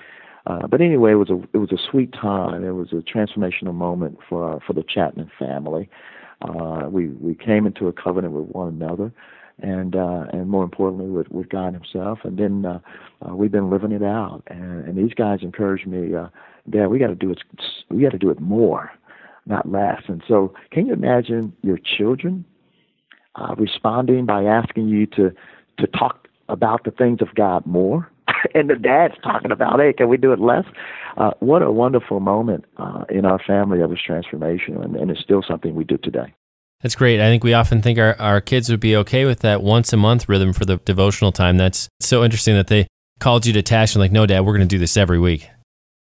Uh, 0.45 0.67
but 0.67 0.81
anyway, 0.81 1.13
it 1.13 1.15
was 1.15 1.31
a 1.31 1.41
it 1.51 1.57
was 1.57 1.71
a 1.71 1.81
sweet 1.89 2.13
time. 2.13 2.63
It 2.63 2.73
was 2.73 2.89
a 2.93 2.97
transformational 2.97 3.73
moment 3.73 4.19
for 4.29 4.53
uh, 4.53 4.59
for 4.65 4.73
the 4.73 4.83
Chapman 4.83 5.31
family. 5.39 5.89
Uh, 6.43 6.87
we 6.91 7.07
we 7.07 7.33
came 7.33 7.65
into 7.65 7.87
a 7.87 7.91
covenant 7.93 8.33
with 8.33 8.49
one 8.49 8.67
another, 8.67 9.11
and 9.59 9.95
uh, 9.95 10.25
and 10.31 10.49
more 10.49 10.63
importantly 10.63 11.09
with, 11.09 11.29
with 11.29 11.49
God 11.49 11.73
Himself. 11.73 12.19
And 12.23 12.37
then 12.37 12.65
uh, 12.65 12.79
uh, 13.25 13.35
we've 13.35 13.51
been 13.51 13.69
living 13.69 13.91
it 13.91 14.03
out. 14.03 14.43
And, 14.47 14.87
and 14.87 14.97
these 14.97 15.13
guys 15.13 15.39
encouraged 15.41 15.87
me, 15.87 16.15
uh, 16.15 16.27
Dad, 16.69 16.87
we 16.87 16.99
got 16.99 17.07
to 17.07 17.15
do 17.15 17.31
it. 17.31 17.39
We 17.89 18.03
got 18.03 18.11
to 18.11 18.17
do 18.17 18.29
it 18.29 18.39
more, 18.39 18.91
not 19.45 19.69
less. 19.69 20.03
And 20.07 20.23
so, 20.27 20.53
can 20.71 20.85
you 20.87 20.93
imagine 20.93 21.53
your 21.63 21.79
children 21.79 22.45
uh, 23.35 23.55
responding 23.57 24.25
by 24.25 24.43
asking 24.43 24.87
you 24.87 25.05
to 25.07 25.31
to 25.79 25.87
talk 25.87 26.27
about 26.49 26.83
the 26.83 26.91
things 26.91 27.21
of 27.21 27.33
God 27.35 27.65
more? 27.65 28.11
and 28.53 28.69
the 28.69 28.75
dad's 28.75 29.15
talking 29.23 29.51
about, 29.51 29.79
hey, 29.79 29.93
can 29.93 30.09
we 30.09 30.17
do 30.17 30.31
it 30.33 30.39
less? 30.39 30.65
Uh, 31.17 31.31
what 31.39 31.61
a 31.61 31.71
wonderful 31.71 32.19
moment 32.19 32.65
uh, 32.77 33.03
in 33.09 33.25
our 33.25 33.39
family 33.39 33.81
of 33.81 33.89
this 33.89 34.01
transformation, 34.05 34.77
and, 34.81 34.95
and 34.95 35.09
it's 35.09 35.21
still 35.21 35.43
something 35.47 35.75
we 35.75 35.83
do 35.83 35.97
today. 35.97 36.33
That's 36.81 36.95
great. 36.95 37.19
I 37.19 37.25
think 37.25 37.43
we 37.43 37.53
often 37.53 37.81
think 37.81 37.97
our, 37.97 38.19
our 38.19 38.39
kids 38.39 38.69
would 38.69 38.79
be 38.79 38.95
okay 38.97 39.25
with 39.25 39.39
that 39.39 39.63
once 39.63 39.91
a 39.93 39.97
month 39.97 40.29
rhythm 40.29 40.53
for 40.53 40.65
the 40.65 40.77
devotional 40.77 41.31
time. 41.31 41.57
That's 41.57 41.89
so 41.99 42.23
interesting 42.23 42.55
that 42.55 42.67
they 42.67 42.87
called 43.19 43.45
you 43.45 43.53
to 43.53 43.63
task 43.63 43.95
and 43.95 44.01
like, 44.01 44.11
no, 44.11 44.25
dad, 44.25 44.41
we're 44.41 44.55
going 44.55 44.67
to 44.67 44.75
do 44.75 44.77
this 44.77 44.95
every 44.95 45.19
week. 45.19 45.49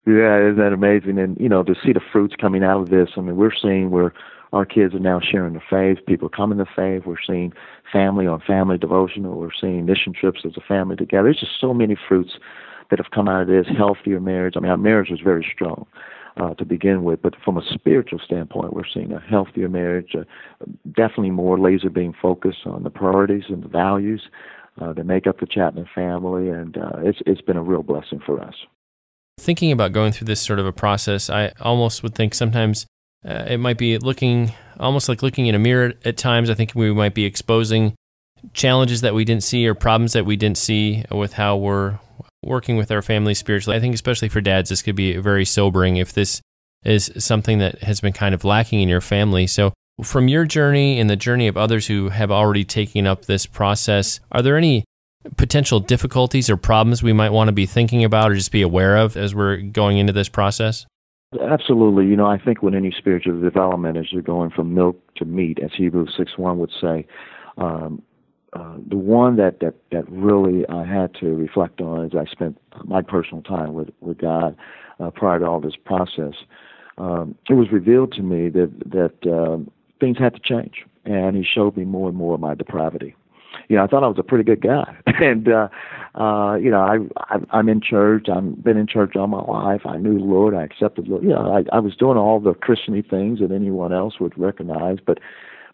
Yeah, 0.06 0.38
isn't 0.38 0.58
that 0.58 0.72
amazing? 0.72 1.18
And, 1.18 1.36
you 1.38 1.48
know, 1.48 1.62
to 1.64 1.74
see 1.84 1.92
the 1.92 2.00
fruits 2.12 2.34
coming 2.40 2.62
out 2.62 2.80
of 2.80 2.90
this, 2.90 3.08
I 3.16 3.20
mean, 3.20 3.36
we're 3.36 3.54
seeing 3.60 3.90
where 3.90 4.12
our 4.52 4.64
kids 4.64 4.94
are 4.94 5.00
now 5.00 5.20
sharing 5.20 5.54
the 5.54 5.60
faith. 5.68 6.04
People 6.06 6.28
coming 6.28 6.58
to 6.58 6.66
faith. 6.76 7.06
We're 7.06 7.16
seeing 7.26 7.52
family 7.92 8.26
on 8.26 8.40
family 8.46 8.78
devotional. 8.78 9.38
We're 9.38 9.50
seeing 9.60 9.86
mission 9.86 10.12
trips 10.12 10.40
as 10.44 10.52
a 10.56 10.60
family 10.60 10.96
together. 10.96 11.24
There's 11.24 11.40
just 11.40 11.60
so 11.60 11.74
many 11.74 11.96
fruits 12.08 12.32
that 12.90 12.98
have 12.98 13.10
come 13.12 13.28
out 13.28 13.42
of 13.42 13.48
this. 13.48 13.66
Healthier 13.76 14.20
marriage. 14.20 14.54
I 14.56 14.60
mean, 14.60 14.70
our 14.70 14.76
marriage 14.76 15.10
was 15.10 15.20
very 15.20 15.46
strong 15.52 15.86
uh, 16.36 16.54
to 16.54 16.64
begin 16.64 17.04
with, 17.04 17.20
but 17.22 17.34
from 17.44 17.56
a 17.58 17.62
spiritual 17.72 18.18
standpoint, 18.24 18.72
we're 18.72 18.82
seeing 18.92 19.12
a 19.12 19.20
healthier 19.20 19.68
marriage. 19.68 20.14
Uh, 20.18 20.24
definitely 20.96 21.30
more 21.30 21.58
laser 21.58 21.90
being 21.90 22.14
focused 22.20 22.66
on 22.66 22.82
the 22.82 22.90
priorities 22.90 23.44
and 23.48 23.62
the 23.62 23.68
values 23.68 24.22
uh, 24.80 24.92
that 24.92 25.04
make 25.04 25.26
up 25.26 25.40
the 25.40 25.46
Chapman 25.46 25.88
family, 25.94 26.48
and 26.48 26.76
uh, 26.76 26.92
it's 26.98 27.18
it's 27.26 27.42
been 27.42 27.56
a 27.56 27.62
real 27.62 27.82
blessing 27.82 28.20
for 28.24 28.40
us. 28.40 28.54
Thinking 29.38 29.72
about 29.72 29.92
going 29.92 30.12
through 30.12 30.26
this 30.26 30.40
sort 30.40 30.58
of 30.58 30.66
a 30.66 30.72
process, 30.72 31.28
I 31.28 31.52
almost 31.60 32.02
would 32.02 32.14
think 32.14 32.34
sometimes 32.34 32.86
uh, 33.26 33.44
it 33.48 33.58
might 33.58 33.78
be 33.78 33.98
looking 33.98 34.52
almost 34.78 35.08
like 35.08 35.22
looking 35.22 35.46
in 35.46 35.54
a 35.54 35.58
mirror 35.58 35.94
at 36.04 36.16
times. 36.16 36.48
I 36.48 36.54
think 36.54 36.72
we 36.74 36.92
might 36.92 37.14
be 37.14 37.24
exposing 37.24 37.94
challenges 38.52 39.02
that 39.02 39.14
we 39.14 39.24
didn't 39.24 39.44
see 39.44 39.66
or 39.66 39.74
problems 39.74 40.14
that 40.14 40.26
we 40.26 40.36
didn't 40.36 40.58
see 40.58 41.04
with 41.10 41.34
how 41.34 41.56
we're 41.56 41.98
working 42.42 42.76
with 42.76 42.90
our 42.90 43.02
family 43.02 43.34
spiritually. 43.34 43.76
I 43.76 43.80
think, 43.80 43.94
especially 43.94 44.28
for 44.28 44.40
dads, 44.40 44.70
this 44.70 44.82
could 44.82 44.96
be 44.96 45.16
very 45.16 45.44
sobering 45.44 45.96
if 45.96 46.12
this 46.12 46.40
is 46.84 47.12
something 47.18 47.58
that 47.58 47.82
has 47.82 48.00
been 48.00 48.12
kind 48.12 48.34
of 48.34 48.44
lacking 48.44 48.80
in 48.80 48.88
your 48.88 49.00
family. 49.00 49.46
So, 49.46 49.72
from 50.02 50.28
your 50.28 50.44
journey 50.44 50.98
and 50.98 51.08
the 51.08 51.16
journey 51.16 51.46
of 51.46 51.56
others 51.56 51.86
who 51.86 52.08
have 52.08 52.30
already 52.30 52.64
taken 52.64 53.06
up 53.06 53.26
this 53.26 53.46
process, 53.46 54.20
are 54.32 54.42
there 54.42 54.56
any 54.56 54.84
potential 55.36 55.80
difficulties 55.80 56.50
or 56.50 56.56
problems 56.56 57.02
we 57.02 57.12
might 57.12 57.30
want 57.30 57.48
to 57.48 57.52
be 57.52 57.66
thinking 57.66 58.02
about 58.02 58.30
or 58.30 58.34
just 58.34 58.50
be 58.50 58.62
aware 58.62 58.96
of 58.96 59.16
as 59.16 59.34
we're 59.34 59.58
going 59.58 59.98
into 59.98 60.12
this 60.12 60.28
process? 60.28 60.86
Absolutely. 61.40 62.06
You 62.06 62.16
know, 62.16 62.26
I 62.26 62.38
think 62.38 62.62
with 62.62 62.74
any 62.74 62.92
spiritual 62.96 63.40
development, 63.40 63.96
as 63.96 64.12
you're 64.12 64.22
going 64.22 64.50
from 64.50 64.74
milk 64.74 64.96
to 65.16 65.24
meat, 65.24 65.58
as 65.62 65.70
Hebrews 65.76 66.14
6 66.16 66.36
1 66.36 66.58
would 66.58 66.72
say, 66.80 67.06
um, 67.56 68.02
uh, 68.52 68.76
the 68.88 68.96
one 68.96 69.36
that, 69.36 69.60
that, 69.60 69.74
that 69.90 70.08
really 70.10 70.66
I 70.68 70.84
had 70.84 71.14
to 71.20 71.34
reflect 71.34 71.80
on 71.80 72.04
as 72.04 72.12
I 72.14 72.30
spent 72.30 72.58
my 72.84 73.02
personal 73.02 73.42
time 73.42 73.74
with, 73.74 73.90
with 74.00 74.18
God 74.18 74.56
uh, 75.00 75.10
prior 75.10 75.38
to 75.38 75.46
all 75.46 75.60
this 75.60 75.76
process, 75.84 76.34
um, 76.98 77.34
it 77.48 77.54
was 77.54 77.72
revealed 77.72 78.12
to 78.12 78.22
me 78.22 78.48
that, 78.50 78.72
that 78.86 79.32
um, 79.32 79.70
things 80.00 80.18
had 80.18 80.34
to 80.34 80.40
change. 80.40 80.84
And 81.04 81.36
He 81.36 81.44
showed 81.44 81.76
me 81.76 81.84
more 81.84 82.08
and 82.08 82.16
more 82.16 82.34
of 82.34 82.40
my 82.40 82.54
depravity 82.54 83.14
you 83.68 83.76
know, 83.76 83.84
I 83.84 83.86
thought 83.86 84.04
I 84.04 84.08
was 84.08 84.18
a 84.18 84.22
pretty 84.22 84.44
good 84.44 84.60
guy. 84.60 84.96
and 85.06 85.48
uh 85.48 85.68
uh, 86.14 86.56
you 86.56 86.70
know, 86.70 86.80
I, 86.80 86.98
I 87.34 87.38
I'm 87.50 87.70
in 87.70 87.80
church. 87.80 88.26
I've 88.28 88.62
been 88.62 88.76
in 88.76 88.86
church 88.86 89.16
all 89.16 89.28
my 89.28 89.40
life. 89.42 89.80
I 89.86 89.96
knew 89.96 90.18
the 90.18 90.24
Lord. 90.24 90.54
I 90.54 90.62
accepted 90.62 91.06
the 91.06 91.10
Lord. 91.10 91.22
You 91.22 91.30
know, 91.30 91.54
I, 91.54 91.64
I 91.74 91.80
was 91.80 91.96
doing 91.96 92.18
all 92.18 92.38
the 92.38 92.52
Christiany 92.52 93.08
things 93.08 93.40
that 93.40 93.50
anyone 93.50 93.94
else 93.94 94.20
would 94.20 94.36
recognize, 94.38 94.98
but 95.04 95.20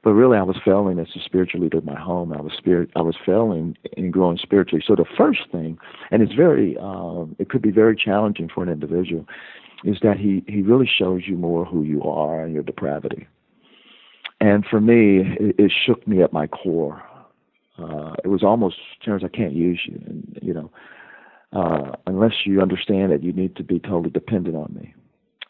but 0.03 0.13
really 0.13 0.39
I 0.39 0.43
was 0.43 0.57
failing 0.65 0.99
as 0.99 1.09
a 1.17 1.21
spiritual 1.21 1.61
leader 1.61 1.79
of 1.79 1.85
my 1.85 1.99
home. 1.99 2.33
I 2.33 2.41
was 2.41 2.53
spirit 2.57 2.91
I 2.97 3.03
was 3.03 3.17
failing 3.25 3.77
in 3.97 4.11
growing 4.11 4.39
spiritually. 4.39 4.83
So 4.87 4.95
the 4.95 5.05
first 5.17 5.41
thing, 5.51 5.79
and 6.11 6.23
it's 6.23 6.35
very 6.35 6.77
um 6.79 7.37
it 7.39 7.49
could 7.51 7.63
be 7.63 7.71
very 7.71 7.97
challenging 7.97 8.49
for 8.53 8.63
an 8.63 8.69
individual, 8.69 9.27
is 9.85 9.99
that 10.03 10.19
he 10.19 10.45
he 10.47 10.63
really 10.63 10.89
shows 10.89 11.23
you 11.27 11.37
more 11.37 11.65
who 11.65 11.83
you 11.83 12.03
are 12.03 12.43
and 12.43 12.55
your 12.55 12.63
depravity. 12.63 13.27
And 14.41 14.65
for 14.65 14.81
me, 14.81 15.19
it, 15.41 15.57
it 15.59 15.73
shook 15.85 16.07
me 16.07 16.23
at 16.23 16.33
my 16.33 16.47
core 16.47 17.03
uh, 17.79 18.15
it 18.25 18.29
was 18.29 18.43
almost 18.43 18.77
Terrence, 19.05 19.23
I 19.25 19.29
can't 19.35 19.53
use 19.53 19.81
you, 19.85 20.01
and 20.07 20.39
you 20.43 20.53
know, 20.53 20.71
uh, 21.53 21.93
unless 22.07 22.33
you 22.45 22.61
understand 22.61 23.13
that 23.13 23.23
you 23.23 23.33
need 23.33 23.57
to 23.57 23.63
be 23.63 23.79
totally 23.79 24.11
dependent 24.11 24.57
on 24.57 24.75
me. 24.75 24.95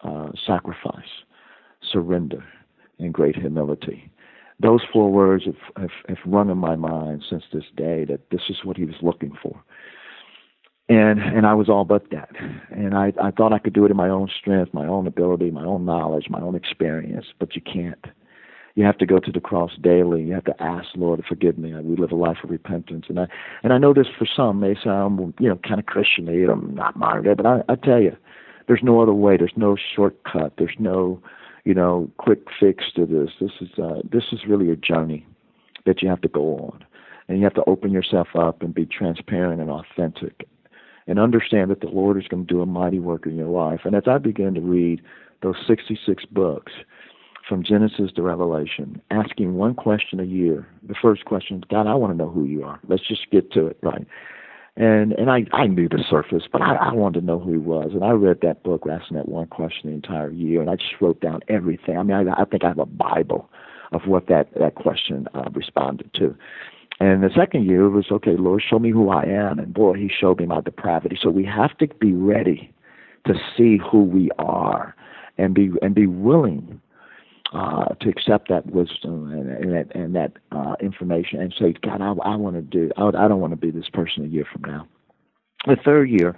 Uh, 0.04 0.30
sacrifice, 0.46 1.24
surrender, 1.90 2.44
and 3.00 3.12
great 3.12 3.34
humility. 3.34 4.10
Those 4.60 4.80
four 4.92 5.10
words 5.12 5.44
have, 5.44 5.54
have, 5.76 5.90
have 6.08 6.18
rung 6.26 6.50
in 6.50 6.58
my 6.58 6.74
mind 6.74 7.24
since 7.28 7.44
this 7.52 7.64
day 7.76 8.04
that 8.06 8.30
this 8.30 8.42
is 8.48 8.64
what 8.64 8.76
he 8.76 8.84
was 8.84 8.96
looking 9.02 9.32
for. 9.40 9.62
And 10.90 11.20
and 11.20 11.46
I 11.46 11.52
was 11.52 11.68
all 11.68 11.84
but 11.84 12.10
that. 12.10 12.30
And 12.70 12.94
I, 12.94 13.12
I 13.22 13.30
thought 13.30 13.52
I 13.52 13.58
could 13.58 13.74
do 13.74 13.84
it 13.84 13.90
in 13.90 13.96
my 13.96 14.08
own 14.08 14.30
strength, 14.40 14.72
my 14.72 14.86
own 14.86 15.06
ability, 15.06 15.50
my 15.50 15.64
own 15.64 15.84
knowledge, 15.84 16.26
my 16.30 16.40
own 16.40 16.54
experience, 16.54 17.26
but 17.38 17.54
you 17.54 17.60
can't 17.60 18.06
you 18.78 18.84
have 18.84 18.98
to 18.98 19.06
go 19.06 19.18
to 19.18 19.32
the 19.32 19.40
cross 19.40 19.72
daily. 19.82 20.22
You 20.22 20.34
have 20.34 20.44
to 20.44 20.62
ask 20.62 20.86
Lord 20.94 21.20
to 21.20 21.26
forgive 21.28 21.58
me. 21.58 21.74
We 21.74 21.96
live 21.96 22.12
a 22.12 22.14
life 22.14 22.36
of 22.44 22.50
repentance, 22.50 23.06
and 23.08 23.18
I 23.18 23.26
and 23.64 23.72
I 23.72 23.78
know 23.78 23.92
this 23.92 24.06
for 24.16 24.24
some 24.24 24.60
may 24.60 24.76
sound 24.82 25.34
you 25.40 25.48
know 25.48 25.56
kind 25.66 25.80
of 25.80 25.86
Christianly. 25.86 26.44
I'm 26.44 26.76
not 26.76 26.94
modern 26.96 27.34
but 27.34 27.44
I, 27.44 27.62
I 27.68 27.74
tell 27.74 28.00
you, 28.00 28.16
there's 28.68 28.84
no 28.84 29.02
other 29.02 29.12
way. 29.12 29.36
There's 29.36 29.50
no 29.56 29.76
shortcut. 29.76 30.52
There's 30.58 30.76
no 30.78 31.20
you 31.68 31.74
know 31.74 32.10
quick 32.16 32.40
fix 32.58 32.84
to 32.96 33.04
this. 33.04 33.28
This 33.38 33.50
is 33.60 33.78
uh, 33.78 34.00
this 34.10 34.24
is 34.32 34.46
really 34.48 34.70
a 34.70 34.76
journey 34.76 35.26
that 35.84 36.00
you 36.00 36.08
have 36.08 36.22
to 36.22 36.28
go 36.28 36.56
on, 36.56 36.82
and 37.28 37.36
you 37.36 37.44
have 37.44 37.52
to 37.54 37.64
open 37.66 37.92
yourself 37.92 38.28
up 38.34 38.62
and 38.62 38.74
be 38.74 38.86
transparent 38.86 39.60
and 39.60 39.70
authentic, 39.70 40.48
and 41.06 41.18
understand 41.18 41.70
that 41.70 41.82
the 41.82 41.88
Lord 41.88 42.16
is 42.16 42.26
going 42.26 42.46
to 42.46 42.54
do 42.54 42.62
a 42.62 42.66
mighty 42.66 43.00
work 43.00 43.26
in 43.26 43.36
your 43.36 43.48
life. 43.48 43.80
And 43.84 43.94
as 43.94 44.04
I 44.06 44.16
began 44.16 44.54
to 44.54 44.62
read 44.62 45.02
those 45.42 45.56
66 45.66 46.24
books 46.32 46.72
from 47.46 47.62
Genesis 47.62 48.12
to 48.16 48.22
Revelation, 48.22 49.02
asking 49.10 49.54
one 49.54 49.74
question 49.74 50.20
a 50.20 50.24
year. 50.24 50.66
The 50.88 50.94
first 51.00 51.26
question, 51.26 51.62
God, 51.70 51.86
I 51.86 51.94
want 51.94 52.14
to 52.14 52.16
know 52.16 52.30
who 52.30 52.44
you 52.44 52.64
are. 52.64 52.80
Let's 52.88 53.06
just 53.06 53.30
get 53.30 53.52
to 53.52 53.66
it, 53.66 53.78
right? 53.82 54.06
And 54.78 55.12
and 55.14 55.28
I, 55.28 55.44
I 55.52 55.66
knew 55.66 55.88
the 55.88 56.04
surface, 56.08 56.44
but 56.50 56.62
I, 56.62 56.76
I 56.76 56.92
wanted 56.92 57.20
to 57.20 57.26
know 57.26 57.40
who 57.40 57.50
he 57.50 57.58
was. 57.58 57.90
And 57.92 58.04
I 58.04 58.12
read 58.12 58.38
that 58.42 58.62
book, 58.62 58.84
asking 58.88 59.16
that 59.16 59.28
one 59.28 59.48
question 59.48 59.90
the 59.90 59.94
entire 59.94 60.30
year, 60.30 60.60
and 60.60 60.70
I 60.70 60.76
just 60.76 60.94
wrote 61.00 61.20
down 61.20 61.40
everything. 61.48 61.98
I 61.98 62.02
mean, 62.04 62.28
I, 62.28 62.42
I 62.42 62.44
think 62.44 62.62
I 62.62 62.68
have 62.68 62.78
a 62.78 62.86
Bible 62.86 63.50
of 63.90 64.02
what 64.06 64.28
that, 64.28 64.54
that 64.54 64.76
question 64.76 65.26
uh, 65.34 65.50
responded 65.52 66.14
to. 66.14 66.36
And 67.00 67.24
the 67.24 67.30
second 67.34 67.66
year 67.66 67.88
was, 67.88 68.06
okay, 68.12 68.36
Lord, 68.36 68.62
show 68.68 68.78
me 68.78 68.90
who 68.90 69.10
I 69.10 69.24
am. 69.24 69.58
And 69.58 69.74
boy, 69.74 69.94
he 69.94 70.08
showed 70.08 70.38
me 70.38 70.46
my 70.46 70.60
depravity. 70.60 71.18
So 71.20 71.28
we 71.28 71.44
have 71.44 71.76
to 71.78 71.88
be 72.00 72.12
ready 72.12 72.72
to 73.26 73.34
see 73.56 73.78
who 73.78 74.04
we 74.04 74.30
are 74.38 74.94
and 75.38 75.54
be 75.54 75.70
and 75.82 75.94
be 75.94 76.06
willing 76.06 76.80
uh, 77.52 77.86
to 78.00 78.08
accept 78.08 78.48
that 78.48 78.66
wisdom 78.66 79.32
and, 79.32 79.50
and 79.50 79.72
that, 79.72 79.96
and 79.96 80.14
that 80.14 80.32
uh, 80.52 80.74
information 80.80 81.40
and 81.40 81.54
say, 81.58 81.74
God, 81.82 82.00
I, 82.00 82.12
I 82.24 82.36
want 82.36 82.56
to 82.56 82.62
do. 82.62 82.90
I, 82.96 83.06
I 83.06 83.28
don't 83.28 83.40
want 83.40 83.52
to 83.52 83.56
be 83.56 83.70
this 83.70 83.88
person 83.88 84.24
a 84.24 84.28
year 84.28 84.44
from 84.50 84.62
now. 84.62 84.86
The 85.66 85.76
third 85.82 86.10
year, 86.10 86.36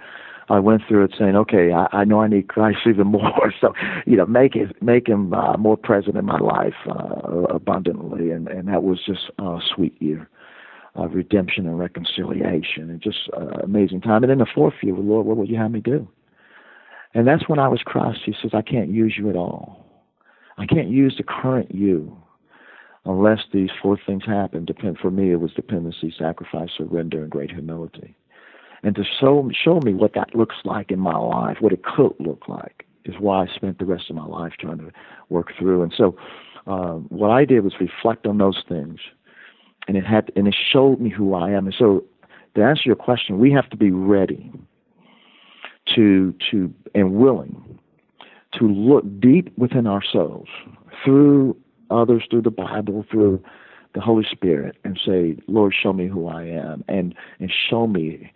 I 0.49 0.59
went 0.59 0.81
through 0.87 1.05
it 1.05 1.15
saying, 1.17 1.35
okay, 1.35 1.71
I, 1.71 1.87
I 1.91 2.03
know 2.03 2.21
I 2.21 2.27
need 2.27 2.49
Christ 2.49 2.79
even 2.87 3.07
more. 3.07 3.53
So, 3.59 3.73
you 4.05 4.17
know, 4.17 4.25
make 4.25 4.55
it 4.55 4.81
make 4.81 5.07
him 5.07 5.33
uh, 5.33 5.57
more 5.57 5.77
present 5.77 6.17
in 6.17 6.25
my 6.25 6.39
life 6.39 6.73
uh, 6.89 7.43
abundantly, 7.53 8.31
and 8.31 8.47
and 8.47 8.67
that 8.67 8.83
was 8.83 8.99
just 9.05 9.31
a 9.39 9.59
sweet 9.75 9.99
year 10.01 10.29
of 10.95 11.13
redemption 11.13 11.67
and 11.67 11.79
reconciliation, 11.79 12.89
and 12.89 13.01
just 13.01 13.29
uh, 13.37 13.59
amazing 13.63 14.01
time. 14.01 14.23
And 14.23 14.31
then 14.31 14.39
the 14.39 14.47
fourth 14.53 14.73
year, 14.81 14.93
Lord, 14.93 15.25
what 15.25 15.37
would 15.37 15.49
you 15.49 15.57
have 15.57 15.71
me 15.71 15.79
do? 15.79 16.07
And 17.13 17.27
that's 17.27 17.47
when 17.47 17.59
I 17.59 17.67
was 17.67 17.81
crushed. 17.83 18.21
He 18.25 18.33
says, 18.41 18.51
I 18.53 18.61
can't 18.61 18.89
use 18.89 19.15
you 19.17 19.29
at 19.29 19.35
all. 19.35 19.90
I 20.61 20.67
can't 20.67 20.89
use 20.89 21.15
the 21.17 21.23
current 21.23 21.73
you 21.73 22.15
unless 23.05 23.39
these 23.51 23.71
four 23.81 23.97
things 24.05 24.23
happen. 24.27 24.63
Depend 24.63 24.99
for 24.99 25.09
me, 25.09 25.31
it 25.31 25.39
was 25.39 25.51
dependency, 25.53 26.13
sacrifice, 26.15 26.69
surrender, 26.77 27.23
and 27.23 27.31
great 27.31 27.49
humility. 27.49 28.15
And 28.83 28.95
to 28.95 29.03
show 29.03 29.49
show 29.51 29.79
me 29.79 29.95
what 29.95 30.13
that 30.13 30.35
looks 30.35 30.57
like 30.63 30.91
in 30.91 30.99
my 30.99 31.17
life, 31.17 31.57
what 31.61 31.73
it 31.73 31.83
could 31.83 32.13
look 32.19 32.47
like, 32.47 32.85
is 33.05 33.15
why 33.19 33.43
I 33.43 33.47
spent 33.55 33.79
the 33.79 33.85
rest 33.85 34.11
of 34.11 34.15
my 34.15 34.25
life 34.25 34.53
trying 34.59 34.77
to 34.77 34.91
work 35.29 35.47
through. 35.57 35.81
And 35.81 35.93
so, 35.97 36.15
uh, 36.67 36.93
what 37.09 37.31
I 37.31 37.43
did 37.43 37.63
was 37.63 37.73
reflect 37.79 38.27
on 38.27 38.37
those 38.37 38.63
things, 38.69 38.99
and 39.87 39.97
it 39.97 40.05
had 40.05 40.31
and 40.35 40.47
it 40.47 40.55
showed 40.71 40.99
me 40.99 41.09
who 41.09 41.33
I 41.33 41.49
am. 41.51 41.65
And 41.65 41.75
so, 41.77 42.03
to 42.55 42.63
answer 42.63 42.83
your 42.85 42.95
question, 42.95 43.39
we 43.39 43.51
have 43.51 43.69
to 43.71 43.77
be 43.77 43.89
ready 43.89 44.51
to 45.95 46.35
to 46.51 46.71
and 46.93 47.13
willing 47.13 47.79
to 48.57 48.67
look 48.67 49.03
deep 49.19 49.55
within 49.57 49.87
ourselves 49.87 50.49
through 51.03 51.55
others, 51.89 52.23
through 52.29 52.41
the 52.41 52.51
Bible, 52.51 53.05
through 53.09 53.41
the 53.93 54.01
Holy 54.01 54.25
Spirit, 54.29 54.77
and 54.83 54.99
say, 55.05 55.37
Lord, 55.47 55.73
show 55.79 55.93
me 55.93 56.07
who 56.07 56.27
I 56.27 56.43
am, 56.43 56.83
and 56.87 57.13
and 57.39 57.51
show 57.51 57.87
me 57.87 58.31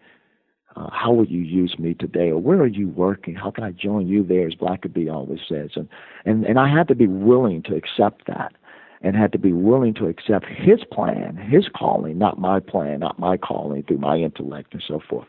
uh, 0.76 0.90
how 0.92 1.14
will 1.14 1.26
you 1.26 1.42
use 1.42 1.80
me 1.80 1.94
today, 1.94 2.30
or 2.30 2.42
where 2.42 2.60
are 2.60 2.68
you 2.68 2.90
working? 2.90 3.36
How 3.36 3.52
can 3.52 3.64
I 3.64 3.72
join 3.72 4.08
you 4.08 4.24
there, 4.24 4.48
as 4.48 4.56
Blackaby 4.56 5.12
always 5.12 5.40
says, 5.48 5.72
and 5.76 5.88
and 6.26 6.46
and 6.46 6.60
I 6.60 6.70
had 6.70 6.88
to 6.90 6.96
be 6.96 7.08
willing 7.08 7.64
to 7.64 7.76
accept 7.76 8.28
that 8.28 8.54
and 9.02 9.16
had 9.16 9.32
to 9.32 9.38
be 9.38 9.54
willing 9.54 9.94
to 9.94 10.08
accept 10.08 10.46
his 10.48 10.80
plan, 10.92 11.38
his 11.38 11.68
calling, 11.76 12.18
not 12.18 12.40
my 12.40 12.60
plan, 12.60 13.00
not 13.00 13.20
my 13.20 13.38
calling 13.38 13.84
through 13.84 14.00
my 14.00 14.18
intellect 14.18 14.74
and 14.74 14.84
so 14.86 15.00
forth. 15.08 15.28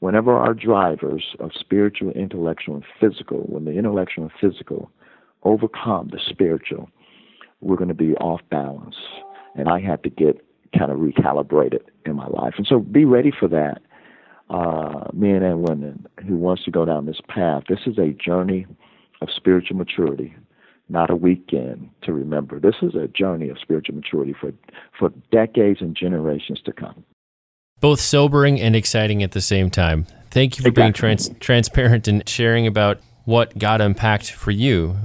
Whenever 0.00 0.32
our 0.32 0.54
drivers 0.54 1.34
of 1.40 1.50
spiritual, 1.58 2.10
intellectual, 2.10 2.74
and 2.74 2.84
physical, 3.00 3.38
when 3.48 3.64
the 3.64 3.72
intellectual 3.72 4.24
and 4.24 4.32
physical 4.40 4.90
overcome 5.42 6.08
the 6.12 6.20
spiritual, 6.28 6.90
we're 7.60 7.76
going 7.76 7.88
to 7.88 7.94
be 7.94 8.14
off 8.16 8.40
balance. 8.50 8.96
And 9.54 9.68
I 9.68 9.80
had 9.80 10.02
to 10.02 10.10
get 10.10 10.44
kind 10.78 10.90
of 10.90 10.98
recalibrated 10.98 11.80
in 12.04 12.14
my 12.14 12.26
life. 12.26 12.54
And 12.58 12.66
so 12.66 12.80
be 12.80 13.04
ready 13.04 13.32
for 13.38 13.48
that, 13.48 13.80
uh, 14.50 15.08
men 15.14 15.42
and 15.42 15.66
women 15.66 16.06
who 16.28 16.36
wants 16.36 16.64
to 16.64 16.70
go 16.70 16.84
down 16.84 17.06
this 17.06 17.20
path. 17.28 17.64
This 17.68 17.80
is 17.86 17.96
a 17.98 18.10
journey 18.10 18.66
of 19.22 19.28
spiritual 19.34 19.78
maturity 19.78 20.36
not 20.88 21.10
a 21.10 21.16
weekend 21.16 21.90
to 22.02 22.12
remember. 22.12 22.60
This 22.60 22.76
is 22.82 22.94
a 22.94 23.08
journey 23.08 23.48
of 23.48 23.58
spiritual 23.58 23.96
maturity 23.96 24.34
for, 24.40 24.52
for 24.98 25.10
decades 25.32 25.80
and 25.80 25.96
generations 25.96 26.60
to 26.64 26.72
come. 26.72 27.04
Both 27.80 28.00
sobering 28.00 28.60
and 28.60 28.74
exciting 28.74 29.22
at 29.22 29.32
the 29.32 29.40
same 29.40 29.70
time. 29.70 30.06
Thank 30.30 30.58
you 30.58 30.62
for 30.62 30.68
exactly. 30.68 30.82
being 30.82 30.92
trans- 30.92 31.30
transparent 31.40 32.08
and 32.08 32.28
sharing 32.28 32.66
about 32.66 33.00
what 33.24 33.58
God 33.58 33.80
unpacked 33.80 34.30
for 34.30 34.50
you 34.50 34.96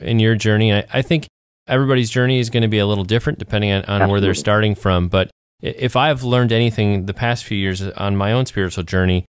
in 0.00 0.18
your 0.18 0.34
journey. 0.34 0.72
I, 0.72 0.84
I 0.92 1.02
think 1.02 1.26
everybody's 1.66 2.10
journey 2.10 2.38
is 2.38 2.50
going 2.50 2.62
to 2.62 2.68
be 2.68 2.78
a 2.78 2.86
little 2.86 3.04
different 3.04 3.38
depending 3.38 3.72
on, 3.72 3.84
on 3.84 4.08
where 4.08 4.20
they're 4.20 4.34
starting 4.34 4.74
from. 4.74 5.08
But 5.08 5.30
if 5.60 5.96
I've 5.96 6.22
learned 6.22 6.52
anything 6.52 7.06
the 7.06 7.14
past 7.14 7.44
few 7.44 7.58
years 7.58 7.82
on 7.82 8.16
my 8.16 8.32
own 8.32 8.46
spiritual 8.46 8.84
journey, 8.84 9.24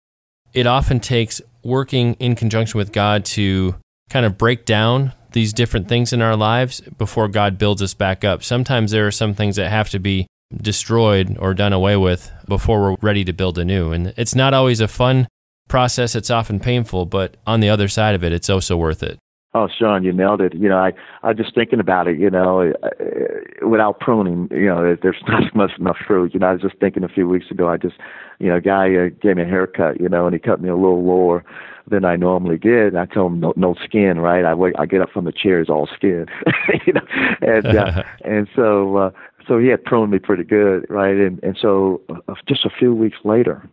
it 0.54 0.67
often 0.67 1.00
takes 1.00 1.41
working 1.63 2.13
in 2.15 2.36
conjunction 2.36 2.78
with 2.78 2.91
God 2.91 3.26
to 3.26 3.76
kind 4.10 4.26
of 4.26 4.38
break 4.38 4.65
down 4.65 5.13
these 5.32 5.54
different 5.54 5.88
things 5.88 6.13
in 6.13 6.22
our 6.22 6.36
lives 6.36 6.82
before 6.98 7.28
God 7.28 7.58
builds 7.58 7.82
us 7.82 7.93
back 7.93 8.24
up. 8.24 8.43
Sometimes 8.43 8.91
there 8.91 9.08
are 9.08 9.12
some 9.12 9.34
things 9.34 9.56
that 9.56 9.69
have 9.69 9.89
to 9.89 10.00
be 10.00 10.28
destroyed 10.56 11.38
or 11.39 11.53
done 11.53 11.73
away 11.73 11.97
with 11.97 12.32
before 12.47 12.82
we're 12.82 12.97
ready 13.01 13.23
to 13.25 13.34
build 13.34 13.58
anew. 13.58 13.91
And 13.91 14.13
it's 14.17 14.36
not 14.36 14.53
always 14.53 14.79
a 14.79 14.88
fun 14.88 15.27
process, 15.67 16.15
it's 16.15 16.29
often 16.29 16.60
painful, 16.60 17.06
but 17.06 17.38
on 17.47 17.60
the 17.60 17.69
other 17.69 17.88
side 17.88 18.15
of 18.15 18.23
it, 18.23 18.32
it's 18.32 18.49
also 18.49 18.77
worth 18.77 19.01
it. 19.01 19.17
Oh, 19.56 19.67
Sean, 19.67 20.03
you 20.03 20.12
nailed 20.12 20.41
it. 20.41 20.56
You 20.56 20.67
know, 20.67 20.79
I 20.79 20.93
I 21.21 21.27
was 21.27 21.38
just 21.38 21.53
thinking 21.53 21.79
about 21.79 22.08
it. 22.08 22.17
You 22.17 22.32
know, 22.32 22.73
uh, 22.82 23.67
without 23.67 23.99
pruning, 23.99 24.47
you 24.49 24.65
know, 24.65 24.97
there's 24.99 25.21
not 25.27 25.56
much 25.56 25.71
enough 25.79 25.97
fruit. 26.08 26.34
You 26.34 26.39
know, 26.39 26.47
I 26.47 26.53
was 26.53 26.62
just 26.62 26.77
thinking 26.79 27.03
a 27.03 27.08
few 27.08 27.27
weeks 27.27 27.51
ago. 27.51 27.69
I 27.69 27.77
just, 27.77 27.95
you 28.39 28.49
know, 28.49 28.56
a 28.56 28.62
guy 28.62 28.95
uh, 28.95 29.10
gave 29.21 29.36
me 29.36 29.43
a 29.43 29.45
haircut. 29.45 30.01
You 30.01 30.10
know, 30.10 30.25
and 30.25 30.34
he 30.34 30.39
cut 30.39 30.60
me 30.60 30.69
a 30.69 30.75
little 30.75 31.03
lower 31.06 31.45
than 31.88 32.06
I 32.06 32.15
normally 32.15 32.58
did. 32.58 32.95
I 32.95 33.06
told 33.06 33.34
him 33.34 33.39
no, 33.41 33.53
no 33.56 33.75
skin, 33.84 34.19
right? 34.19 34.45
I 34.45 34.53
wait, 34.53 34.73
I 34.79 34.86
get 34.86 35.01
up 35.01 35.12
from 35.12 35.25
the 35.25 35.32
chair, 35.32 35.60
it's 35.60 35.69
all 35.69 35.88
skin, 35.95 36.25
you 36.88 36.93
know, 36.93 37.01
and 37.41 37.65
uh, 37.67 38.03
and 38.25 38.47
so 38.56 38.97
uh, 38.97 39.12
so 39.47 39.58
he 39.60 39.67
had 39.67 39.84
pruned 39.84 40.12
me 40.12 40.19
pretty 40.19 40.43
good, 40.43 40.86
right? 40.89 41.15
And 41.15 41.41
and 41.43 41.58
so 41.60 42.01
uh, 42.10 42.34
just 42.47 42.65
a 42.65 42.69
few 42.69 42.93
weeks 42.93 43.17
later, 43.23 43.67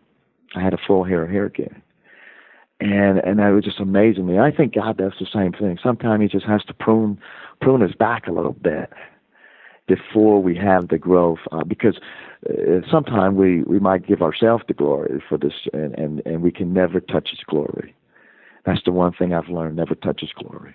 I 0.54 0.62
had 0.62 0.74
a 0.74 0.78
full 0.86 1.04
hair 1.04 1.24
of 1.24 1.30
hair 1.30 1.46
again. 1.46 1.82
And 2.80 3.18
and 3.18 3.38
that 3.38 3.50
was 3.50 3.64
just 3.64 3.80
amazing 3.80 4.26
me. 4.26 4.38
I 4.38 4.50
think 4.50 4.74
God 4.74 4.96
does 4.96 5.12
the 5.20 5.26
same 5.32 5.52
thing. 5.52 5.78
Sometimes 5.82 6.22
He 6.22 6.28
just 6.28 6.46
has 6.46 6.64
to 6.64 6.74
prune 6.74 7.18
prune 7.60 7.82
us 7.82 7.94
back 7.98 8.26
a 8.26 8.32
little 8.32 8.54
bit 8.54 8.90
before 9.86 10.40
we 10.40 10.56
have 10.56 10.88
the 10.88 10.98
growth, 10.98 11.40
uh, 11.50 11.64
because 11.64 11.98
uh, 12.48 12.80
sometimes 12.90 13.36
we 13.36 13.62
we 13.64 13.78
might 13.78 14.06
give 14.06 14.22
ourselves 14.22 14.64
the 14.66 14.74
glory 14.74 15.22
for 15.28 15.36
this, 15.36 15.52
and 15.72 15.94
and 15.98 16.22
and 16.24 16.42
we 16.42 16.50
can 16.50 16.72
never 16.72 17.00
touch 17.00 17.30
His 17.30 17.40
glory. 17.46 17.94
That's 18.64 18.82
the 18.84 18.92
one 18.92 19.12
thing 19.12 19.32
I've 19.32 19.48
learned 19.48 19.76
never 19.76 19.94
touch 19.94 20.20
his 20.20 20.32
glory. 20.32 20.74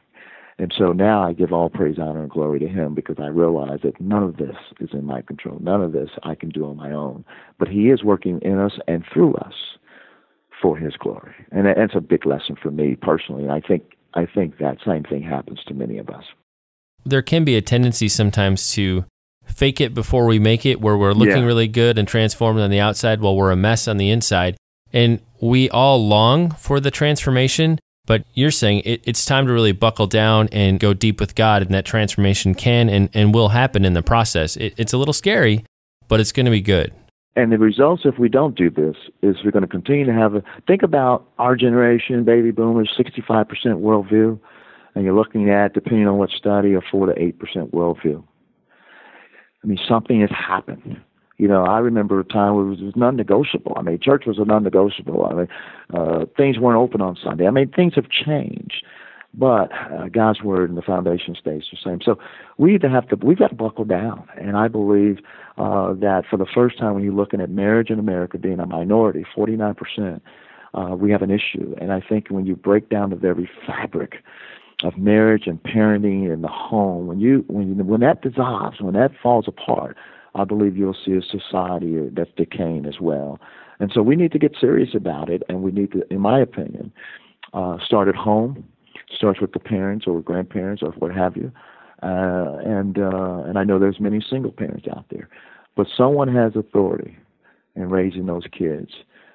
And 0.57 0.73
so 0.77 0.93
now 0.93 1.21
I 1.21 1.33
give 1.33 1.51
all 1.51 1.69
praise, 1.69 1.97
honor, 1.99 2.21
and 2.21 2.29
glory 2.29 2.59
to 2.59 2.67
him 2.67 2.93
because 2.93 3.17
I 3.19 3.27
realize 3.27 3.79
that 3.83 3.99
none 3.99 4.23
of 4.23 4.37
this 4.37 4.55
is 4.79 4.89
in 4.93 5.03
my 5.03 5.21
control. 5.21 5.57
None 5.59 5.81
of 5.81 5.91
this 5.91 6.09
I 6.23 6.35
can 6.35 6.49
do 6.49 6.65
on 6.65 6.77
my 6.77 6.91
own. 6.91 7.25
But 7.59 7.67
he 7.67 7.89
is 7.89 8.03
working 8.03 8.39
in 8.41 8.57
us 8.57 8.71
and 8.87 9.03
through 9.13 9.35
us 9.35 9.53
for 10.61 10.77
his 10.77 10.93
glory. 10.97 11.33
And 11.51 11.65
that's 11.65 11.95
a 11.95 12.01
big 12.01 12.25
lesson 12.25 12.55
for 12.61 12.71
me 12.71 12.95
personally. 12.95 13.43
And 13.43 13.51
I 13.51 13.59
think 13.59 13.83
I 14.13 14.25
think 14.25 14.57
that 14.59 14.77
same 14.85 15.03
thing 15.03 15.23
happens 15.23 15.59
to 15.67 15.73
many 15.73 15.97
of 15.97 16.09
us. 16.09 16.23
There 17.03 17.21
can 17.21 17.43
be 17.43 17.57
a 17.57 17.61
tendency 17.61 18.07
sometimes 18.07 18.71
to 18.71 19.05
fake 19.45 19.81
it 19.81 19.93
before 19.93 20.25
we 20.25 20.39
make 20.39 20.65
it, 20.65 20.81
where 20.81 20.97
we're 20.97 21.13
looking 21.13 21.37
yeah. 21.37 21.45
really 21.45 21.67
good 21.67 21.97
and 21.97 22.07
transformed 22.07 22.59
on 22.59 22.71
the 22.71 22.79
outside 22.79 23.19
while 23.19 23.35
we're 23.35 23.51
a 23.51 23.57
mess 23.57 23.87
on 23.87 23.97
the 23.97 24.09
inside. 24.09 24.55
And 24.93 25.19
we 25.41 25.69
all 25.69 26.07
long 26.07 26.51
for 26.51 26.79
the 26.79 26.91
transformation, 26.91 27.79
but 28.05 28.25
you're 28.33 28.51
saying 28.51 28.81
it, 28.85 29.01
it's 29.03 29.25
time 29.25 29.47
to 29.47 29.53
really 29.53 29.71
buckle 29.71 30.07
down 30.07 30.49
and 30.51 30.79
go 30.79 30.93
deep 30.93 31.19
with 31.19 31.35
God, 31.35 31.61
and 31.61 31.73
that 31.73 31.85
transformation 31.85 32.55
can 32.55 32.89
and, 32.89 33.09
and 33.13 33.33
will 33.33 33.49
happen 33.49 33.85
in 33.85 33.93
the 33.93 34.03
process. 34.03 34.55
It, 34.57 34.73
it's 34.77 34.93
a 34.93 34.97
little 34.97 35.13
scary, 35.13 35.65
but 36.07 36.19
it's 36.19 36.31
going 36.31 36.45
to 36.45 36.51
be 36.51 36.61
good. 36.61 36.93
And 37.35 37.51
the 37.51 37.57
results, 37.57 38.03
if 38.05 38.17
we 38.17 38.29
don't 38.29 38.55
do 38.55 38.69
this, 38.69 38.95
is 39.21 39.35
we're 39.43 39.51
going 39.51 39.63
to 39.63 39.67
continue 39.67 40.05
to 40.05 40.13
have 40.13 40.35
a 40.35 40.43
think 40.67 40.83
about 40.83 41.27
our 41.37 41.55
generation, 41.55 42.23
baby 42.23 42.51
boomers, 42.51 42.89
65% 42.97 43.45
worldview, 43.81 44.39
and 44.95 45.03
you're 45.03 45.13
looking 45.13 45.49
at, 45.49 45.73
depending 45.73 46.07
on 46.07 46.17
what 46.17 46.29
study, 46.29 46.73
a 46.73 46.81
4 46.89 47.07
to 47.07 47.13
8% 47.13 47.71
worldview. 47.71 48.23
I 49.63 49.67
mean, 49.67 49.79
something 49.89 50.21
has 50.21 50.29
happened. 50.29 51.01
You 51.37 51.49
know, 51.49 51.63
I 51.63 51.79
remember 51.79 52.19
a 52.19 52.23
time 52.23 52.55
where 52.55 52.65
it 52.65 52.81
was 52.81 52.95
non-negotiable. 52.95 53.73
I 53.75 53.81
mean, 53.81 53.99
church 54.01 54.23
was 54.25 54.37
a 54.39 54.45
non-negotiable. 54.45 55.25
I 55.25 55.33
mean, 55.33 55.47
uh, 55.93 56.25
things 56.37 56.59
weren't 56.59 56.77
open 56.77 57.01
on 57.01 57.17
Sunday. 57.21 57.45
I 57.45 57.51
mean, 57.51 57.69
things 57.71 57.93
have 57.95 58.09
changed, 58.09 58.85
but 59.33 59.69
uh, 59.73 60.07
God's 60.07 60.41
word 60.41 60.69
and 60.69 60.77
the 60.77 60.81
foundation 60.81 61.35
stays 61.35 61.63
the 61.69 61.77
same. 61.83 61.99
So 62.01 62.17
we 62.57 62.75
either 62.75 62.87
have 62.87 63.09
to 63.09 63.17
we've 63.17 63.37
got 63.37 63.49
to 63.49 63.55
buckle 63.55 63.83
down, 63.83 64.27
and 64.37 64.55
I 64.55 64.69
believe 64.69 65.19
uh, 65.57 65.93
that 65.95 66.23
for 66.29 66.37
the 66.37 66.45
first 66.45 66.77
time 66.77 66.93
when 66.93 67.03
you're 67.03 67.13
looking 67.13 67.41
at 67.41 67.49
marriage 67.49 67.89
in 67.89 67.99
America 67.99 68.37
being 68.37 68.61
a 68.61 68.65
minority, 68.65 69.25
49 69.35 69.75
percent, 69.75 70.23
uh, 70.73 70.95
we 70.95 71.11
have 71.11 71.21
an 71.21 71.31
issue. 71.31 71.75
And 71.81 71.91
I 71.91 71.99
think 71.99 72.29
when 72.29 72.45
you 72.45 72.55
break 72.55 72.89
down 72.89 73.09
the 73.09 73.17
very 73.17 73.49
fabric 73.67 74.23
of 74.83 74.97
marriage 74.97 75.47
and 75.47 75.61
parenting 75.63 76.31
and 76.31 76.45
the 76.45 76.49
home, 76.49 77.07
when 77.07 77.19
you 77.19 77.43
when 77.47 77.75
you, 77.75 77.83
when 77.83 77.99
that 78.01 78.21
dissolves, 78.21 78.79
when 78.79 78.93
that 78.93 79.11
falls 79.21 79.49
apart 79.49 79.97
I 80.35 80.43
believe 80.43 80.77
you'll 80.77 80.97
see 81.05 81.13
a 81.13 81.21
society 81.21 82.09
that's 82.11 82.31
decaying 82.35 82.85
as 82.85 82.99
well. 82.99 83.39
And 83.79 83.91
so 83.93 84.01
we 84.01 84.15
need 84.15 84.31
to 84.33 84.39
get 84.39 84.55
serious 84.59 84.93
about 84.93 85.29
it, 85.29 85.43
and 85.49 85.63
we 85.63 85.71
need 85.71 85.91
to, 85.93 86.03
in 86.13 86.19
my 86.19 86.39
opinion, 86.39 86.91
uh, 87.53 87.77
start 87.83 88.07
at 88.07 88.15
home. 88.15 88.63
Starts 89.15 89.39
with 89.39 89.53
the 89.53 89.59
parents 89.59 90.05
or 90.07 90.19
grandparents 90.21 90.81
or 90.81 90.89
what 90.93 91.13
have 91.13 91.37
you. 91.37 91.51
Uh, 92.03 92.57
and 92.65 92.97
uh, 92.97 93.43
and 93.45 93.57
I 93.57 93.63
know 93.63 93.79
there's 93.79 93.99
many 93.99 94.19
single 94.27 94.51
parents 94.51 94.87
out 94.89 95.05
there, 95.09 95.29
but 95.75 95.87
someone 95.95 96.33
has 96.33 96.55
authority 96.55 97.17
in 97.75 97.89
raising 97.89 98.25
those 98.25 98.43
kids. 98.51 98.91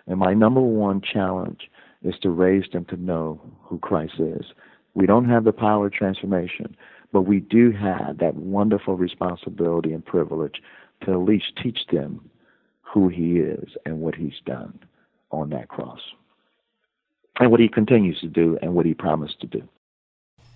And 0.07 0.19
my 0.19 0.35
number 0.35 0.61
one 0.61 1.01
challenge 1.01 1.71
is 2.03 2.15
to 2.23 2.31
raise 2.31 2.65
them 2.73 2.85
to 2.87 2.97
know 2.97 3.41
who 3.63 3.79
Christ 3.79 4.15
is. 4.19 4.47
We 4.95 5.07
don't 5.07 5.29
have 5.29 5.45
the 5.45 5.53
power 5.53 5.87
of 5.87 5.93
transformation, 5.93 6.77
but 7.13 7.23
we 7.23 7.41
do 7.41 7.71
have 7.73 8.19
that 8.19 8.35
wonderful 8.35 8.97
responsibility 8.97 9.93
and 9.93 10.05
privilege 10.05 10.61
to 11.05 11.13
at 11.13 11.19
least 11.19 11.53
teach 11.63 11.79
them 11.91 12.31
who 12.83 13.09
he 13.09 13.39
is 13.39 13.69
and 13.87 14.01
what 14.01 14.15
he's 14.15 14.41
done 14.45 14.79
on 15.31 15.51
that 15.51 15.69
cross 15.69 16.01
and 17.39 17.51
what 17.51 17.61
he 17.61 17.69
continues 17.69 18.21
to 18.21 18.29
do 18.29 18.59
and 18.63 18.75
what 18.75 18.87
he 18.87 18.95
promised 18.95 19.41
to 19.41 19.47
do. 19.47 19.63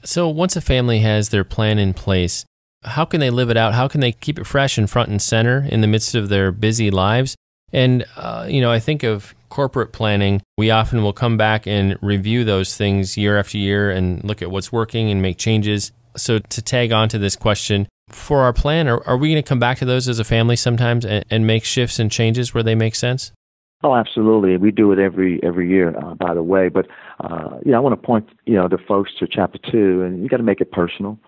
So, 0.04 0.28
once 0.28 0.54
a 0.54 0.60
family 0.60 1.00
has 1.00 1.30
their 1.30 1.44
plan 1.44 1.78
in 1.78 1.94
place, 1.94 2.44
how 2.84 3.06
can 3.06 3.20
they 3.20 3.30
live 3.30 3.50
it 3.50 3.56
out? 3.56 3.74
How 3.74 3.88
can 3.88 4.00
they 4.00 4.12
keep 4.12 4.38
it 4.38 4.46
fresh 4.46 4.76
and 4.76 4.88
front 4.88 5.08
and 5.08 5.20
center 5.20 5.66
in 5.70 5.80
the 5.80 5.86
midst 5.86 6.14
of 6.14 6.28
their 6.28 6.52
busy 6.52 6.90
lives? 6.90 7.36
And, 7.72 8.04
uh, 8.16 8.46
you 8.48 8.60
know, 8.60 8.70
I 8.70 8.78
think 8.78 9.02
of 9.02 9.34
corporate 9.48 9.92
planning. 9.92 10.42
We 10.58 10.70
often 10.70 11.02
will 11.02 11.12
come 11.12 11.36
back 11.36 11.66
and 11.66 11.96
review 12.02 12.44
those 12.44 12.76
things 12.76 13.16
year 13.16 13.38
after 13.38 13.56
year 13.56 13.90
and 13.90 14.22
look 14.22 14.42
at 14.42 14.50
what's 14.50 14.70
working 14.70 15.10
and 15.10 15.22
make 15.22 15.38
changes. 15.38 15.90
So, 16.16 16.38
to 16.38 16.62
tag 16.62 16.92
on 16.92 17.08
to 17.08 17.18
this 17.18 17.34
question, 17.34 17.88
for 18.08 18.40
our 18.40 18.52
plan? 18.52 18.88
Are, 18.88 19.06
are 19.06 19.16
we 19.16 19.30
going 19.30 19.42
to 19.42 19.48
come 19.48 19.58
back 19.58 19.78
to 19.78 19.84
those 19.84 20.08
as 20.08 20.18
a 20.18 20.24
family 20.24 20.56
sometimes 20.56 21.04
and, 21.04 21.24
and 21.30 21.46
make 21.46 21.64
shifts 21.64 21.98
and 21.98 22.10
changes 22.10 22.54
where 22.54 22.62
they 22.62 22.74
make 22.74 22.94
sense? 22.94 23.32
Oh, 23.82 23.94
absolutely. 23.94 24.56
We 24.56 24.70
do 24.70 24.92
it 24.92 24.98
every 24.98 25.40
every 25.42 25.68
year, 25.68 25.94
uh, 25.98 26.14
by 26.14 26.32
the 26.32 26.42
way. 26.42 26.70
But 26.70 26.86
uh, 27.20 27.58
you 27.64 27.72
know, 27.72 27.76
I 27.76 27.80
want 27.80 28.00
to 28.00 28.06
point 28.06 28.28
you 28.46 28.54
know 28.54 28.66
the 28.66 28.78
folks 28.78 29.12
to 29.18 29.26
chapter 29.30 29.58
two, 29.70 30.02
and 30.02 30.22
you 30.22 30.28
got 30.28 30.38
to 30.38 30.42
make 30.42 30.62
it 30.62 30.72
personal. 30.72 31.18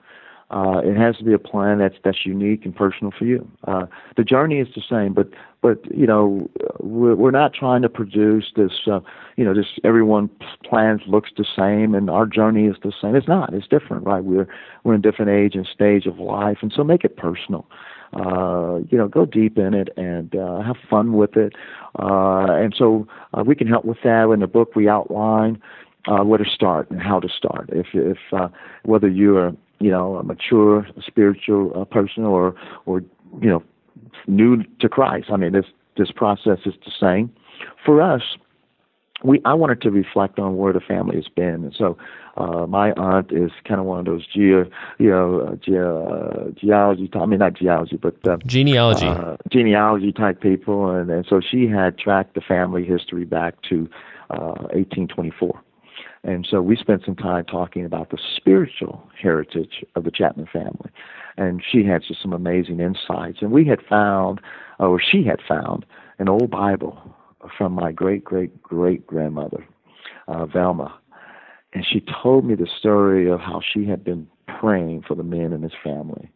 Uh, 0.51 0.81
it 0.85 0.97
has 0.97 1.17
to 1.17 1.25
be 1.25 1.33
a 1.33 1.39
plan 1.39 1.79
that's 1.79 1.97
that's 2.05 2.25
unique 2.25 2.65
and 2.65 2.75
personal 2.75 3.13
for 3.19 3.25
you. 3.25 3.49
Uh, 3.67 3.87
the 4.17 4.23
journey 4.23 4.61
is 4.61 4.69
the 4.77 4.83
same, 4.89 5.13
but 5.13 5.29
but 5.61 5.79
you 5.93 6.07
know 6.07 6.49
we're, 6.79 7.17
we're 7.17 7.33
not 7.33 7.53
trying 7.53 7.83
to 7.83 7.89
produce 7.89 8.53
this. 8.55 8.71
Uh, 8.87 9.01
you 9.37 9.45
know, 9.45 9.53
just 9.53 9.81
everyone's 9.83 10.31
plans 10.65 11.01
looks 11.09 11.31
the 11.37 11.45
same, 11.57 11.97
and 11.97 12.09
our 12.09 12.27
journey 12.27 12.67
is 12.67 12.77
the 12.85 12.93
same. 13.03 13.17
It's 13.17 13.27
not. 13.27 13.53
It's 13.55 13.67
different, 13.67 14.05
right? 14.07 14.23
We're 14.23 14.47
we're 14.85 14.95
in 14.95 15.01
a 15.01 15.03
different 15.03 15.33
age 15.33 15.57
and 15.57 15.67
stage 15.67 16.07
of 16.07 16.21
life, 16.21 16.59
and 16.63 16.73
so 16.73 16.85
make 16.85 17.03
it 17.03 17.17
personal. 17.17 17.67
Uh, 18.13 18.79
you 18.89 18.97
know, 18.97 19.09
go 19.09 19.27
deep 19.27 19.59
in 19.59 19.75
it 19.75 19.89
and 19.97 20.37
uh, 20.37 20.63
have 20.63 20.77
fun 20.89 21.15
with 21.15 21.37
it. 21.37 21.55
Uh, 21.99 22.47
and 22.53 22.73
so 22.79 23.07
uh, 23.35 23.43
we 23.45 23.57
can 23.57 23.67
help 23.67 23.85
with 23.85 23.99
that. 24.05 24.31
In 24.33 24.39
the 24.41 24.47
book, 24.47 24.77
we 24.77 24.89
outline 24.89 25.61
uh, 26.07 26.23
where 26.23 26.39
to 26.39 26.49
start 26.49 26.89
and 26.91 27.03
how 27.03 27.19
to 27.19 27.29
start. 27.29 27.69
If 27.73 27.89
if 27.95 28.19
uh, 28.33 28.49
whether 28.85 29.09
you're 29.09 29.53
you 29.79 29.91
know 29.91 30.17
a 30.17 30.23
mature 30.23 30.87
spiritual 31.07 31.73
uh, 31.75 31.85
person 31.85 32.25
or 32.25 32.55
or 32.87 33.01
you 33.41 33.49
know 33.49 33.63
new 34.27 34.63
to 34.81 34.89
Christ, 34.89 35.29
I 35.31 35.37
mean 35.37 35.53
this 35.53 35.67
this 35.97 36.11
process 36.11 36.59
is 36.67 36.75
the 36.85 36.93
same. 37.01 37.33
For 37.85 38.01
us, 38.03 38.23
we 39.25 39.41
I 39.45 39.55
wanted 39.55 39.81
to 39.83 39.91
reflect 39.91 40.39
on 40.39 40.57
where 40.57 40.73
the 40.73 40.81
family 40.81 41.17
has 41.17 41.29
been, 41.29 41.65
and 41.65 41.75
so 41.77 41.97
uh, 42.37 42.67
my 42.67 42.93
aunt 42.93 43.33
is 43.33 43.51
kind 43.67 43.81
of 43.81 43.87
one 43.87 44.01
of 44.01 44.05
those 44.05 44.27
geo, 44.27 44.67
you 44.99 45.11
know, 45.11 45.41
uh, 45.41 45.57
ge- 45.57 45.71
uh, 45.71 46.51
geology. 46.59 47.11
I 47.15 47.27
mean, 47.27 47.39
not 47.39 47.55
geology, 47.55 47.97
but 47.97 48.17
uh, 48.29 48.37
genealogy, 48.47 49.07
uh, 49.07 49.37
genealogy 49.51 50.13
type 50.13 50.41
people, 50.41 50.91
and, 50.91 51.11
and 51.11 51.25
so 51.29 51.41
she 51.41 51.67
had 51.67 51.99
tracked 51.99 52.35
the 52.35 52.43
family 52.43 52.85
history 52.85 53.25
back 53.25 53.55
to 53.71 53.89
uh, 54.31 54.69
1824. 54.75 55.63
And 56.27 56.45
so 56.51 56.61
we 56.61 56.75
spent 56.75 57.05
some 57.07 57.15
time 57.15 57.45
talking 57.45 57.85
about 57.85 58.11
the 58.11 58.19
spiritual 58.37 59.09
heritage 59.17 59.85
of 59.95 60.03
the 60.03 60.11
Chapman 60.11 60.49
family. 60.53 60.91
And 61.37 61.63
she 61.65 61.85
had 61.85 62.03
just 62.03 62.21
some 62.21 62.33
amazing 62.33 62.81
insights. 62.81 63.39
And 63.41 63.53
we 63.53 63.65
had 63.65 63.79
found, 63.89 64.41
or 64.81 65.01
she 65.01 65.23
had 65.23 65.39
found, 65.49 65.87
an 66.19 66.29
old 66.29 66.51
Bible 66.51 67.15
from 67.57 67.73
my 67.73 67.93
great 67.93 68.25
great 68.25 68.61
great 68.61 69.07
grandmother, 69.07 69.65
uh, 70.27 70.47
Velma. 70.47 70.99
And 71.73 71.87
she 71.87 72.03
told 72.23 72.45
me 72.45 72.57
the 72.57 72.69
story 72.77 73.31
of 73.31 73.39
how 73.39 73.61
she 73.73 73.87
had 73.87 74.03
been 74.03 74.27
praying 74.59 75.05
for 75.07 75.15
the 75.15 75.23
men 75.23 75.53
in 75.53 75.63
his 75.63 75.75
family. 75.85 76.29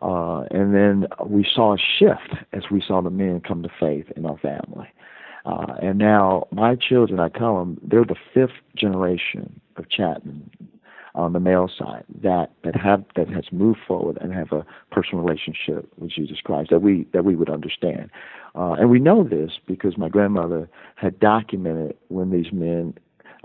Uh, 0.00 0.42
and 0.52 0.72
then 0.72 1.06
we 1.26 1.44
saw 1.54 1.74
a 1.74 1.78
shift 1.98 2.36
as 2.52 2.62
we 2.70 2.80
saw 2.86 3.02
the 3.02 3.10
men 3.10 3.40
come 3.40 3.64
to 3.64 3.68
faith 3.80 4.06
in 4.14 4.26
our 4.26 4.38
family. 4.38 4.88
Uh, 5.48 5.74
and 5.80 5.98
now 5.98 6.46
my 6.52 6.74
children, 6.76 7.18
I 7.18 7.30
call 7.30 7.60
them, 7.60 7.78
they're 7.82 8.04
the 8.04 8.16
fifth 8.34 8.60
generation 8.76 9.60
of 9.76 9.88
Chapman 9.88 10.50
on 11.14 11.32
the 11.32 11.40
male 11.40 11.70
side 11.76 12.04
that 12.22 12.52
that 12.64 12.76
have 12.76 13.02
that 13.16 13.28
has 13.28 13.44
moved 13.50 13.78
forward 13.88 14.18
and 14.20 14.32
have 14.32 14.52
a 14.52 14.64
personal 14.92 15.24
relationship 15.24 15.90
with 15.96 16.10
Jesus 16.10 16.36
Christ 16.44 16.68
that 16.70 16.82
we 16.82 17.06
that 17.14 17.24
we 17.24 17.34
would 17.34 17.48
understand. 17.48 18.10
Uh, 18.54 18.72
and 18.72 18.90
we 18.90 18.98
know 18.98 19.24
this 19.24 19.52
because 19.66 19.96
my 19.96 20.10
grandmother 20.10 20.68
had 20.96 21.18
documented 21.18 21.96
when 22.08 22.30
these 22.30 22.52
men 22.52 22.94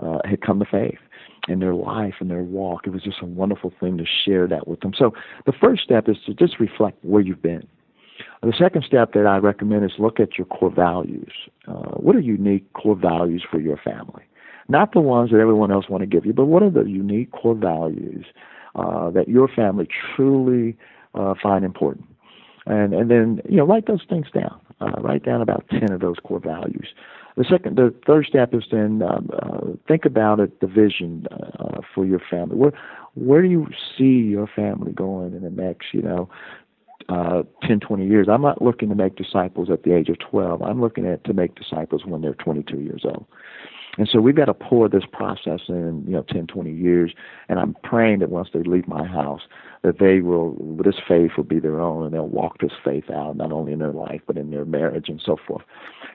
uh, 0.00 0.18
had 0.24 0.42
come 0.42 0.58
to 0.58 0.66
faith 0.66 0.98
in 1.48 1.60
their 1.60 1.74
life 1.74 2.14
and 2.20 2.30
their 2.30 2.42
walk. 2.42 2.86
It 2.86 2.90
was 2.90 3.02
just 3.02 3.22
a 3.22 3.26
wonderful 3.26 3.72
thing 3.80 3.96
to 3.96 4.04
share 4.24 4.46
that 4.46 4.68
with 4.68 4.80
them. 4.80 4.92
So 4.96 5.14
the 5.46 5.52
first 5.52 5.82
step 5.82 6.08
is 6.08 6.18
to 6.26 6.34
just 6.34 6.60
reflect 6.60 7.02
where 7.02 7.22
you've 7.22 7.42
been 7.42 7.66
the 8.44 8.52
second 8.58 8.84
step 8.84 9.12
that 9.12 9.26
I 9.26 9.38
recommend 9.38 9.84
is 9.84 9.92
look 9.98 10.20
at 10.20 10.38
your 10.38 10.46
core 10.46 10.70
values. 10.70 11.32
Uh, 11.66 11.96
what 11.96 12.16
are 12.16 12.20
unique 12.20 12.72
core 12.72 12.96
values 12.96 13.44
for 13.50 13.60
your 13.60 13.76
family? 13.76 14.22
Not 14.68 14.92
the 14.92 15.00
ones 15.00 15.30
that 15.30 15.40
everyone 15.40 15.70
else 15.70 15.88
want 15.88 16.02
to 16.02 16.06
give 16.06 16.24
you, 16.24 16.32
but 16.32 16.46
what 16.46 16.62
are 16.62 16.70
the 16.70 16.84
unique 16.84 17.32
core 17.32 17.54
values 17.54 18.24
uh, 18.74 19.10
that 19.10 19.28
your 19.28 19.48
family 19.48 19.88
truly 20.16 20.76
uh, 21.14 21.34
find 21.42 21.64
important? 21.64 22.06
And 22.66 22.94
and 22.94 23.10
then 23.10 23.42
you 23.48 23.58
know 23.58 23.66
write 23.66 23.86
those 23.86 24.04
things 24.08 24.26
down. 24.32 24.58
Uh, 24.80 25.00
write 25.00 25.22
down 25.22 25.42
about 25.42 25.68
ten 25.68 25.92
of 25.92 26.00
those 26.00 26.16
core 26.24 26.40
values. 26.40 26.88
The 27.36 27.44
second, 27.44 27.76
the 27.76 27.92
third 28.06 28.26
step 28.26 28.54
is 28.54 28.64
then 28.70 29.02
um, 29.02 29.28
uh, 29.32 29.72
think 29.88 30.04
about 30.04 30.40
it, 30.40 30.60
the 30.60 30.66
vision 30.66 31.26
uh, 31.32 31.80
for 31.94 32.06
your 32.06 32.20
family. 32.30 32.56
Where 32.56 32.72
where 33.14 33.42
do 33.42 33.48
you 33.48 33.68
see 33.96 34.28
your 34.28 34.46
family 34.46 34.92
going 34.92 35.34
in 35.34 35.42
the 35.42 35.50
next, 35.50 35.88
you 35.92 36.02
know, 36.02 36.28
uh, 37.08 37.42
10, 37.66 37.80
20 37.80 38.06
years. 38.06 38.28
I'm 38.30 38.42
not 38.42 38.62
looking 38.62 38.88
to 38.88 38.94
make 38.94 39.16
disciples 39.16 39.68
at 39.70 39.82
the 39.82 39.94
age 39.94 40.08
of 40.08 40.18
12. 40.18 40.62
I'm 40.62 40.80
looking 40.80 41.06
at 41.06 41.24
to 41.24 41.34
make 41.34 41.54
disciples 41.54 42.02
when 42.04 42.22
they're 42.22 42.34
22 42.34 42.80
years 42.80 43.02
old. 43.04 43.26
And 43.96 44.08
so 44.10 44.20
we've 44.20 44.34
got 44.34 44.46
to 44.46 44.54
pour 44.54 44.88
this 44.88 45.04
process 45.12 45.60
in, 45.68 46.04
you 46.06 46.14
know, 46.14 46.24
10, 46.28 46.48
20 46.48 46.72
years. 46.72 47.14
And 47.48 47.60
I'm 47.60 47.76
praying 47.84 48.18
that 48.20 48.30
once 48.30 48.48
they 48.52 48.62
leave 48.62 48.88
my 48.88 49.06
house, 49.06 49.42
that 49.82 49.98
they 49.98 50.20
will, 50.20 50.56
this 50.82 50.96
faith 51.06 51.32
will 51.36 51.44
be 51.44 51.60
their 51.60 51.80
own 51.80 52.04
and 52.04 52.14
they'll 52.14 52.26
walk 52.26 52.58
this 52.58 52.72
faith 52.84 53.08
out, 53.10 53.36
not 53.36 53.52
only 53.52 53.72
in 53.72 53.78
their 53.78 53.92
life, 53.92 54.20
but 54.26 54.36
in 54.36 54.50
their 54.50 54.64
marriage 54.64 55.08
and 55.08 55.22
so 55.24 55.36
forth. 55.46 55.62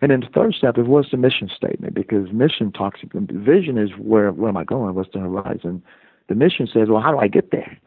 And 0.01 0.11
then 0.11 0.21
the 0.21 0.27
third 0.27 0.55
step 0.55 0.77
is 0.77 0.87
what's 0.87 1.11
the 1.11 1.17
mission 1.17 1.49
statement? 1.55 1.93
Because 1.93 2.31
mission 2.31 2.71
talks, 2.71 3.01
vision 3.13 3.77
is 3.77 3.91
where, 3.97 4.31
where 4.31 4.49
am 4.49 4.57
I 4.57 4.63
going? 4.63 4.95
What's 4.95 5.13
the 5.13 5.19
horizon? 5.19 5.81
The 6.27 6.35
mission 6.35 6.67
says, 6.71 6.89
well, 6.89 7.01
how 7.01 7.11
do 7.11 7.17
I 7.17 7.27
get 7.27 7.51
there? 7.51 7.77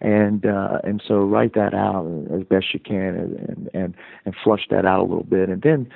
And 0.00 0.46
uh, 0.46 0.78
and 0.84 1.02
so 1.06 1.20
write 1.24 1.54
that 1.54 1.74
out 1.74 2.06
as 2.34 2.44
best 2.44 2.72
you 2.72 2.80
can 2.80 3.14
and, 3.48 3.70
and 3.74 3.94
and 4.24 4.34
flush 4.42 4.66
that 4.70 4.84
out 4.86 5.00
a 5.00 5.02
little 5.02 5.24
bit. 5.24 5.48
And 5.48 5.62
then 5.62 5.88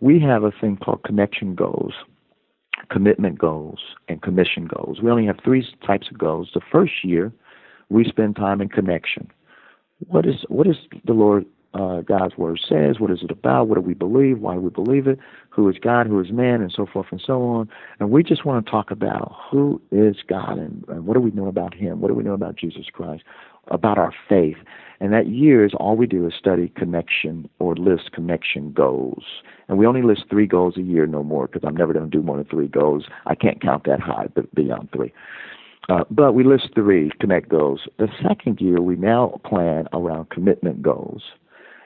we 0.00 0.20
have 0.20 0.44
a 0.44 0.50
thing 0.50 0.76
called 0.76 1.02
connection 1.04 1.54
goals 1.54 1.94
commitment 2.90 3.38
goals 3.38 3.80
and 4.08 4.22
commission 4.22 4.66
goals. 4.66 5.00
We 5.02 5.10
only 5.10 5.26
have 5.26 5.38
three 5.44 5.66
types 5.86 6.08
of 6.10 6.18
goals. 6.18 6.50
The 6.54 6.60
first 6.70 7.04
year 7.04 7.32
we 7.88 8.04
spend 8.04 8.36
time 8.36 8.60
in 8.60 8.68
connection. 8.68 9.30
What 10.08 10.26
is 10.26 10.44
what 10.48 10.66
is 10.66 10.76
the 11.04 11.12
lord 11.12 11.44
uh, 11.74 12.00
God's 12.00 12.36
word 12.36 12.60
says. 12.66 13.00
What 13.00 13.10
is 13.10 13.22
it 13.22 13.30
about? 13.30 13.68
What 13.68 13.76
do 13.76 13.80
we 13.80 13.94
believe? 13.94 14.38
Why 14.38 14.54
do 14.54 14.60
we 14.60 14.70
believe 14.70 15.06
it? 15.06 15.18
Who 15.50 15.68
is 15.68 15.76
God? 15.78 16.06
Who 16.06 16.20
is 16.20 16.30
man? 16.30 16.60
And 16.60 16.72
so 16.74 16.86
forth 16.86 17.06
and 17.10 17.22
so 17.24 17.42
on. 17.42 17.68
And 17.98 18.10
we 18.10 18.22
just 18.22 18.44
want 18.44 18.64
to 18.64 18.70
talk 18.70 18.90
about 18.90 19.34
who 19.50 19.80
is 19.90 20.16
God 20.28 20.58
and, 20.58 20.84
and 20.88 21.06
what 21.06 21.14
do 21.14 21.20
we 21.20 21.30
know 21.30 21.46
about 21.46 21.74
Him? 21.74 22.00
What 22.00 22.08
do 22.08 22.14
we 22.14 22.24
know 22.24 22.34
about 22.34 22.56
Jesus 22.56 22.86
Christ? 22.92 23.22
About 23.68 23.96
our 23.96 24.12
faith. 24.28 24.56
And 25.00 25.12
that 25.12 25.28
year 25.28 25.64
is 25.64 25.72
all 25.74 25.96
we 25.96 26.06
do 26.06 26.26
is 26.26 26.34
study 26.38 26.72
connection 26.76 27.48
or 27.58 27.74
list 27.74 28.12
connection 28.12 28.72
goals. 28.72 29.24
And 29.68 29.78
we 29.78 29.86
only 29.86 30.02
list 30.02 30.24
three 30.30 30.46
goals 30.46 30.76
a 30.76 30.82
year, 30.82 31.06
no 31.06 31.22
more, 31.22 31.46
because 31.46 31.66
I'm 31.66 31.76
never 31.76 31.92
going 31.92 32.08
to 32.08 32.16
do 32.16 32.22
more 32.22 32.36
than 32.36 32.46
three 32.46 32.68
goals. 32.68 33.04
I 33.26 33.34
can't 33.34 33.60
count 33.60 33.84
that 33.84 34.00
high, 34.00 34.28
but 34.34 34.52
beyond 34.54 34.90
three. 34.92 35.12
Uh, 35.88 36.04
but 36.10 36.34
we 36.34 36.44
list 36.44 36.68
three 36.74 37.10
connect 37.20 37.48
goals. 37.48 37.88
The 37.98 38.08
second 38.26 38.60
year, 38.60 38.80
we 38.80 38.96
now 38.96 39.40
plan 39.44 39.88
around 39.92 40.30
commitment 40.30 40.82
goals. 40.82 41.22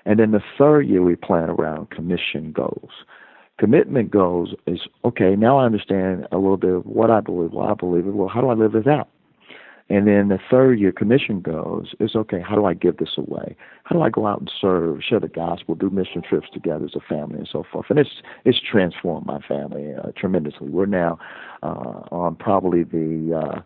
And 0.07 0.21
then 0.21 0.31
the 0.31 0.41
third 0.57 0.83
year, 0.89 1.03
we 1.03 1.17
plan 1.17 1.51
around 1.51 1.91
commission 1.91 2.53
goals. 2.53 2.91
Commitment 3.59 4.11
goals 4.11 4.55
is 4.67 4.81
okay, 5.05 5.35
now 5.35 5.59
I 5.59 5.65
understand 5.67 6.29
a 6.31 6.37
little 6.37 6.57
bit 6.57 6.75
of 6.75 6.87
what 6.87 7.11
I 7.11 7.21
believe, 7.21 7.53
Well, 7.53 7.69
I 7.69 7.75
believe 7.75 8.07
it. 8.07 8.15
Well, 8.15 8.29
how 8.29 8.41
do 8.41 8.49
I 8.49 8.55
live 8.55 8.73
this 8.73 8.87
out? 8.87 9.09
And 9.89 10.07
then 10.07 10.29
the 10.29 10.39
third 10.51 10.79
year 10.81 10.91
commission 10.93 11.41
goes 11.41 11.95
is 12.01 12.15
okay, 12.17 12.41
how 12.41 12.55
do 12.55 12.65
I 12.65 12.75
give 12.75 12.97
this 12.97 13.17
away? 13.17 13.57
How 13.85 13.95
do 13.95 14.03
I 14.03 14.11
go 14.11 14.27
out 14.27 14.41
and 14.41 14.51
serve, 14.61 15.01
share 15.09 15.21
the 15.21 15.29
gospel, 15.29 15.75
do 15.75 15.91
mission 15.91 16.23
trips 16.23 16.49
together 16.53 16.85
as 16.85 16.95
a 16.97 17.01
family 17.01 17.39
and 17.39 17.49
so 17.51 17.65
forth? 17.71 17.87
And 17.89 17.99
it's 17.99 18.23
it's 18.45 18.59
transformed 18.61 19.27
my 19.27 19.41
family 19.41 19.95
uh, 19.95 20.11
tremendously. 20.17 20.69
We're 20.69 20.87
now 20.87 21.19
uh, 21.63 22.03
on 22.11 22.37
probably 22.37 22.83
the 22.83 23.41
uh, 23.43 23.61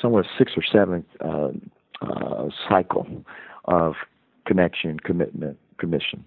somewhere 0.00 0.26
sixth 0.38 0.56
or 0.56 0.64
seventh 0.70 1.06
uh, 1.20 1.48
uh, 2.02 2.48
cycle 2.68 3.06
of 3.64 3.94
connection, 4.46 5.00
commitment, 5.00 5.58
commission. 5.82 6.24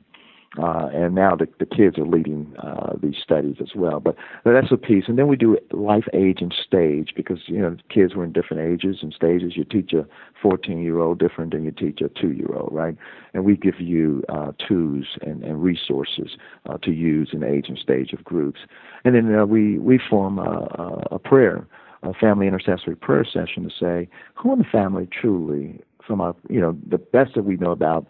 Uh, 0.57 0.87
and 0.93 1.13
now 1.15 1.35
the, 1.35 1.47
the 1.59 1.65
kids 1.65 1.97
are 1.97 2.05
leading 2.05 2.53
uh, 2.63 2.93
these 3.01 3.15
studies 3.21 3.57
as 3.59 3.75
well. 3.75 3.99
But 3.99 4.15
that's 4.45 4.71
a 4.71 4.77
piece. 4.77 5.05
And 5.07 5.17
then 5.17 5.27
we 5.27 5.35
do 5.35 5.57
life 5.71 6.05
age 6.13 6.37
and 6.41 6.53
stage 6.65 7.11
because, 7.15 7.39
you 7.47 7.59
know, 7.59 7.75
kids 7.89 8.15
were 8.15 8.23
in 8.23 8.31
different 8.31 8.63
ages 8.63 8.99
and 9.01 9.13
stages. 9.13 9.57
You 9.57 9.65
teach 9.65 9.91
a 9.93 10.07
14 10.41 10.81
year 10.81 10.99
old 10.99 11.19
different 11.19 11.51
than 11.51 11.65
you 11.65 11.71
teach 11.71 11.99
a 12.01 12.09
two 12.09 12.31
year 12.31 12.53
old, 12.53 12.69
right? 12.71 12.95
And 13.33 13.43
we 13.43 13.57
give 13.57 13.79
you 13.79 14.23
uh, 14.29 14.53
tools 14.65 15.17
and, 15.21 15.43
and 15.43 15.61
resources 15.61 16.37
uh, 16.69 16.77
to 16.83 16.91
use 16.91 17.29
in 17.33 17.43
age 17.43 17.65
and 17.67 17.77
stage 17.77 18.13
of 18.13 18.23
groups. 18.23 18.61
And 19.03 19.15
then 19.15 19.35
uh, 19.35 19.45
we, 19.45 19.77
we 19.79 19.99
form 20.09 20.39
a, 20.39 21.03
a 21.11 21.19
prayer, 21.19 21.67
a 22.03 22.13
family 22.13 22.47
intercessory 22.47 22.95
prayer 22.95 23.25
session 23.25 23.63
to 23.63 23.71
say, 23.77 24.07
who 24.35 24.53
in 24.53 24.59
the 24.59 24.65
family 24.65 25.09
truly, 25.11 25.81
from 26.07 26.21
our, 26.21 26.35
you 26.49 26.61
know, 26.61 26.77
the 26.87 26.99
best 26.99 27.33
that 27.35 27.43
we 27.43 27.57
know 27.57 27.71
about 27.71 28.05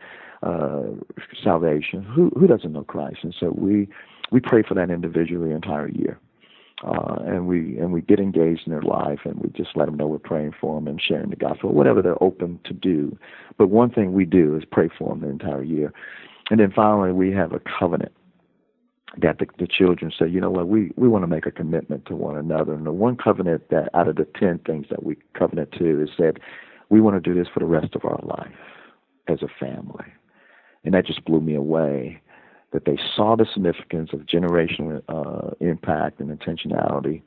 uh, 0.45 0.83
salvation. 1.43 2.03
Who 2.03 2.31
who 2.37 2.47
doesn't 2.47 2.71
know 2.71 2.83
Christ? 2.83 3.19
And 3.23 3.35
so 3.39 3.49
we 3.49 3.87
we 4.31 4.39
pray 4.39 4.63
for 4.67 4.73
that 4.75 4.89
individual 4.89 5.47
the 5.47 5.55
entire 5.55 5.89
year, 5.89 6.19
uh, 6.83 7.15
and 7.25 7.47
we 7.47 7.77
and 7.77 7.91
we 7.91 8.01
get 8.01 8.19
engaged 8.19 8.61
in 8.65 8.71
their 8.71 8.81
life, 8.81 9.19
and 9.25 9.39
we 9.39 9.49
just 9.49 9.75
let 9.75 9.85
them 9.85 9.95
know 9.95 10.07
we're 10.07 10.19
praying 10.19 10.53
for 10.59 10.75
them 10.75 10.87
and 10.87 11.01
sharing 11.01 11.31
the 11.31 11.35
gospel, 11.35 11.73
whatever 11.73 12.01
they're 12.01 12.21
open 12.23 12.59
to 12.65 12.73
do. 12.73 13.17
But 13.57 13.69
one 13.69 13.89
thing 13.89 14.13
we 14.13 14.25
do 14.25 14.55
is 14.55 14.63
pray 14.71 14.89
for 14.97 15.09
them 15.09 15.21
the 15.21 15.29
entire 15.29 15.63
year, 15.63 15.91
and 16.51 16.59
then 16.59 16.71
finally 16.71 17.11
we 17.11 17.31
have 17.31 17.51
a 17.51 17.61
covenant 17.79 18.11
that 19.21 19.39
the, 19.39 19.47
the 19.59 19.67
children 19.67 20.11
say, 20.17 20.27
you 20.27 20.41
know 20.41 20.49
what, 20.49 20.67
we, 20.67 20.91
we 20.97 21.07
want 21.07 21.23
to 21.23 21.27
make 21.27 21.45
a 21.45 21.51
commitment 21.51 22.05
to 22.05 22.15
one 22.15 22.37
another. 22.37 22.73
And 22.73 22.85
the 22.85 22.91
one 22.91 23.15
covenant 23.15 23.69
that 23.69 23.89
out 23.93 24.09
of 24.09 24.17
the 24.17 24.27
10 24.37 24.59
things 24.65 24.87
that 24.89 25.03
we 25.03 25.15
covenant 25.33 25.71
to 25.73 26.03
is 26.03 26.09
that 26.17 26.33
we 26.89 26.99
want 26.99 27.15
to 27.15 27.21
do 27.21 27.37
this 27.37 27.47
for 27.53 27.59
the 27.61 27.65
rest 27.65 27.95
of 27.95 28.03
our 28.03 28.19
life 28.23 28.51
as 29.27 29.39
a 29.41 29.47
family. 29.59 30.05
And 30.85 30.93
that 30.93 31.05
just 31.05 31.25
blew 31.25 31.41
me 31.41 31.55
away 31.55 32.21
that 32.71 32.85
they 32.85 32.97
saw 33.15 33.35
the 33.35 33.45
significance 33.51 34.11
of 34.13 34.21
generational 34.21 35.01
uh, 35.09 35.51
impact 35.59 36.19
and 36.19 36.29
intentionality. 36.29 37.21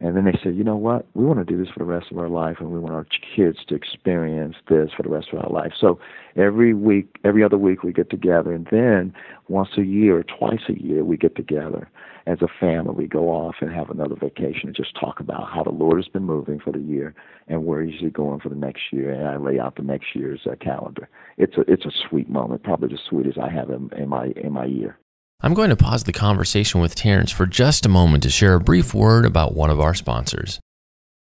And 0.00 0.16
then 0.16 0.24
they 0.24 0.38
said, 0.42 0.54
you 0.54 0.62
know 0.62 0.76
what? 0.76 1.06
We 1.14 1.24
want 1.24 1.40
to 1.40 1.44
do 1.44 1.58
this 1.62 1.72
for 1.72 1.80
the 1.80 1.84
rest 1.84 2.12
of 2.12 2.18
our 2.18 2.28
life, 2.28 2.58
and 2.60 2.70
we 2.70 2.78
want 2.78 2.94
our 2.94 3.06
kids 3.34 3.58
to 3.68 3.74
experience 3.74 4.54
this 4.68 4.90
for 4.96 5.02
the 5.02 5.08
rest 5.08 5.28
of 5.32 5.40
our 5.40 5.50
life. 5.50 5.72
So 5.78 5.98
every 6.36 6.72
week, 6.72 7.18
every 7.24 7.42
other 7.42 7.58
week, 7.58 7.82
we 7.82 7.92
get 7.92 8.08
together, 8.08 8.52
and 8.52 8.68
then 8.70 9.12
once 9.48 9.70
a 9.76 9.82
year 9.82 10.22
twice 10.22 10.62
a 10.68 10.80
year, 10.80 11.04
we 11.04 11.16
get 11.16 11.34
together 11.34 11.90
as 12.28 12.42
a 12.42 12.48
family, 12.60 12.94
we 12.94 13.06
go 13.06 13.30
off 13.30 13.56
and 13.60 13.72
have 13.72 13.88
another 13.88 14.14
vacation 14.14 14.66
and 14.68 14.76
just 14.76 14.94
talk 15.00 15.18
about 15.18 15.48
how 15.50 15.62
the 15.62 15.70
Lord 15.70 15.96
has 15.96 16.08
been 16.08 16.24
moving 16.24 16.60
for 16.60 16.72
the 16.72 16.78
year 16.78 17.14
and 17.48 17.64
where 17.64 17.82
He's 17.82 18.12
going 18.12 18.40
for 18.40 18.50
the 18.50 18.54
next 18.54 18.82
year. 18.92 19.10
And 19.12 19.26
I 19.26 19.36
lay 19.38 19.58
out 19.58 19.76
the 19.76 19.82
next 19.82 20.14
year's 20.14 20.40
uh, 20.46 20.54
calendar. 20.60 21.08
It's 21.38 21.56
a 21.56 21.62
it's 21.62 21.86
a 21.86 21.90
sweet 22.08 22.28
moment, 22.28 22.62
probably 22.62 22.88
the 22.88 22.98
sweetest 23.08 23.38
I 23.38 23.48
have 23.50 23.70
in, 23.70 23.90
in 23.96 24.10
my 24.10 24.26
in 24.36 24.52
my 24.52 24.66
year. 24.66 24.98
I'm 25.40 25.54
going 25.54 25.70
to 25.70 25.76
pause 25.76 26.02
the 26.02 26.12
conversation 26.12 26.80
with 26.80 26.96
Terrence 26.96 27.30
for 27.30 27.46
just 27.46 27.86
a 27.86 27.88
moment 27.88 28.24
to 28.24 28.30
share 28.30 28.54
a 28.54 28.60
brief 28.60 28.92
word 28.92 29.24
about 29.24 29.54
one 29.54 29.70
of 29.70 29.78
our 29.78 29.94
sponsors. 29.94 30.58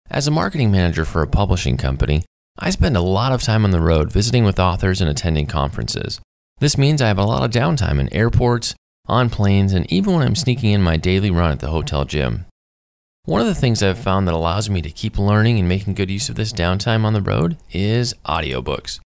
As 0.08 0.28
a 0.28 0.30
marketing 0.30 0.70
manager 0.70 1.04
for 1.04 1.20
a 1.20 1.26
publishing 1.26 1.76
company, 1.76 2.24
I 2.56 2.70
spend 2.70 2.96
a 2.96 3.00
lot 3.00 3.32
of 3.32 3.42
time 3.42 3.64
on 3.64 3.72
the 3.72 3.80
road 3.80 4.12
visiting 4.12 4.44
with 4.44 4.60
authors 4.60 5.00
and 5.00 5.10
attending 5.10 5.46
conferences. 5.46 6.20
This 6.60 6.78
means 6.78 7.02
I 7.02 7.08
have 7.08 7.18
a 7.18 7.24
lot 7.24 7.42
of 7.42 7.50
downtime 7.50 7.98
in 7.98 8.12
airports, 8.12 8.76
on 9.06 9.30
planes, 9.30 9.72
and 9.72 9.92
even 9.92 10.14
when 10.14 10.22
I'm 10.24 10.36
sneaking 10.36 10.70
in 10.70 10.80
my 10.80 10.96
daily 10.96 11.32
run 11.32 11.50
at 11.50 11.58
the 11.58 11.70
hotel 11.70 12.04
gym. 12.04 12.46
One 13.24 13.40
of 13.40 13.48
the 13.48 13.54
things 13.54 13.82
I've 13.82 13.98
found 13.98 14.28
that 14.28 14.34
allows 14.34 14.70
me 14.70 14.80
to 14.82 14.90
keep 14.90 15.18
learning 15.18 15.58
and 15.58 15.68
making 15.68 15.94
good 15.94 16.10
use 16.10 16.28
of 16.28 16.36
this 16.36 16.52
downtime 16.52 17.04
on 17.04 17.14
the 17.14 17.20
road 17.20 17.56
is 17.72 18.14
audiobooks. 18.26 19.00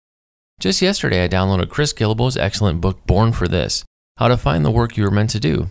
Just 0.59 0.81
yesterday, 0.81 1.23
I 1.23 1.29
downloaded 1.29 1.69
Chris 1.69 1.93
Guillebeau's 1.93 2.35
excellent 2.35 2.81
book, 2.81 3.05
Born 3.07 3.31
for 3.31 3.47
This 3.47 3.85
How 4.17 4.27
to 4.27 4.35
Find 4.35 4.65
the 4.65 4.71
Work 4.71 4.97
You 4.97 5.03
Were 5.03 5.11
Meant 5.11 5.29
to 5.31 5.39
Do. 5.39 5.69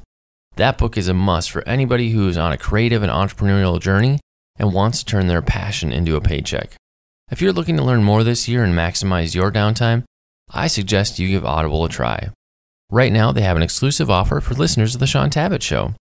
That 0.55 0.79
book 0.79 0.97
is 0.97 1.09
a 1.09 1.15
must 1.15 1.51
for 1.51 1.67
anybody 1.67 2.11
who 2.11 2.29
is 2.29 2.39
on 2.39 2.53
a 2.53 2.57
creative 2.57 3.03
and 3.03 3.11
entrepreneurial 3.11 3.81
journey 3.81 4.21
and 4.57 4.73
wants 4.73 5.01
to 5.01 5.05
turn 5.05 5.27
their 5.27 5.43
passion 5.43 5.93
into 5.93 6.15
a 6.15 6.21
paycheck. 6.21 6.77
If 7.29 7.43
you're 7.43 7.53
looking 7.53 7.77
to 7.77 7.83
learn 7.83 8.05
more 8.05 8.23
this 8.23 8.47
year 8.47 8.63
and 8.63 8.73
maximize 8.73 9.35
your 9.35 9.51
downtime, 9.51 10.05
I 10.55 10.69
suggest 10.69 11.19
you 11.19 11.29
give 11.29 11.45
Audible 11.45 11.85
a 11.85 11.89
try. 11.89 12.31
Right 12.89 13.13
now, 13.13 13.33
they 13.33 13.43
have 13.43 13.57
an 13.57 13.65
exclusive 13.65 14.13
offer 14.13 14.41
for 14.41 14.55
listeners 14.55 14.95
of 14.95 15.01
The 15.01 15.09
Shaun 15.09 15.29
Tabatt 15.29 15.61
Show. 15.63 15.95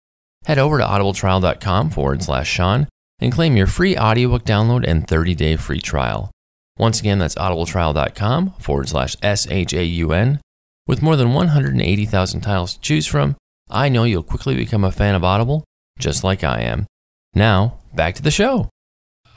Head 0.45 0.59
over 0.59 0.77
to 0.77 0.85
audibletrial.com 0.85 1.89
forward 1.89 2.23
slash 2.23 2.51
Shaun 2.51 2.89
and 3.21 3.33
claim 3.33 3.57
your 3.57 3.67
free 3.67 3.97
audiobook 3.97 4.45
download 4.45 4.85
and 4.87 5.09
30 5.09 5.35
day 5.35 5.57
free 5.57 5.81
trial. 5.81 6.31
Once 6.77 7.01
again, 7.01 7.19
that's 7.19 7.37
audibletrial.com 7.37 8.51
forward 8.59 8.91
slash 8.91 9.17
S 9.23 9.47
H 9.51 9.73
A 9.73 9.83
U 9.83 10.13
N. 10.13 10.41
With 10.87 11.01
more 11.01 11.17
than 11.17 11.33
180,000 11.33 12.41
titles 12.43 12.75
to 12.75 12.81
choose 12.81 13.07
from, 13.07 13.37
I 13.71 13.89
know 13.89 14.05
you'll 14.05 14.23
quickly 14.23 14.55
become 14.55 14.85
a 14.85 14.93
fan 14.93 15.15
of 15.15 15.25
Audible, 15.25 15.65
just 15.99 16.23
like 16.23 16.45
I 16.45 16.61
am. 16.61 16.87
Now, 17.35 17.79
back 17.95 18.15
to 18.17 18.23
the 18.23 18.31
show. 18.31 18.69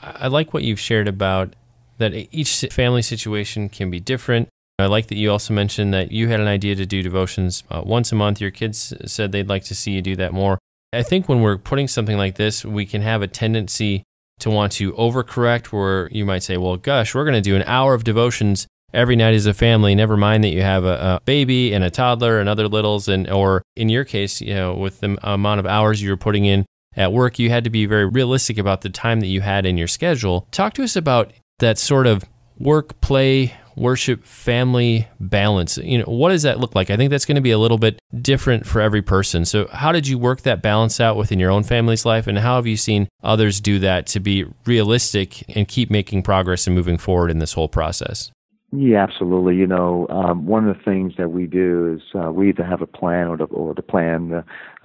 I 0.02 0.28
like 0.28 0.52
what 0.52 0.62
you've 0.62 0.78
shared 0.78 1.08
about 1.08 1.56
that 1.96 2.12
each 2.14 2.66
family 2.70 3.00
situation 3.00 3.70
can 3.70 3.90
be 3.90 3.98
different. 3.98 4.48
I 4.78 4.86
like 4.86 5.08
that 5.08 5.16
you 5.16 5.30
also 5.30 5.54
mentioned 5.54 5.92
that 5.94 6.12
you 6.12 6.28
had 6.28 6.38
an 6.38 6.46
idea 6.46 6.76
to 6.76 6.86
do 6.86 7.02
devotions 7.02 7.64
uh, 7.70 7.82
once 7.84 8.12
a 8.12 8.14
month. 8.14 8.40
Your 8.40 8.50
kids 8.50 8.92
said 9.06 9.32
they'd 9.32 9.48
like 9.48 9.64
to 9.64 9.74
see 9.74 9.92
you 9.92 10.02
do 10.02 10.16
that 10.16 10.34
more. 10.34 10.58
I 10.92 11.02
think 11.02 11.28
when 11.28 11.40
we're 11.40 11.58
putting 11.58 11.88
something 11.88 12.16
like 12.16 12.36
this, 12.36 12.64
we 12.64 12.84
can 12.86 13.02
have 13.02 13.22
a 13.22 13.26
tendency 13.26 14.04
to 14.40 14.50
want 14.50 14.72
to 14.72 14.92
overcorrect 14.92 15.66
where 15.66 16.08
you 16.12 16.24
might 16.24 16.42
say, 16.42 16.58
well, 16.58 16.76
gosh, 16.76 17.14
we're 17.14 17.24
going 17.24 17.34
to 17.34 17.40
do 17.40 17.56
an 17.56 17.64
hour 17.64 17.94
of 17.94 18.04
devotions 18.04 18.66
every 18.92 19.16
night 19.16 19.34
as 19.34 19.46
a 19.46 19.54
family. 19.54 19.94
Never 19.94 20.16
mind 20.16 20.44
that 20.44 20.48
you 20.48 20.62
have 20.62 20.84
a, 20.84 21.16
a, 21.16 21.20
baby 21.24 21.72
and 21.72 21.84
a 21.84 21.90
toddler 21.90 22.40
and 22.40 22.48
other 22.48 22.68
littles. 22.68 23.08
And, 23.08 23.30
or 23.30 23.62
in 23.76 23.88
your 23.88 24.04
case, 24.04 24.40
you 24.40 24.54
know, 24.54 24.74
with 24.74 25.00
the 25.00 25.18
amount 25.22 25.60
of 25.60 25.66
hours 25.66 26.02
you 26.02 26.10
were 26.10 26.16
putting 26.16 26.44
in 26.44 26.64
at 26.96 27.12
work, 27.12 27.38
you 27.38 27.50
had 27.50 27.64
to 27.64 27.70
be 27.70 27.86
very 27.86 28.06
realistic 28.06 28.58
about 28.58 28.80
the 28.80 28.90
time 28.90 29.20
that 29.20 29.26
you 29.26 29.40
had 29.40 29.66
in 29.66 29.76
your 29.76 29.88
schedule. 29.88 30.48
Talk 30.50 30.74
to 30.74 30.82
us 30.82 30.96
about 30.96 31.32
that 31.58 31.78
sort 31.78 32.06
of 32.06 32.24
work, 32.58 33.00
play, 33.00 33.54
worship 33.78 34.24
family 34.24 35.06
balance 35.20 35.78
you 35.78 35.98
know 35.98 36.04
what 36.06 36.30
does 36.30 36.42
that 36.42 36.58
look 36.58 36.74
like 36.74 36.90
i 36.90 36.96
think 36.96 37.10
that's 37.10 37.24
going 37.24 37.36
to 37.36 37.40
be 37.40 37.52
a 37.52 37.58
little 37.58 37.78
bit 37.78 38.00
different 38.20 38.66
for 38.66 38.80
every 38.80 39.00
person 39.00 39.44
so 39.44 39.68
how 39.68 39.92
did 39.92 40.08
you 40.08 40.18
work 40.18 40.42
that 40.42 40.60
balance 40.60 40.98
out 41.00 41.16
within 41.16 41.38
your 41.38 41.50
own 41.50 41.62
family's 41.62 42.04
life 42.04 42.26
and 42.26 42.38
how 42.38 42.56
have 42.56 42.66
you 42.66 42.76
seen 42.76 43.06
others 43.22 43.60
do 43.60 43.78
that 43.78 44.04
to 44.04 44.18
be 44.18 44.44
realistic 44.66 45.44
and 45.56 45.68
keep 45.68 45.90
making 45.90 46.24
progress 46.24 46.66
and 46.66 46.74
moving 46.74 46.98
forward 46.98 47.30
in 47.30 47.38
this 47.38 47.52
whole 47.52 47.68
process 47.68 48.32
yeah, 48.70 49.02
absolutely. 49.02 49.56
You 49.56 49.66
know, 49.66 50.06
um, 50.10 50.44
one 50.44 50.68
of 50.68 50.76
the 50.76 50.82
things 50.82 51.14
that 51.16 51.30
we 51.30 51.46
do 51.46 51.96
is 51.96 52.02
uh, 52.14 52.30
we 52.30 52.50
either 52.50 52.64
have 52.64 52.82
a 52.82 52.86
plan 52.86 53.26
or 53.26 53.38
the, 53.38 53.44
or 53.44 53.72
the 53.72 53.80
plan. 53.80 54.30
Uh, 54.30 54.42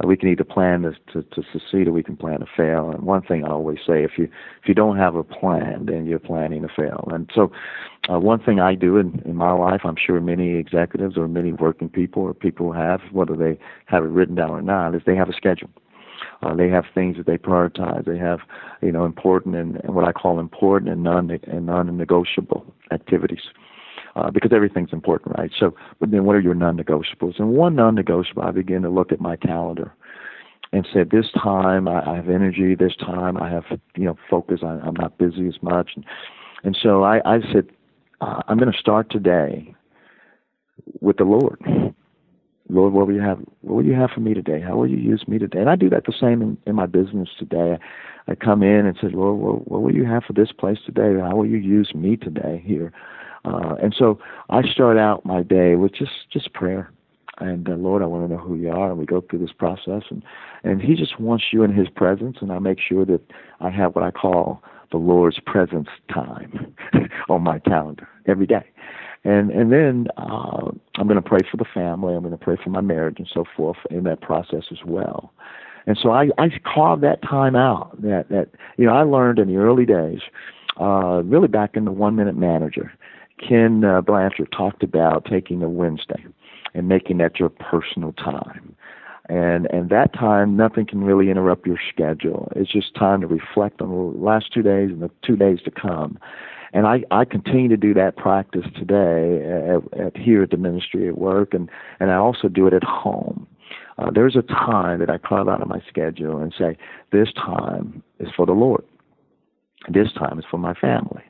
we 0.08 0.16
can 0.16 0.30
either 0.30 0.46
plan 0.46 0.84
to, 0.84 0.94
to, 1.12 1.22
to 1.22 1.44
succeed 1.52 1.90
or 1.90 1.92
we 1.92 2.02
can 2.02 2.16
plan 2.16 2.40
to 2.40 2.46
fail. 2.56 2.92
And 2.92 3.04
one 3.04 3.24
thing 3.24 3.44
I 3.44 3.50
always 3.50 3.80
say, 3.86 4.06
if 4.06 4.12
you 4.18 4.30
if 4.62 4.70
you 4.70 4.74
don't 4.74 4.96
have 4.96 5.16
a 5.16 5.24
plan, 5.24 5.88
then 5.88 6.06
you're 6.06 6.20
planning 6.20 6.62
to 6.62 6.70
fail. 6.74 7.10
And 7.12 7.30
so, 7.36 7.52
uh, 8.10 8.20
one 8.22 8.42
thing 8.42 8.62
I 8.62 8.74
do 8.74 8.96
in, 8.96 9.22
in 9.26 9.36
my 9.36 9.52
life, 9.52 9.82
I'm 9.84 9.98
sure 9.98 10.22
many 10.22 10.56
executives 10.56 11.18
or 11.18 11.28
many 11.28 11.52
working 11.52 11.90
people 11.90 12.24
or 12.24 12.34
people 12.34 12.72
have, 12.72 13.02
whether 13.12 13.36
they 13.36 13.60
have 13.88 14.06
it 14.06 14.12
written 14.12 14.36
down 14.36 14.52
or 14.52 14.62
not, 14.62 14.96
is 14.96 15.02
they 15.06 15.16
have 15.18 15.28
a 15.28 15.34
schedule. 15.34 15.70
Uh, 16.42 16.56
they 16.56 16.70
have 16.70 16.86
things 16.96 17.18
that 17.18 17.26
they 17.26 17.38
prioritize. 17.38 18.06
They 18.06 18.18
have, 18.18 18.40
you 18.82 18.94
know, 18.94 19.04
important 19.04 19.56
and, 19.58 19.76
and 19.84 19.94
what 19.94 20.08
I 20.08 20.14
call 20.14 20.40
important 20.40 20.90
and 20.90 21.04
non 21.04 21.30
and 21.32 21.66
non-negotiable 21.66 22.66
activities 22.92 23.42
uh, 24.16 24.30
because 24.32 24.52
everything's 24.54 24.94
important, 24.94 25.36
right? 25.38 25.52
So, 25.60 25.76
but 26.00 26.12
then 26.12 26.26
what 26.26 26.36
are 26.36 26.42
your 26.42 26.54
non-negotiables? 26.54 27.40
And 27.40 27.50
one 27.50 27.76
non-negotiable, 27.76 28.44
I 28.44 28.52
begin 28.52 28.84
to 28.84 28.90
look 28.90 29.12
at 29.12 29.20
my 29.20 29.36
calendar 29.36 29.94
and 30.72 30.88
said, 30.92 31.12
this 31.12 31.28
time 31.32 31.88
I, 31.88 32.12
I 32.12 32.16
have 32.16 32.30
energy. 32.30 32.76
This 32.76 32.96
time 32.96 33.38
I 33.38 33.50
have, 33.50 33.64
you 33.96 34.06
know, 34.06 34.18
focus. 34.30 34.62
I, 34.64 34.80
I'm 34.84 34.96
not 34.96 35.18
busy 35.18 35.48
as 35.48 35.62
much. 35.62 35.92
And, 35.96 36.06
and 36.64 36.78
so 36.82 37.04
I, 37.04 37.22
I 37.26 37.40
said, 37.54 37.68
uh, 38.22 38.42
I'm 38.48 38.58
going 38.58 38.72
to 38.72 38.78
start 38.78 39.12
today 39.12 39.76
with 41.02 41.18
the 41.18 41.26
Lord. 41.26 41.62
Lord, 42.70 42.94
what 42.94 43.08
will 43.08 43.14
you 43.14 43.22
have? 43.22 43.40
What 43.62 43.76
will 43.76 43.86
you 43.86 43.94
have 43.94 44.12
for 44.12 44.22
me 44.22 44.34
today? 44.34 44.62
How 44.62 44.76
will 44.76 44.88
you 44.88 44.98
use 44.98 45.28
me 45.28 45.38
today? 45.38 45.60
And 45.60 45.70
I 45.70 45.76
do 45.76 45.90
that 45.90 46.06
the 46.06 46.14
same 46.20 46.42
in, 46.42 46.58
in 46.66 46.76
my 46.76 46.86
business 46.86 47.30
today. 47.38 47.78
I, 48.28 48.32
I 48.32 48.36
come 48.36 48.64
in 48.64 48.86
and 48.86 48.98
say, 49.00 49.10
Lord, 49.10 49.40
what, 49.40 49.68
what 49.68 49.82
will 49.82 49.94
you 49.94 50.06
have 50.06 50.24
for 50.24 50.34
this 50.34 50.52
place 50.52 50.78
today? 50.86 51.20
How 51.20 51.36
will 51.36 51.46
you 51.46 51.58
use 51.58 51.94
me 51.94 52.16
today 52.16 52.64
here? 52.66 52.92
Uh, 53.46 53.76
and 53.82 53.94
so 53.98 54.20
I 54.50 54.62
start 54.64 54.98
out 54.98 55.26
my 55.26 55.44
day 55.44 55.76
with 55.76 55.94
just 55.94 56.30
just 56.32 56.54
prayer. 56.54 56.92
And 57.40 57.68
uh, 57.68 57.74
Lord, 57.74 58.04
I 58.04 58.06
want 58.06 58.28
to 58.28 58.34
know 58.36 58.40
who 58.40 58.56
you 58.56 58.70
are, 58.70 58.90
and 58.90 59.00
we 59.00 59.06
go 59.06 59.22
through 59.22 59.40
this 59.40 59.52
process, 59.52 60.04
and 60.10 60.24
and 60.64 60.82
He 60.82 60.96
just 60.96 61.20
wants 61.20 61.46
you 61.52 61.64
in 61.64 61.74
His 61.74 61.90
presence, 61.90 62.38
and 62.42 62.52
I 62.52 62.60
make 62.60 62.80
sure 62.80 63.06
that 63.06 63.22
I 63.60 63.70
have 63.70 63.96
what 63.96 64.04
I 64.04 64.12
call 64.12 64.64
the 64.92 64.98
Lord's 64.98 65.40
presence 65.40 65.88
time 66.14 66.76
on 67.30 67.42
my 67.42 67.58
calendar 67.60 68.08
every 68.28 68.46
day, 68.46 68.66
and 69.24 69.50
and 69.50 69.72
then 69.72 70.08
uh, 70.18 70.70
I'm 70.96 71.08
going 71.08 71.22
to 71.22 71.28
pray 71.28 71.40
for 71.50 71.58
the 71.58 71.66
family, 71.74 72.14
I'm 72.14 72.22
going 72.22 72.38
to 72.38 72.44
pray 72.44 72.58
for 72.64 72.70
my 72.70 72.82
marriage, 72.82 73.16
and 73.18 73.30
so 73.34 73.46
forth 73.58 73.78
in 73.90 74.04
that 74.04 74.22
process 74.22 74.66
as 74.72 74.86
well. 74.86 75.34
And 75.88 75.98
so 76.02 76.12
I 76.12 76.30
I 76.38 76.50
carve 76.64 77.02
that 77.02 77.24
time 77.24 77.56
out. 77.56 78.00
That 78.00 78.30
that 78.30 78.50
you 78.78 78.86
know 78.86 78.94
I 78.94 79.02
learned 79.02 79.40
in 79.40 79.48
the 79.48 79.58
early 79.58 79.88
days, 79.88 80.20
uh, 80.80 81.24
really 81.26 81.48
back 81.48 81.76
in 81.76 81.86
the 81.86 81.92
One 81.92 82.16
Minute 82.16 82.38
Manager 82.38 82.94
Ken 83.48 83.84
uh, 83.84 84.02
Blanchard 84.02 84.52
talked 84.52 84.84
about 84.84 85.26
taking 85.26 85.62
a 85.64 85.70
Wednesday 85.70 86.26
and 86.74 86.88
making 86.88 87.18
that 87.20 87.40
your 87.40 87.50
personal 87.50 88.14
time. 88.14 88.76
And 89.30 89.68
and 89.72 89.90
that 89.90 90.14
time, 90.14 90.58
nothing 90.58 90.86
can 90.86 91.04
really 91.04 91.30
interrupt 91.30 91.66
your 91.66 91.80
schedule. 91.90 92.52
It's 92.56 92.72
just 92.72 92.94
time 92.94 93.22
to 93.22 93.28
reflect 93.28 93.82
on 93.82 93.90
the 93.90 94.20
last 94.20 94.54
two 94.54 94.62
days 94.62 94.90
and 94.90 95.02
the 95.02 95.10
two 95.26 95.38
days 95.38 95.60
to 95.64 95.72
come. 95.72 96.20
And 96.74 96.88
I, 96.88 97.04
I 97.12 97.24
continue 97.24 97.70
to 97.70 97.78
do 97.78 97.94
that 97.94 98.18
practice 98.18 98.66
today 98.76 99.46
at, 99.46 100.00
at 100.00 100.18
here 100.18 100.44
at 100.44 100.50
the 100.50 100.58
ministry 100.58 101.08
at 101.08 101.18
work, 101.18 101.54
and, 101.54 101.70
and 102.00 102.12
I 102.12 102.16
also 102.16 102.50
do 102.50 102.66
it 102.66 102.74
at 102.74 102.84
home. 102.84 103.48
Uh, 104.00 104.10
there's 104.10 104.36
a 104.36 104.42
time 104.42 105.00
that 105.00 105.10
I 105.10 105.20
carve 105.20 105.48
out 105.48 105.62
of 105.62 105.68
my 105.68 105.82
schedule 105.88 106.40
and 106.40 106.54
say, 106.58 106.76
this 107.12 107.32
time 107.34 108.02
is 108.20 108.30
for 108.36 108.48
the 108.48 108.54
Lord. 108.54 108.84
This 109.88 110.12
time 110.14 110.40
is 110.40 110.46
for 110.50 110.58
my 110.58 110.74
family. 110.74 111.22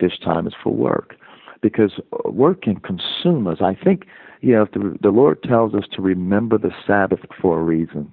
This 0.00 0.18
time 0.18 0.48
is 0.48 0.54
for 0.60 0.74
work 0.74 1.14
because 1.60 2.00
work 2.24 2.62
can 2.62 2.76
consume 2.76 3.46
us. 3.46 3.58
I 3.60 3.74
think, 3.74 4.06
you 4.40 4.52
know, 4.52 4.66
the, 4.72 4.96
the 5.00 5.10
Lord 5.10 5.42
tells 5.42 5.74
us 5.74 5.84
to 5.92 6.02
remember 6.02 6.58
the 6.58 6.72
Sabbath 6.86 7.20
for 7.40 7.60
a 7.60 7.62
reason, 7.62 8.10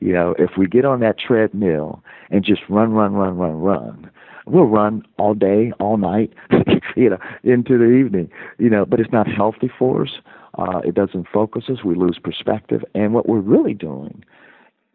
you 0.00 0.12
know, 0.12 0.34
if 0.38 0.52
we 0.58 0.66
get 0.66 0.84
on 0.84 1.00
that 1.00 1.18
treadmill 1.18 2.02
and 2.30 2.44
just 2.44 2.62
run, 2.68 2.92
run, 2.92 3.14
run, 3.14 3.36
run, 3.36 3.54
run, 3.54 4.10
we'll 4.46 4.64
run 4.64 5.02
all 5.18 5.34
day, 5.34 5.72
all 5.80 5.96
night, 5.96 6.32
you 6.96 7.10
know, 7.10 7.18
into 7.44 7.78
the 7.78 7.90
evening, 7.92 8.30
you 8.58 8.70
know, 8.70 8.84
but 8.84 9.00
it's 9.00 9.12
not 9.12 9.26
healthy 9.26 9.70
for 9.78 10.02
us. 10.02 10.12
Uh, 10.58 10.78
it 10.84 10.94
doesn't 10.94 11.26
focus 11.32 11.64
us. 11.68 11.84
We 11.84 11.94
lose 11.94 12.18
perspective. 12.22 12.82
And 12.94 13.12
what 13.12 13.28
we're 13.28 13.40
really 13.40 13.74
doing 13.74 14.24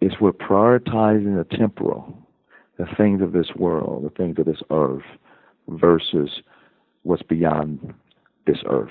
is 0.01 0.13
we're 0.19 0.31
prioritizing 0.31 1.37
the 1.37 1.55
temporal, 1.55 2.17
the 2.77 2.87
things 2.97 3.21
of 3.21 3.33
this 3.33 3.51
world, 3.55 4.05
the 4.05 4.09
things 4.09 4.39
of 4.39 4.45
this 4.45 4.61
earth, 4.71 5.03
versus 5.67 6.41
what's 7.03 7.23
beyond 7.23 7.93
this 8.45 8.57
earth. 8.69 8.89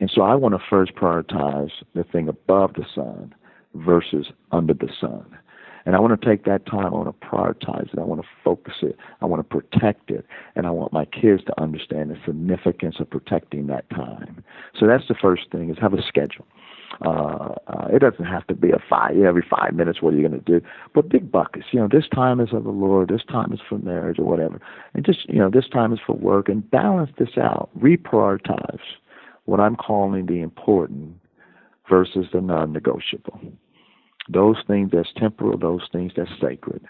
And 0.00 0.10
so 0.12 0.22
I 0.22 0.34
want 0.34 0.54
to 0.54 0.60
first 0.70 0.94
prioritize 0.94 1.70
the 1.94 2.04
thing 2.04 2.28
above 2.28 2.74
the 2.74 2.84
sun 2.94 3.34
versus 3.74 4.28
under 4.52 4.74
the 4.74 4.88
sun. 5.00 5.24
And 5.86 5.96
I 5.96 6.00
want 6.00 6.20
to 6.20 6.26
take 6.26 6.44
that 6.44 6.66
time, 6.66 6.86
I 6.86 6.90
want 6.90 7.18
to 7.18 7.26
prioritize 7.26 7.90
it, 7.92 7.98
I 7.98 8.02
want 8.02 8.20
to 8.20 8.28
focus 8.44 8.74
it, 8.82 8.96
I 9.22 9.24
want 9.24 9.40
to 9.40 9.44
protect 9.60 10.10
it, 10.10 10.26
and 10.54 10.66
I 10.66 10.70
want 10.70 10.92
my 10.92 11.06
kids 11.06 11.42
to 11.44 11.60
understand 11.60 12.10
the 12.10 12.16
significance 12.26 12.96
of 13.00 13.08
protecting 13.08 13.68
that 13.68 13.88
time. 13.88 14.44
So 14.78 14.86
that's 14.86 15.08
the 15.08 15.14
first 15.14 15.50
thing 15.50 15.70
is 15.70 15.78
have 15.80 15.94
a 15.94 16.02
schedule. 16.06 16.46
Uh, 17.04 17.54
uh, 17.66 17.86
it 17.92 18.00
doesn't 18.00 18.24
have 18.24 18.46
to 18.46 18.54
be 18.54 18.70
a 18.70 18.82
five 18.88 19.16
every 19.18 19.44
five 19.48 19.74
minutes. 19.74 20.00
What 20.00 20.14
are 20.14 20.16
you 20.16 20.26
going 20.26 20.42
to 20.42 20.60
do? 20.60 20.64
But 20.94 21.08
big 21.08 21.30
buckets. 21.30 21.66
You 21.70 21.80
know, 21.80 21.88
this 21.90 22.08
time 22.08 22.40
is 22.40 22.48
of 22.52 22.64
the 22.64 22.70
Lord. 22.70 23.08
This 23.08 23.24
time 23.28 23.52
is 23.52 23.60
for 23.68 23.78
marriage 23.78 24.18
or 24.18 24.24
whatever. 24.24 24.60
And 24.94 25.04
just 25.04 25.28
you 25.28 25.38
know, 25.38 25.50
this 25.50 25.68
time 25.68 25.92
is 25.92 26.00
for 26.04 26.14
work. 26.14 26.48
And 26.48 26.68
balance 26.70 27.10
this 27.18 27.36
out. 27.36 27.68
Reprioritize 27.78 28.80
what 29.44 29.60
I'm 29.60 29.76
calling 29.76 30.26
the 30.26 30.40
important 30.40 31.14
versus 31.88 32.26
the 32.32 32.40
non-negotiable 32.40 33.40
those 34.28 34.56
things 34.66 34.90
that's 34.92 35.08
temporal, 35.16 35.58
those 35.58 35.88
things 35.90 36.12
that's 36.16 36.30
sacred. 36.40 36.84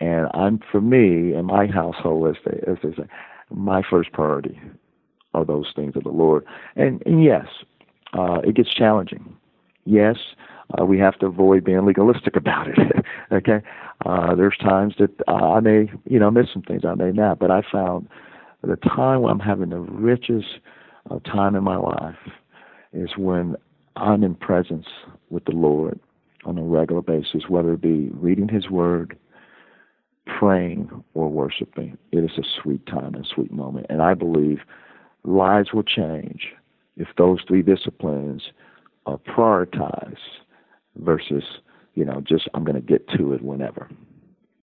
And 0.00 0.28
I'm 0.34 0.60
for 0.70 0.80
me 0.80 1.34
in 1.34 1.44
my 1.44 1.66
household, 1.66 2.36
as 2.36 2.42
they 2.44 2.60
as 2.70 2.78
they 2.82 2.90
say, 3.02 3.08
my 3.50 3.82
first 3.88 4.12
priority 4.12 4.60
are 5.34 5.44
those 5.44 5.72
things 5.74 5.94
of 5.96 6.02
the 6.02 6.10
Lord. 6.10 6.44
And 6.76 7.02
and 7.06 7.22
yes, 7.22 7.46
uh, 8.14 8.40
it 8.44 8.54
gets 8.54 8.72
challenging. 8.72 9.36
Yes, 9.84 10.16
uh, 10.78 10.84
we 10.84 10.98
have 10.98 11.18
to 11.18 11.26
avoid 11.26 11.64
being 11.64 11.84
legalistic 11.84 12.36
about 12.36 12.68
it. 12.68 12.78
okay, 13.32 13.60
uh, 14.06 14.34
there's 14.34 14.56
times 14.58 14.94
that 14.98 15.10
uh, 15.28 15.54
I 15.54 15.60
may 15.60 15.90
you 16.08 16.18
know 16.18 16.30
miss 16.30 16.46
some 16.52 16.62
things 16.62 16.84
I 16.84 16.94
may 16.94 17.12
not, 17.12 17.38
but 17.38 17.50
I 17.50 17.62
found 17.70 18.08
the 18.62 18.76
time 18.76 19.20
when 19.20 19.32
I'm 19.32 19.40
having 19.40 19.70
the 19.70 19.80
richest 19.80 20.58
uh, 21.10 21.18
time 21.20 21.54
in 21.54 21.62
my 21.64 21.76
life 21.76 22.16
is 22.92 23.10
when 23.16 23.56
I'm 23.96 24.22
in 24.24 24.34
presence 24.34 24.86
with 25.30 25.44
the 25.44 25.52
Lord 25.52 26.00
on 26.44 26.58
a 26.58 26.62
regular 26.62 27.02
basis, 27.02 27.48
whether 27.48 27.74
it 27.74 27.80
be 27.80 28.10
reading 28.12 28.48
His 28.48 28.70
Word, 28.70 29.18
praying, 30.38 31.04
or 31.14 31.28
worshiping. 31.28 31.98
It 32.12 32.18
is 32.18 32.38
a 32.38 32.42
sweet 32.62 32.86
time 32.86 33.14
and 33.14 33.24
a 33.24 33.28
sweet 33.28 33.52
moment. 33.52 33.86
And 33.88 34.02
I 34.02 34.14
believe 34.14 34.60
lives 35.24 35.72
will 35.72 35.82
change 35.82 36.48
if 36.96 37.08
those 37.16 37.40
three 37.46 37.62
disciplines 37.62 38.42
are 39.06 39.18
prioritized 39.18 40.16
versus, 40.96 41.44
you 41.94 42.04
know, 42.04 42.22
just 42.26 42.48
I'm 42.54 42.64
going 42.64 42.76
to 42.76 42.80
get 42.80 43.06
to 43.16 43.32
it 43.32 43.42
whenever. 43.42 43.88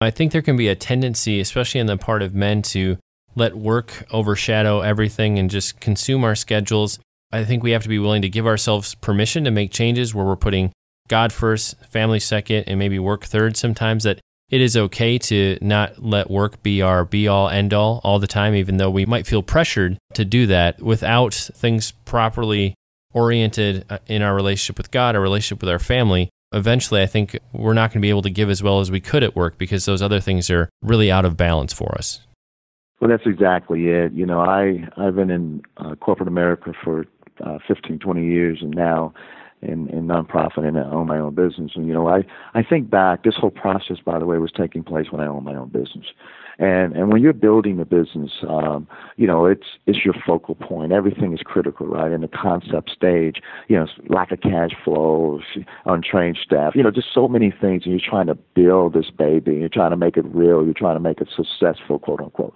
I 0.00 0.10
think 0.10 0.32
there 0.32 0.42
can 0.42 0.56
be 0.56 0.68
a 0.68 0.76
tendency, 0.76 1.40
especially 1.40 1.80
in 1.80 1.86
the 1.86 1.96
part 1.96 2.22
of 2.22 2.34
men, 2.34 2.62
to 2.62 2.98
let 3.34 3.56
work 3.56 4.06
overshadow 4.10 4.80
everything 4.80 5.38
and 5.38 5.50
just 5.50 5.80
consume 5.80 6.24
our 6.24 6.34
schedules. 6.34 6.98
I 7.32 7.44
think 7.44 7.62
we 7.62 7.72
have 7.72 7.82
to 7.82 7.88
be 7.88 7.98
willing 7.98 8.22
to 8.22 8.28
give 8.28 8.46
ourselves 8.46 8.94
permission 8.94 9.44
to 9.44 9.50
make 9.50 9.72
changes 9.72 10.14
where 10.14 10.24
we're 10.24 10.36
putting 10.36 10.72
God 11.08 11.32
first, 11.32 11.76
family 11.86 12.20
second, 12.20 12.64
and 12.66 12.78
maybe 12.78 12.98
work 12.98 13.24
third 13.24 13.56
sometimes, 13.56 14.04
that 14.04 14.20
it 14.50 14.60
is 14.60 14.76
okay 14.76 15.18
to 15.18 15.58
not 15.60 16.02
let 16.02 16.30
work 16.30 16.62
be 16.62 16.80
our 16.80 17.04
be 17.04 17.28
all 17.28 17.48
end 17.48 17.74
all 17.74 18.00
all 18.02 18.18
the 18.18 18.26
time, 18.26 18.54
even 18.54 18.78
though 18.78 18.90
we 18.90 19.04
might 19.04 19.26
feel 19.26 19.42
pressured 19.42 19.98
to 20.14 20.24
do 20.24 20.46
that 20.46 20.80
without 20.80 21.34
things 21.34 21.92
properly 22.04 22.74
oriented 23.12 23.84
uh, 23.90 23.98
in 24.06 24.22
our 24.22 24.34
relationship 24.34 24.78
with 24.78 24.90
God, 24.90 25.14
our 25.14 25.22
relationship 25.22 25.60
with 25.60 25.70
our 25.70 25.78
family. 25.78 26.30
Eventually, 26.52 27.02
I 27.02 27.06
think 27.06 27.38
we're 27.52 27.74
not 27.74 27.90
going 27.90 28.00
to 28.00 28.06
be 28.06 28.08
able 28.08 28.22
to 28.22 28.30
give 28.30 28.48
as 28.48 28.62
well 28.62 28.80
as 28.80 28.90
we 28.90 29.00
could 29.00 29.22
at 29.22 29.36
work 29.36 29.58
because 29.58 29.84
those 29.84 30.00
other 30.00 30.20
things 30.20 30.48
are 30.48 30.70
really 30.82 31.10
out 31.10 31.26
of 31.26 31.36
balance 31.36 31.74
for 31.74 31.94
us. 31.98 32.20
Well, 33.00 33.10
that's 33.10 33.26
exactly 33.26 33.88
it. 33.88 34.12
You 34.12 34.24
know, 34.24 34.40
I 34.40 34.88
I've 34.96 35.14
been 35.14 35.30
in 35.30 35.62
uh, 35.76 35.94
corporate 35.96 36.28
America 36.28 36.72
for 36.82 37.04
uh, 37.44 37.58
15, 37.68 37.98
20 37.98 38.24
years, 38.24 38.58
and 38.62 38.74
now 38.74 39.12
in, 39.62 39.88
in 39.88 40.06
nonprofit 40.06 40.66
and 40.66 40.78
I 40.78 40.82
own 40.82 41.06
my 41.06 41.18
own 41.18 41.34
business. 41.34 41.72
And 41.74 41.86
you 41.86 41.92
know, 41.92 42.08
I 42.08 42.24
I 42.54 42.62
think 42.62 42.90
back. 42.90 43.24
This 43.24 43.34
whole 43.36 43.50
process, 43.50 43.98
by 44.04 44.18
the 44.18 44.26
way, 44.26 44.38
was 44.38 44.52
taking 44.52 44.82
place 44.82 45.06
when 45.10 45.20
I 45.20 45.26
owned 45.26 45.44
my 45.44 45.54
own 45.54 45.68
business. 45.68 46.06
And 46.58 46.94
and 46.94 47.12
when 47.12 47.22
you're 47.22 47.32
building 47.32 47.78
a 47.80 47.84
business, 47.84 48.30
um, 48.48 48.88
you 49.16 49.26
know, 49.26 49.46
it's 49.46 49.66
it's 49.86 50.04
your 50.04 50.14
focal 50.26 50.54
point. 50.54 50.92
Everything 50.92 51.32
is 51.32 51.40
critical, 51.44 51.86
right? 51.86 52.10
In 52.10 52.20
the 52.20 52.28
concept 52.28 52.90
stage, 52.90 53.36
you 53.68 53.76
know, 53.76 53.86
lack 54.08 54.32
of 54.32 54.40
cash 54.40 54.70
flow, 54.84 55.40
untrained 55.86 56.38
staff, 56.42 56.74
you 56.74 56.82
know, 56.82 56.90
just 56.90 57.08
so 57.12 57.28
many 57.28 57.50
things. 57.50 57.82
And 57.84 57.92
you're 57.92 58.10
trying 58.10 58.26
to 58.26 58.34
build 58.34 58.94
this 58.94 59.10
baby. 59.10 59.56
You're 59.56 59.68
trying 59.68 59.90
to 59.90 59.96
make 59.96 60.16
it 60.16 60.24
real. 60.26 60.64
You're 60.64 60.74
trying 60.74 60.96
to 60.96 61.00
make 61.00 61.20
it 61.20 61.28
successful, 61.34 61.98
quote 61.98 62.20
unquote. 62.20 62.54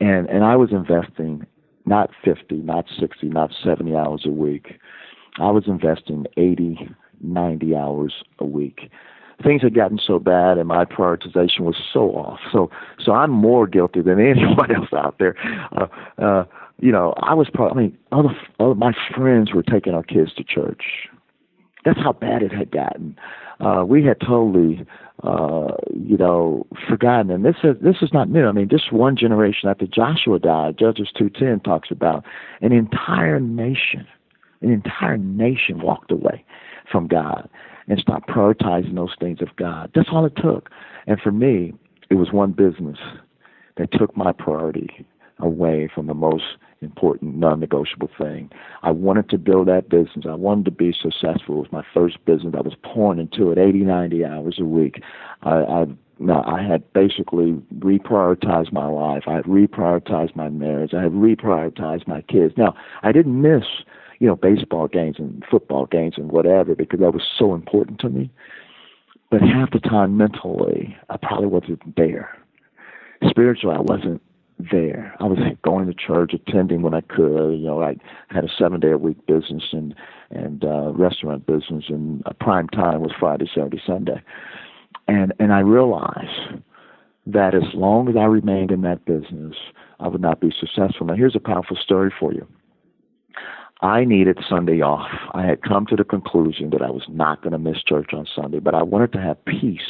And 0.00 0.28
and 0.28 0.44
I 0.44 0.56
was 0.56 0.70
investing 0.72 1.46
not 1.86 2.10
50, 2.22 2.56
not 2.56 2.84
60, 3.00 3.28
not 3.28 3.50
70 3.64 3.96
hours 3.96 4.22
a 4.26 4.30
week 4.30 4.78
I 5.38 5.50
was 5.50 5.64
investing 5.66 6.26
80, 6.36 6.88
90 7.20 7.76
hours 7.76 8.14
a 8.38 8.44
week. 8.44 8.90
Things 9.42 9.62
had 9.62 9.74
gotten 9.74 10.00
so 10.04 10.18
bad, 10.18 10.58
and 10.58 10.66
my 10.66 10.84
prioritization 10.84 11.60
was 11.60 11.76
so 11.92 12.10
off. 12.10 12.40
So, 12.52 12.70
so 12.98 13.12
I'm 13.12 13.30
more 13.30 13.66
guilty 13.68 14.00
than 14.00 14.18
anyone 14.20 14.74
else 14.74 14.92
out 14.92 15.16
there. 15.18 15.36
Uh, 15.72 15.86
uh, 16.20 16.44
you 16.80 16.90
know, 16.90 17.14
I 17.18 17.34
was 17.34 17.48
probably. 17.52 17.84
I 17.84 17.86
mean, 17.86 17.98
other, 18.12 18.36
other 18.58 18.74
my 18.74 18.92
friends 19.14 19.52
were 19.52 19.62
taking 19.62 19.94
our 19.94 20.02
kids 20.02 20.32
to 20.34 20.44
church. 20.44 20.82
That's 21.84 21.98
how 21.98 22.12
bad 22.12 22.42
it 22.42 22.52
had 22.52 22.70
gotten. 22.70 23.16
Uh, 23.60 23.84
we 23.86 24.04
had 24.04 24.20
totally, 24.20 24.84
uh, 25.22 25.74
you 25.94 26.16
know, 26.16 26.66
forgotten. 26.88 27.30
And 27.30 27.44
this 27.44 27.56
is 27.62 27.76
this 27.80 27.96
is 28.02 28.12
not 28.12 28.28
new. 28.28 28.46
I 28.46 28.52
mean, 28.52 28.68
just 28.68 28.92
one 28.92 29.16
generation 29.16 29.68
after 29.68 29.86
Joshua 29.86 30.38
died, 30.38 30.78
Judges 30.78 31.08
two 31.16 31.30
ten 31.30 31.60
talks 31.60 31.90
about 31.90 32.24
an 32.60 32.72
entire 32.72 33.40
nation 33.40 34.06
an 34.60 34.70
entire 34.70 35.16
nation 35.16 35.80
walked 35.80 36.10
away 36.10 36.44
from 36.90 37.06
God 37.06 37.48
and 37.88 37.98
stopped 37.98 38.28
prioritizing 38.28 38.94
those 38.94 39.14
things 39.18 39.40
of 39.40 39.54
God. 39.56 39.90
That's 39.94 40.08
all 40.12 40.26
it 40.26 40.36
took. 40.36 40.70
And 41.06 41.20
for 41.20 41.32
me, 41.32 41.74
it 42.10 42.14
was 42.14 42.32
one 42.32 42.52
business 42.52 42.98
that 43.76 43.92
took 43.92 44.16
my 44.16 44.32
priority 44.32 45.06
away 45.38 45.88
from 45.94 46.06
the 46.06 46.14
most 46.14 46.44
important 46.80 47.36
non-negotiable 47.36 48.10
thing. 48.18 48.50
I 48.82 48.90
wanted 48.90 49.28
to 49.30 49.38
build 49.38 49.68
that 49.68 49.88
business. 49.88 50.26
I 50.28 50.34
wanted 50.34 50.64
to 50.66 50.70
be 50.70 50.92
successful. 50.92 51.56
It 51.56 51.70
was 51.70 51.72
my 51.72 51.84
first 51.94 52.24
business. 52.24 52.54
I 52.56 52.60
was 52.60 52.74
pouring 52.82 53.18
into 53.18 53.50
it 53.50 53.58
80, 53.58 53.78
90 53.80 54.24
hours 54.24 54.56
a 54.60 54.64
week. 54.64 55.02
I, 55.42 55.50
I 55.50 55.86
now 56.20 56.42
I 56.44 56.62
had 56.62 56.92
basically 56.92 57.52
reprioritized 57.78 58.72
my 58.72 58.86
life. 58.86 59.24
I 59.28 59.34
had 59.34 59.44
reprioritized 59.44 60.34
my 60.34 60.48
marriage. 60.48 60.92
I 60.92 61.02
had 61.02 61.12
reprioritized 61.12 62.08
my 62.08 62.22
kids. 62.22 62.54
Now 62.56 62.74
I 63.02 63.12
didn't 63.12 63.40
miss 63.40 63.64
you 64.18 64.26
know, 64.26 64.36
baseball 64.36 64.88
games 64.88 65.16
and 65.18 65.44
football 65.50 65.86
games 65.86 66.14
and 66.16 66.30
whatever 66.30 66.74
because 66.74 67.00
that 67.00 67.12
was 67.12 67.22
so 67.38 67.54
important 67.54 68.00
to 68.00 68.08
me. 68.08 68.30
But 69.30 69.42
half 69.42 69.70
the 69.70 69.80
time 69.80 70.16
mentally, 70.16 70.96
I 71.10 71.16
probably 71.18 71.46
wasn't 71.46 71.96
there. 71.96 72.36
Spiritually, 73.28 73.76
I 73.76 73.80
wasn't 73.80 74.22
there. 74.58 75.14
I 75.20 75.24
was 75.24 75.38
going 75.62 75.86
to 75.86 75.94
church, 75.94 76.32
attending 76.34 76.82
when 76.82 76.94
I 76.94 77.02
could. 77.02 77.52
You 77.52 77.66
know, 77.66 77.82
I 77.82 77.96
had 78.28 78.44
a 78.44 78.48
seven 78.58 78.80
day 78.80 78.90
a 78.90 78.98
week 78.98 79.24
business 79.26 79.64
and 79.72 79.94
and 80.30 80.64
uh, 80.64 80.92
restaurant 80.92 81.46
business, 81.46 81.84
and 81.88 82.22
a 82.26 82.34
prime 82.34 82.68
time 82.68 83.00
was 83.00 83.12
Friday, 83.18 83.48
Saturday, 83.54 83.80
Sunday. 83.86 84.20
And 85.06 85.32
and 85.38 85.52
I 85.52 85.60
realized 85.60 86.62
that 87.26 87.54
as 87.54 87.74
long 87.74 88.08
as 88.08 88.16
I 88.16 88.24
remained 88.24 88.70
in 88.70 88.80
that 88.82 89.04
business, 89.04 89.54
I 90.00 90.08
would 90.08 90.20
not 90.20 90.40
be 90.40 90.52
successful. 90.58 91.06
Now, 91.06 91.14
here's 91.14 91.36
a 91.36 91.40
powerful 91.40 91.76
story 91.76 92.12
for 92.18 92.32
you. 92.32 92.46
I 93.80 94.04
needed 94.04 94.38
Sunday 94.48 94.80
off. 94.80 95.08
I 95.34 95.44
had 95.44 95.62
come 95.62 95.86
to 95.86 95.96
the 95.96 96.04
conclusion 96.04 96.70
that 96.70 96.82
I 96.82 96.90
was 96.90 97.04
not 97.08 97.42
going 97.42 97.52
to 97.52 97.58
miss 97.58 97.82
church 97.82 98.10
on 98.12 98.26
Sunday, 98.34 98.58
but 98.58 98.74
I 98.74 98.82
wanted 98.82 99.12
to 99.12 99.20
have 99.20 99.42
peace 99.44 99.80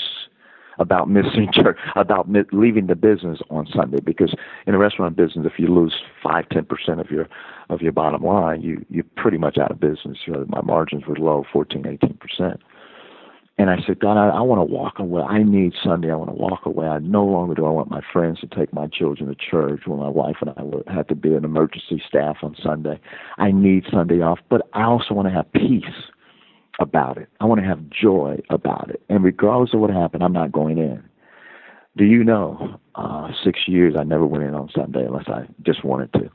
about 0.78 1.08
missing 1.10 1.48
church, 1.52 1.78
about 1.96 2.28
mi- 2.28 2.42
leaving 2.52 2.86
the 2.86 2.94
business 2.94 3.38
on 3.50 3.66
Sunday. 3.74 4.00
Because 4.04 4.34
in 4.66 4.74
a 4.74 4.78
restaurant 4.78 5.16
business, 5.16 5.46
if 5.46 5.58
you 5.58 5.68
lose 5.68 5.94
five, 6.22 6.48
ten 6.50 6.66
percent 6.66 7.00
of 7.00 7.10
your 7.10 7.28
of 7.70 7.80
your 7.80 7.92
bottom 7.92 8.22
line, 8.22 8.60
you 8.60 8.84
you're 8.90 9.06
pretty 9.16 9.38
much 9.38 9.56
out 9.56 9.70
of 9.70 9.80
business. 9.80 10.18
You 10.26 10.34
know, 10.34 10.44
my 10.48 10.60
margins 10.60 11.06
were 11.06 11.16
low, 11.16 11.44
fourteen, 11.50 11.86
eighteen 11.86 12.18
percent. 12.20 12.60
And 13.58 13.70
I 13.70 13.76
said, 13.84 13.98
God, 13.98 14.16
I, 14.16 14.28
I 14.28 14.40
want 14.40 14.60
to 14.60 14.72
walk 14.72 15.00
away. 15.00 15.22
I 15.22 15.42
need 15.42 15.72
Sunday. 15.82 16.12
I 16.12 16.14
want 16.14 16.30
to 16.30 16.36
walk 16.36 16.64
away. 16.64 16.86
I 16.86 17.00
no 17.00 17.24
longer 17.24 17.56
do 17.56 17.66
I 17.66 17.70
want 17.70 17.90
my 17.90 18.00
friends 18.12 18.38
to 18.40 18.46
take 18.46 18.72
my 18.72 18.86
children 18.86 19.28
to 19.28 19.34
church 19.34 19.82
when 19.84 19.98
my 19.98 20.08
wife 20.08 20.36
and 20.40 20.50
I 20.50 20.92
had 20.92 21.08
to 21.08 21.16
be 21.16 21.34
an 21.34 21.44
emergency 21.44 22.00
staff 22.06 22.36
on 22.42 22.54
Sunday. 22.62 23.00
I 23.36 23.50
need 23.50 23.84
Sunday 23.90 24.20
off, 24.22 24.38
but 24.48 24.68
I 24.74 24.84
also 24.84 25.12
want 25.12 25.26
to 25.26 25.34
have 25.34 25.52
peace 25.52 25.84
about 26.78 27.18
it. 27.18 27.28
I 27.40 27.46
want 27.46 27.60
to 27.60 27.66
have 27.66 27.90
joy 27.90 28.38
about 28.48 28.90
it. 28.90 29.02
And 29.08 29.24
regardless 29.24 29.74
of 29.74 29.80
what 29.80 29.90
happened, 29.90 30.22
I'm 30.22 30.32
not 30.32 30.52
going 30.52 30.78
in. 30.78 31.02
Do 31.96 32.04
you 32.04 32.22
know, 32.22 32.78
uh, 32.94 33.32
six 33.42 33.60
years 33.66 33.94
I 33.98 34.04
never 34.04 34.24
went 34.24 34.44
in 34.44 34.54
on 34.54 34.70
Sunday 34.72 35.04
unless 35.04 35.26
I 35.26 35.48
just 35.64 35.84
wanted 35.84 36.12
to. 36.12 36.30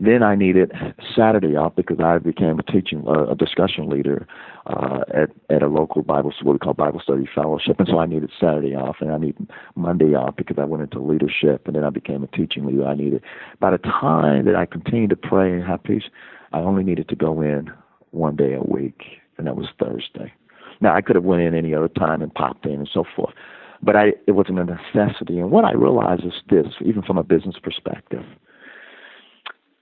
Then 0.00 0.22
I 0.22 0.36
needed 0.36 0.70
Saturday 1.16 1.56
off 1.56 1.74
because 1.74 1.98
I 1.98 2.18
became 2.18 2.60
a 2.60 2.62
teaching, 2.62 3.02
uh, 3.08 3.26
a 3.26 3.34
discussion 3.34 3.88
leader 3.88 4.28
uh, 4.66 5.00
at 5.12 5.30
at 5.50 5.62
a 5.62 5.66
local 5.66 6.02
Bible, 6.02 6.32
what 6.42 6.52
we 6.52 6.58
call 6.60 6.74
Bible 6.74 7.00
Study 7.02 7.28
Fellowship, 7.34 7.80
and 7.80 7.88
so 7.88 7.98
I 7.98 8.06
needed 8.06 8.30
Saturday 8.38 8.76
off, 8.76 8.96
and 9.00 9.10
I 9.10 9.18
needed 9.18 9.48
Monday 9.74 10.14
off 10.14 10.36
because 10.36 10.56
I 10.56 10.64
went 10.64 10.84
into 10.84 11.00
leadership, 11.00 11.66
and 11.66 11.74
then 11.74 11.82
I 11.82 11.90
became 11.90 12.22
a 12.22 12.28
teaching 12.28 12.64
leader. 12.64 12.86
I 12.86 12.94
needed 12.94 13.24
by 13.58 13.72
the 13.72 13.78
time 13.78 14.44
that 14.44 14.54
I 14.54 14.66
continued 14.66 15.10
to 15.10 15.16
pray 15.16 15.52
and 15.52 15.64
have 15.64 15.82
peace, 15.82 16.04
I 16.52 16.60
only 16.60 16.84
needed 16.84 17.08
to 17.08 17.16
go 17.16 17.40
in 17.42 17.68
one 18.12 18.36
day 18.36 18.54
a 18.54 18.62
week, 18.62 19.02
and 19.36 19.48
that 19.48 19.56
was 19.56 19.66
Thursday. 19.80 20.32
Now 20.80 20.94
I 20.94 21.00
could 21.00 21.16
have 21.16 21.24
went 21.24 21.42
in 21.42 21.56
any 21.56 21.74
other 21.74 21.88
time 21.88 22.22
and 22.22 22.32
popped 22.32 22.66
in 22.66 22.74
and 22.74 22.90
so 22.92 23.02
forth, 23.16 23.34
but 23.82 23.96
I 23.96 24.12
it 24.28 24.32
wasn't 24.32 24.60
a 24.60 24.64
necessity. 24.64 25.40
And 25.40 25.50
what 25.50 25.64
I 25.64 25.72
realized 25.72 26.24
is 26.24 26.34
this, 26.48 26.66
even 26.84 27.02
from 27.02 27.18
a 27.18 27.24
business 27.24 27.56
perspective, 27.60 28.24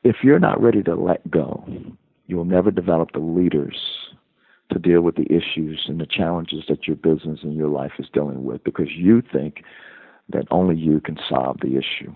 if 0.07 0.23
you're 0.23 0.39
not 0.39 0.63
ready 0.63 0.85
to 0.85 0.95
let 0.95 1.29
go, 1.29 1.65
you'll 2.29 2.45
never 2.45 2.71
develop 2.71 3.11
the 3.11 3.19
leaders 3.19 3.77
to 4.71 4.79
deal 4.79 5.01
with 5.01 5.17
the 5.17 5.25
issues 5.25 5.87
and 5.89 6.01
the 6.01 6.07
challenges 6.07 6.63
that 6.69 6.87
your 6.87 6.95
business 6.95 7.41
and 7.43 7.57
your 7.57 7.69
life 7.69 7.91
is 7.99 8.07
dealing 8.13 8.45
with 8.45 8.63
because 8.63 8.93
you 8.93 9.21
think 9.33 9.65
that 10.29 10.47
only 10.53 10.77
you 10.77 11.01
can 11.01 11.19
solve 11.29 11.57
the 11.61 11.77
issue. 11.77 12.15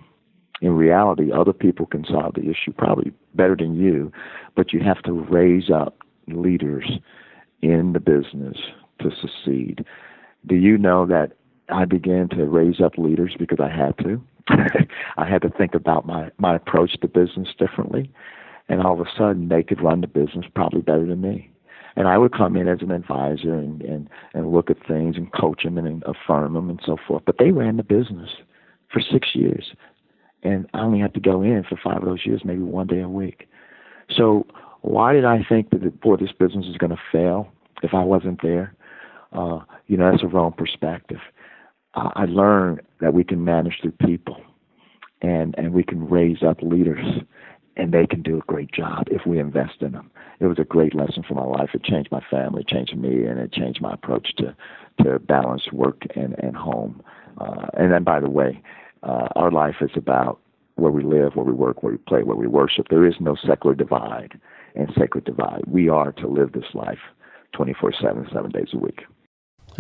In 0.63 0.77
reality, 0.77 1.33
other 1.33 1.53
people 1.53 1.87
can 1.87 2.05
solve 2.05 2.35
the 2.35 2.49
issue 2.49 2.73
probably 2.79 3.13
better 3.35 3.57
than 3.57 3.75
you, 3.75 4.13
but 4.55 4.73
you 4.73 4.81
have 4.81 5.03
to 5.03 5.13
raise 5.13 5.69
up 5.69 5.99
leaders 6.29 6.89
in 7.61 7.93
the 7.93 8.01
business 8.01 8.57
to 9.01 9.11
succeed. 9.21 9.85
Do 10.47 10.55
you 10.55 10.79
know 10.79 11.07
that 11.07 11.33
I 11.73 11.85
began 11.85 12.29
to 12.31 12.45
raise 12.45 12.81
up 12.81 12.99
leaders 12.99 13.35
because 13.39 13.59
I 13.61 13.69
had 13.69 13.97
to? 13.99 14.23
I 15.17 15.29
had 15.29 15.43
to 15.43 15.51
think 15.51 15.75
about 15.75 16.07
my, 16.07 16.31
my 16.39 16.57
approach 16.57 16.93
to 17.01 17.09
business 17.09 17.49
differently. 17.59 18.11
And 18.69 18.81
all 18.83 18.95
of 18.95 19.07
a 19.07 19.11
sudden, 19.17 19.49
they 19.49 19.63
could 19.63 19.83
run 19.83 20.01
the 20.01 20.07
business 20.07 20.47
probably 20.55 20.81
better 20.81 21.07
than 21.07 21.21
me. 21.21 21.51
And 21.97 22.07
I 22.07 22.19
would 22.19 22.33
come 22.33 22.57
in 22.57 22.69
as 22.69 22.83
an 22.83 22.93
advisor 22.93 23.55
and, 23.55 23.83
and, 23.83 24.09
and 24.33 24.53
look 24.53 24.71
at 24.71 24.87
things 24.87 25.17
and 25.17 25.33
coach 25.33 25.65
them 25.65 25.77
and 25.77 26.05
affirm 26.05 26.55
them 26.55 26.71
and 26.71 26.81
so 26.85 26.97
forth. 27.07 27.25
But 27.27 27.39
they 27.39 27.51
ran 27.51 27.77
the 27.77 27.83
business 27.83 28.31
for 28.93 29.01
six 29.01 29.29
years. 29.35 29.73
And 30.43 30.69
I 30.73 30.81
only 30.81 31.01
had 31.01 31.15
to 31.15 31.21
go 31.21 31.43
in 31.43 31.65
for 31.69 31.79
five 31.83 31.99
of 31.99 32.05
those 32.05 32.25
years, 32.25 32.43
maybe 32.45 32.63
one 32.63 32.87
day 32.87 33.01
a 33.01 33.09
week. 33.09 33.49
So 34.17 34.47
why 34.83 35.13
did 35.13 35.25
I 35.25 35.45
think 35.47 35.71
that, 35.71 36.01
boy, 36.01 36.17
this 36.17 36.33
business 36.33 36.67
is 36.67 36.77
going 36.77 36.91
to 36.91 37.03
fail 37.13 37.53
if 37.83 37.93
I 37.93 38.03
wasn't 38.03 38.41
there? 38.43 38.75
Uh, 39.33 39.61
you 39.87 39.97
know, 39.97 40.11
that's 40.11 40.23
a 40.23 40.29
wrong 40.29 40.53
perspective. 40.53 41.21
I 41.95 42.25
learned 42.27 42.81
that 43.01 43.15
we 43.15 43.25
can 43.25 43.45
manage 43.45 43.79
through 43.83 43.93
people 43.93 44.41
and, 45.23 45.55
and 45.59 45.73
we 45.73 45.83
can 45.83 46.09
raise 46.09 46.43
up 46.43 46.63
leaders 46.63 47.05
and 47.77 47.93
they 47.93 48.07
can 48.07 48.23
do 48.23 48.37
a 48.39 48.53
great 48.53 48.73
job 48.73 49.05
if 49.11 49.27
we 49.27 49.39
invest 49.39 49.81
in 49.81 49.93
them. 49.93 50.11
It 50.39 50.47
was 50.47 50.59
a 50.59 50.65
great 50.65 50.95
lesson 50.95 51.23
for 51.27 51.35
my 51.35 51.45
life. 51.45 51.71
It 51.75 51.83
changed 51.83 52.11
my 52.13 52.23
family, 52.31 52.63
it 52.63 52.69
changed 52.69 52.97
me, 52.97 53.25
and 53.25 53.39
it 53.39 53.53
changed 53.53 53.81
my 53.81 53.95
approach 53.95 54.35
to 54.37 54.55
to 55.03 55.19
balance 55.19 55.71
work 55.73 56.03
and 56.15 56.35
and 56.39 56.57
home. 56.57 57.03
Uh, 57.39 57.67
and 57.75 57.93
then, 57.93 58.05
by 58.05 58.21
the 58.21 58.29
way, 58.29 58.61
uh, 59.03 59.29
our 59.37 59.51
life 59.51 59.77
is 59.81 59.91
about 59.97 60.41
where 60.77 60.91
we 60.91 61.03
live, 61.03 61.37
where 61.37 61.45
we 61.45 61.53
work, 61.53 61.83
where 61.83 61.93
we 61.93 61.99
play, 61.99 62.23
where 62.23 62.37
we 62.37 62.47
worship. 62.47 62.89
There 62.89 63.07
is 63.07 63.15
no 63.21 63.35
secular 63.35 63.75
divide 63.75 64.39
and 64.75 64.91
sacred 64.99 65.25
divide. 65.25 65.63
We 65.67 65.89
are 65.89 66.13
to 66.13 66.27
live 66.27 66.53
this 66.53 66.75
life 66.75 66.99
24 67.53 67.93
7, 68.01 68.29
seven 68.33 68.51
days 68.51 68.69
a 68.73 68.79
week. 68.79 69.03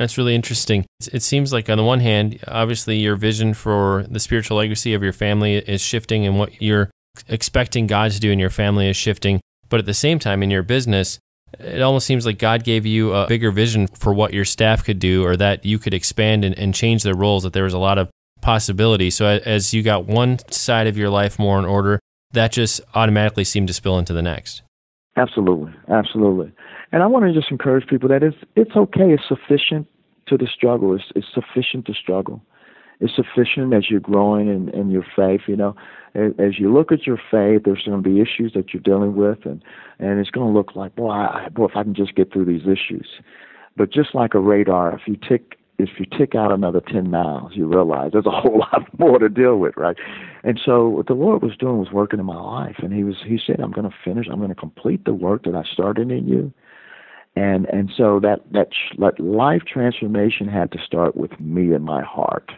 That's 0.00 0.16
really 0.16 0.34
interesting. 0.34 0.86
It 1.12 1.22
seems 1.22 1.52
like, 1.52 1.68
on 1.68 1.76
the 1.76 1.84
one 1.84 2.00
hand, 2.00 2.38
obviously 2.48 2.96
your 2.96 3.16
vision 3.16 3.52
for 3.52 4.06
the 4.08 4.18
spiritual 4.18 4.56
legacy 4.56 4.94
of 4.94 5.02
your 5.02 5.12
family 5.12 5.56
is 5.56 5.82
shifting, 5.82 6.24
and 6.24 6.38
what 6.38 6.62
you're 6.62 6.90
expecting 7.28 7.86
God 7.86 8.10
to 8.12 8.18
do 8.18 8.30
in 8.30 8.38
your 8.38 8.48
family 8.48 8.88
is 8.88 8.96
shifting. 8.96 9.42
But 9.68 9.78
at 9.78 9.84
the 9.84 9.92
same 9.92 10.18
time, 10.18 10.42
in 10.42 10.50
your 10.50 10.62
business, 10.62 11.18
it 11.58 11.82
almost 11.82 12.06
seems 12.06 12.24
like 12.24 12.38
God 12.38 12.64
gave 12.64 12.86
you 12.86 13.12
a 13.12 13.26
bigger 13.26 13.50
vision 13.50 13.88
for 13.88 14.14
what 14.14 14.32
your 14.32 14.46
staff 14.46 14.82
could 14.82 15.00
do 15.00 15.22
or 15.22 15.36
that 15.36 15.66
you 15.66 15.78
could 15.78 15.92
expand 15.92 16.46
and, 16.46 16.58
and 16.58 16.74
change 16.74 17.02
their 17.02 17.14
roles, 17.14 17.42
that 17.42 17.52
there 17.52 17.64
was 17.64 17.74
a 17.74 17.78
lot 17.78 17.98
of 17.98 18.08
possibility. 18.40 19.10
So 19.10 19.26
as 19.26 19.74
you 19.74 19.82
got 19.82 20.06
one 20.06 20.38
side 20.50 20.86
of 20.86 20.96
your 20.96 21.10
life 21.10 21.38
more 21.38 21.58
in 21.58 21.66
order, 21.66 22.00
that 22.32 22.52
just 22.52 22.80
automatically 22.94 23.44
seemed 23.44 23.68
to 23.68 23.74
spill 23.74 23.98
into 23.98 24.14
the 24.14 24.22
next. 24.22 24.62
Absolutely, 25.18 25.74
absolutely. 25.90 26.52
And 26.92 27.02
I 27.02 27.06
want 27.06 27.24
to 27.26 27.32
just 27.32 27.50
encourage 27.50 27.86
people 27.86 28.08
that 28.08 28.22
it's 28.22 28.36
it's 28.56 28.74
okay. 28.76 29.12
It's 29.12 29.28
sufficient 29.28 29.86
to 30.26 30.36
the 30.36 30.46
struggle. 30.46 30.94
It's 30.94 31.04
it's 31.14 31.26
sufficient 31.32 31.86
to 31.86 31.94
struggle. 31.94 32.42
It's 33.00 33.14
sufficient 33.16 33.72
as 33.72 33.88
you're 33.88 34.00
growing 34.00 34.48
in, 34.48 34.68
in 34.70 34.90
your 34.90 35.06
faith. 35.16 35.42
You 35.46 35.56
know, 35.56 35.76
as, 36.14 36.32
as 36.38 36.58
you 36.58 36.72
look 36.72 36.92
at 36.92 37.06
your 37.06 37.16
faith, 37.30 37.62
there's 37.64 37.82
going 37.84 38.02
to 38.02 38.08
be 38.08 38.20
issues 38.20 38.52
that 38.54 38.74
you're 38.74 38.82
dealing 38.82 39.16
with, 39.16 39.44
and 39.44 39.62
and 39.98 40.18
it's 40.18 40.30
going 40.30 40.52
to 40.52 40.56
look 40.56 40.74
like, 40.74 40.96
boy, 40.96 41.10
I, 41.10 41.48
boy, 41.48 41.66
if 41.66 41.76
I 41.76 41.82
can 41.82 41.94
just 41.94 42.14
get 42.14 42.32
through 42.32 42.46
these 42.46 42.62
issues. 42.66 43.08
But 43.76 43.92
just 43.92 44.14
like 44.14 44.34
a 44.34 44.40
radar, 44.40 44.94
if 44.94 45.02
you 45.06 45.16
tick 45.16 45.56
if 45.82 45.98
you 45.98 46.06
tick 46.06 46.34
out 46.34 46.52
another 46.52 46.80
10 46.80 47.10
miles, 47.10 47.52
you 47.54 47.66
realize 47.66 48.12
there's 48.12 48.26
a 48.26 48.30
whole 48.42 48.58
lot 48.58 48.86
more 48.98 49.18
to 49.18 49.28
deal 49.28 49.56
with, 49.56 49.74
right? 49.76 49.96
And 50.44 50.60
so 50.62 50.88
what 50.88 51.06
the 51.06 51.14
Lord 51.14 51.42
was 51.42 51.56
doing 51.56 51.78
was 51.78 51.90
working 51.90 52.20
in 52.20 52.26
my 52.26 52.40
life. 52.40 52.76
And 52.78 52.92
he 52.92 53.04
was, 53.04 53.16
he 53.24 53.38
said, 53.44 53.60
I'm 53.60 53.72
going 53.72 53.88
to 53.88 53.96
finish, 54.04 54.26
I'm 54.30 54.38
going 54.38 54.50
to 54.50 54.54
complete 54.54 55.04
the 55.04 55.14
work 55.14 55.44
that 55.44 55.54
I 55.54 55.62
started 55.64 56.10
in 56.10 56.28
you. 56.28 56.52
And, 57.36 57.66
and 57.66 57.90
so 57.96 58.20
that, 58.20 58.40
that, 58.52 58.68
that 58.98 59.20
life 59.20 59.62
transformation 59.70 60.48
had 60.48 60.72
to 60.72 60.78
start 60.84 61.16
with 61.16 61.38
me 61.38 61.72
and 61.72 61.84
my 61.84 62.02
heart. 62.02 62.50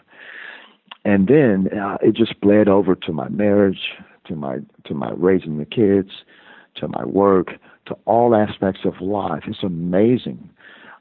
And 1.04 1.28
then 1.28 1.68
uh, 1.78 1.98
it 2.00 2.14
just 2.14 2.40
bled 2.40 2.68
over 2.68 2.94
to 2.94 3.12
my 3.12 3.28
marriage, 3.28 3.80
to 4.26 4.36
my, 4.36 4.58
to 4.84 4.94
my 4.94 5.12
raising 5.16 5.58
the 5.58 5.64
kids, 5.66 6.10
to 6.76 6.88
my 6.88 7.04
work, 7.04 7.48
to 7.86 7.96
all 8.04 8.34
aspects 8.34 8.80
of 8.84 9.00
life. 9.00 9.42
It's 9.46 9.62
amazing 9.62 10.48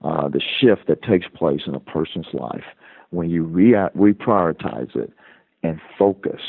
uh, 0.03 0.27
the 0.27 0.41
shift 0.59 0.87
that 0.87 1.03
takes 1.03 1.27
place 1.27 1.61
in 1.67 1.75
a 1.75 1.79
person's 1.79 2.33
life 2.33 2.63
when 3.11 3.29
you 3.29 3.43
re- 3.43 3.73
reprioritize 3.95 4.95
it 4.95 5.13
and 5.63 5.79
focus 5.97 6.41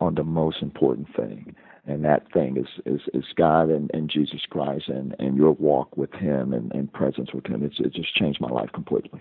on 0.00 0.14
the 0.14 0.24
most 0.24 0.62
important 0.62 1.08
thing. 1.14 1.54
And 1.86 2.04
that 2.04 2.30
thing 2.32 2.56
is, 2.56 2.66
is, 2.86 3.00
is 3.12 3.24
God 3.36 3.68
and, 3.68 3.90
and 3.92 4.08
Jesus 4.08 4.40
Christ 4.48 4.88
and, 4.88 5.14
and 5.18 5.36
your 5.36 5.52
walk 5.52 5.96
with 5.96 6.12
Him 6.14 6.52
and, 6.52 6.72
and 6.72 6.92
presence 6.92 7.32
with 7.34 7.46
Him. 7.46 7.62
It's, 7.62 7.78
it 7.78 7.92
just 7.92 8.14
changed 8.14 8.40
my 8.40 8.48
life 8.48 8.70
completely. 8.72 9.20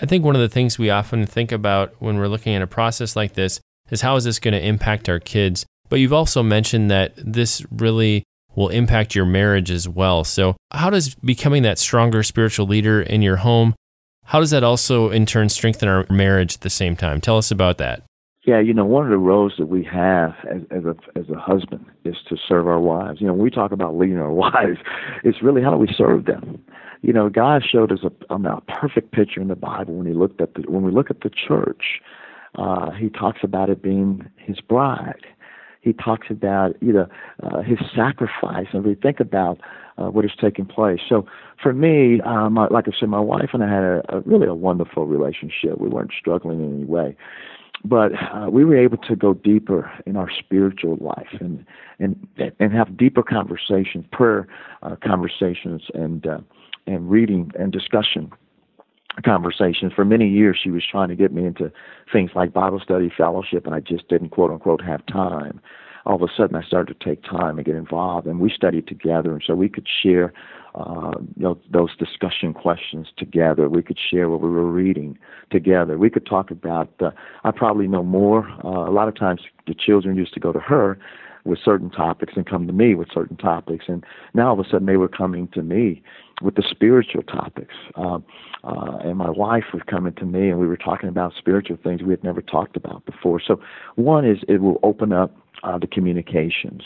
I 0.00 0.06
think 0.06 0.24
one 0.24 0.34
of 0.34 0.40
the 0.40 0.48
things 0.48 0.78
we 0.78 0.90
often 0.90 1.26
think 1.26 1.52
about 1.52 1.94
when 2.00 2.18
we're 2.18 2.28
looking 2.28 2.54
at 2.54 2.62
a 2.62 2.66
process 2.66 3.14
like 3.14 3.34
this 3.34 3.60
is 3.90 4.00
how 4.00 4.16
is 4.16 4.24
this 4.24 4.38
going 4.38 4.52
to 4.52 4.64
impact 4.64 5.08
our 5.08 5.20
kids? 5.20 5.64
But 5.88 6.00
you've 6.00 6.12
also 6.12 6.42
mentioned 6.42 6.90
that 6.90 7.12
this 7.16 7.64
really 7.70 8.24
will 8.54 8.68
impact 8.68 9.14
your 9.14 9.26
marriage 9.26 9.70
as 9.70 9.88
well. 9.88 10.24
So, 10.24 10.56
how 10.72 10.90
does 10.90 11.14
becoming 11.16 11.62
that 11.62 11.78
stronger 11.78 12.22
spiritual 12.22 12.66
leader 12.66 13.00
in 13.00 13.22
your 13.22 13.36
home, 13.36 13.74
how 14.24 14.40
does 14.40 14.50
that 14.50 14.62
also 14.62 15.10
in 15.10 15.26
turn 15.26 15.48
strengthen 15.48 15.88
our 15.88 16.06
marriage 16.08 16.54
at 16.54 16.60
the 16.60 16.70
same 16.70 16.94
time? 16.94 17.20
Tell 17.20 17.36
us 17.36 17.50
about 17.50 17.78
that. 17.78 18.02
Yeah, 18.44 18.58
you 18.58 18.72
know, 18.72 18.86
one 18.86 19.04
of 19.04 19.10
the 19.10 19.18
roles 19.18 19.54
that 19.58 19.66
we 19.66 19.84
have 19.84 20.32
as, 20.50 20.62
as 20.70 20.84
a 20.84 20.96
as 21.18 21.28
a 21.28 21.38
husband 21.38 21.84
is 22.04 22.16
to 22.28 22.36
serve 22.48 22.66
our 22.66 22.80
wives. 22.80 23.20
You 23.20 23.26
know, 23.26 23.34
when 23.34 23.42
we 23.42 23.50
talk 23.50 23.70
about 23.70 23.96
leading 23.98 24.18
our 24.18 24.32
wives, 24.32 24.78
it's 25.24 25.42
really 25.42 25.62
how 25.62 25.70
do 25.70 25.76
we 25.76 25.92
serve 25.94 26.24
them. 26.24 26.62
You 27.02 27.12
know, 27.12 27.28
God 27.28 27.62
showed 27.70 27.92
us 27.92 28.00
a, 28.02 28.34
a 28.34 28.60
perfect 28.62 29.12
picture 29.12 29.40
in 29.40 29.48
the 29.48 29.56
Bible 29.56 29.94
when 29.94 30.06
He 30.06 30.14
looked 30.14 30.40
at 30.40 30.54
the 30.54 30.62
when 30.62 30.82
we 30.82 30.90
look 30.90 31.10
at 31.10 31.20
the 31.20 31.30
church. 31.30 32.00
Uh, 32.54 32.90
he 32.92 33.10
talks 33.10 33.40
about 33.42 33.68
it 33.68 33.82
being 33.82 34.28
His 34.36 34.60
bride 34.60 35.26
he 35.80 35.92
talks 35.92 36.28
about 36.30 36.76
you 36.82 36.92
know 36.92 37.06
uh, 37.42 37.62
his 37.62 37.78
sacrifice, 37.94 38.66
and 38.72 38.84
we 38.84 38.94
think 38.94 39.20
about 39.20 39.58
uh, 39.98 40.10
what 40.10 40.24
is 40.24 40.32
taking 40.40 40.66
place. 40.66 41.00
So 41.08 41.26
for 41.62 41.72
me, 41.72 42.20
um, 42.22 42.56
like 42.70 42.86
I 42.86 42.92
said, 42.98 43.08
my 43.08 43.20
wife 43.20 43.50
and 43.52 43.62
I 43.62 43.68
had 43.68 43.82
a, 43.82 44.02
a 44.08 44.20
really 44.20 44.46
a 44.46 44.54
wonderful 44.54 45.06
relationship. 45.06 45.78
We 45.78 45.88
weren't 45.88 46.12
struggling 46.18 46.60
in 46.60 46.76
any 46.76 46.84
way, 46.84 47.16
but 47.84 48.12
uh, 48.12 48.48
we 48.50 48.64
were 48.64 48.76
able 48.76 48.98
to 48.98 49.16
go 49.16 49.34
deeper 49.34 49.90
in 50.06 50.16
our 50.16 50.30
spiritual 50.30 50.96
life 51.00 51.28
and 51.40 51.64
and 51.98 52.28
and 52.58 52.72
have 52.72 52.96
deeper 52.96 53.22
conversations, 53.22 54.04
prayer 54.12 54.46
uh, 54.82 54.96
conversations, 55.02 55.82
and 55.94 56.26
uh, 56.26 56.40
and 56.86 57.10
reading 57.10 57.50
and 57.58 57.72
discussion 57.72 58.30
conversations. 59.24 59.92
For 59.94 60.04
many 60.04 60.28
years, 60.28 60.58
she 60.62 60.70
was 60.70 60.84
trying 60.88 61.08
to 61.08 61.16
get 61.16 61.32
me 61.32 61.44
into 61.44 61.72
things 62.12 62.30
like 62.34 62.52
Bible 62.52 62.80
study, 62.80 63.10
fellowship, 63.14 63.66
and 63.66 63.74
I 63.74 63.80
just 63.80 64.08
didn't 64.08 64.30
quote 64.30 64.50
unquote 64.50 64.82
have 64.82 65.04
time. 65.06 65.60
All 66.06 66.16
of 66.16 66.22
a 66.22 66.28
sudden, 66.34 66.56
I 66.56 66.62
started 66.62 66.98
to 66.98 67.04
take 67.04 67.22
time 67.22 67.58
and 67.58 67.66
get 67.66 67.76
involved, 67.76 68.26
and 68.26 68.40
we 68.40 68.50
studied 68.50 68.86
together, 68.86 69.32
and 69.32 69.42
so 69.46 69.54
we 69.54 69.68
could 69.68 69.86
share, 70.02 70.32
uh, 70.74 71.12
know, 71.36 71.58
those 71.72 71.96
discussion 71.96 72.54
questions 72.54 73.08
together. 73.16 73.68
We 73.68 73.82
could 73.82 73.98
share 73.98 74.28
what 74.28 74.40
we 74.40 74.48
were 74.48 74.70
reading 74.70 75.18
together. 75.50 75.98
We 75.98 76.10
could 76.10 76.26
talk 76.26 76.50
about. 76.50 76.90
Uh, 77.00 77.10
I 77.44 77.50
probably 77.50 77.88
know 77.88 78.02
more. 78.02 78.48
Uh, 78.64 78.88
a 78.88 78.92
lot 78.92 79.08
of 79.08 79.16
times, 79.16 79.42
the 79.66 79.74
children 79.74 80.16
used 80.16 80.34
to 80.34 80.40
go 80.40 80.52
to 80.52 80.60
her 80.60 80.98
with 81.44 81.58
certain 81.64 81.90
topics 81.90 82.34
and 82.36 82.46
come 82.46 82.66
to 82.66 82.72
me 82.72 82.94
with 82.94 83.08
certain 83.12 83.36
topics. 83.36 83.86
And 83.88 84.04
now 84.34 84.48
all 84.48 84.60
of 84.60 84.66
a 84.66 84.68
sudden 84.68 84.86
they 84.86 84.96
were 84.96 85.08
coming 85.08 85.48
to 85.48 85.62
me 85.62 86.02
with 86.42 86.54
the 86.54 86.64
spiritual 86.70 87.22
topics. 87.22 87.74
Um, 87.96 88.24
uh, 88.62 88.98
and 89.02 89.16
my 89.16 89.30
wife 89.30 89.64
was 89.72 89.82
coming 89.88 90.12
to 90.14 90.26
me 90.26 90.50
and 90.50 90.58
we 90.58 90.66
were 90.66 90.76
talking 90.76 91.08
about 91.08 91.32
spiritual 91.36 91.78
things 91.82 92.02
we 92.02 92.10
had 92.10 92.24
never 92.24 92.42
talked 92.42 92.76
about 92.76 93.06
before. 93.06 93.40
So 93.40 93.60
one 93.96 94.26
is 94.26 94.38
it 94.48 94.60
will 94.60 94.80
open 94.82 95.12
up 95.12 95.34
uh, 95.62 95.78
the 95.78 95.86
communications 95.86 96.82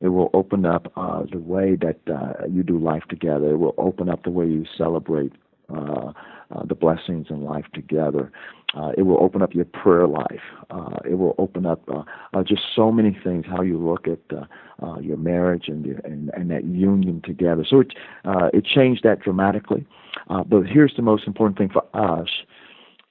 It 0.00 0.08
will 0.08 0.30
open 0.34 0.66
up 0.66 0.92
uh, 0.96 1.22
the 1.30 1.38
way 1.38 1.76
that 1.76 1.98
uh, 2.12 2.46
you 2.48 2.62
do 2.62 2.78
life 2.78 3.04
together. 3.08 3.50
It 3.50 3.58
will 3.58 3.74
open 3.78 4.08
up 4.08 4.24
the 4.24 4.30
way 4.30 4.46
you 4.46 4.64
celebrate 4.76 5.32
uh, 5.68 6.12
uh, 6.50 6.64
the 6.64 6.74
blessings 6.74 7.26
in 7.30 7.42
life 7.44 7.64
together. 7.74 8.30
Uh, 8.74 8.92
it 8.96 9.02
will 9.02 9.22
open 9.22 9.42
up 9.42 9.54
your 9.54 9.64
prayer 9.64 10.06
life. 10.06 10.42
Uh, 10.70 10.98
it 11.04 11.14
will 11.14 11.34
open 11.38 11.66
up 11.66 11.82
uh, 11.88 12.02
uh, 12.34 12.42
just 12.42 12.62
so 12.74 12.92
many 12.92 13.18
things. 13.24 13.44
How 13.48 13.62
you 13.62 13.78
look 13.78 14.06
at 14.06 14.20
uh, 14.36 14.44
uh, 14.84 14.98
your 14.98 15.16
marriage 15.16 15.68
and, 15.68 15.84
your, 15.84 15.98
and 16.04 16.30
and 16.34 16.50
that 16.50 16.64
union 16.64 17.22
together. 17.24 17.64
So 17.68 17.80
it 17.80 17.94
uh, 18.24 18.50
it 18.52 18.64
changed 18.64 19.02
that 19.04 19.20
dramatically. 19.20 19.86
Uh, 20.28 20.44
but 20.44 20.62
here's 20.66 20.94
the 20.96 21.02
most 21.02 21.26
important 21.26 21.58
thing 21.58 21.70
for 21.70 21.84
us: 21.94 22.28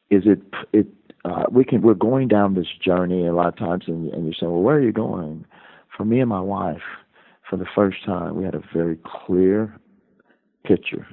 is 0.10 0.24
it 0.26 0.42
it 0.72 0.88
uh, 1.26 1.46
we 1.50 1.64
can 1.66 1.82
we're 1.82 1.94
going 1.94 2.28
down 2.28 2.54
this 2.54 2.68
journey 2.82 3.26
a 3.26 3.34
lot 3.34 3.48
of 3.48 3.58
times, 3.58 3.86
and, 3.88 4.14
and 4.14 4.28
you 4.28 4.34
say, 4.34 4.46
well, 4.46 4.62
where 4.62 4.76
are 4.76 4.82
you 4.82 4.92
going? 4.92 5.46
For 5.96 6.06
me 6.06 6.20
and 6.20 6.30
my 6.30 6.42
wife, 6.42 6.82
for 7.50 7.58
the 7.58 7.66
first 7.74 8.04
time, 8.06 8.36
we 8.36 8.44
had 8.44 8.56
a 8.56 8.64
very 8.74 8.98
clear 9.06 9.76
picture 10.66 11.08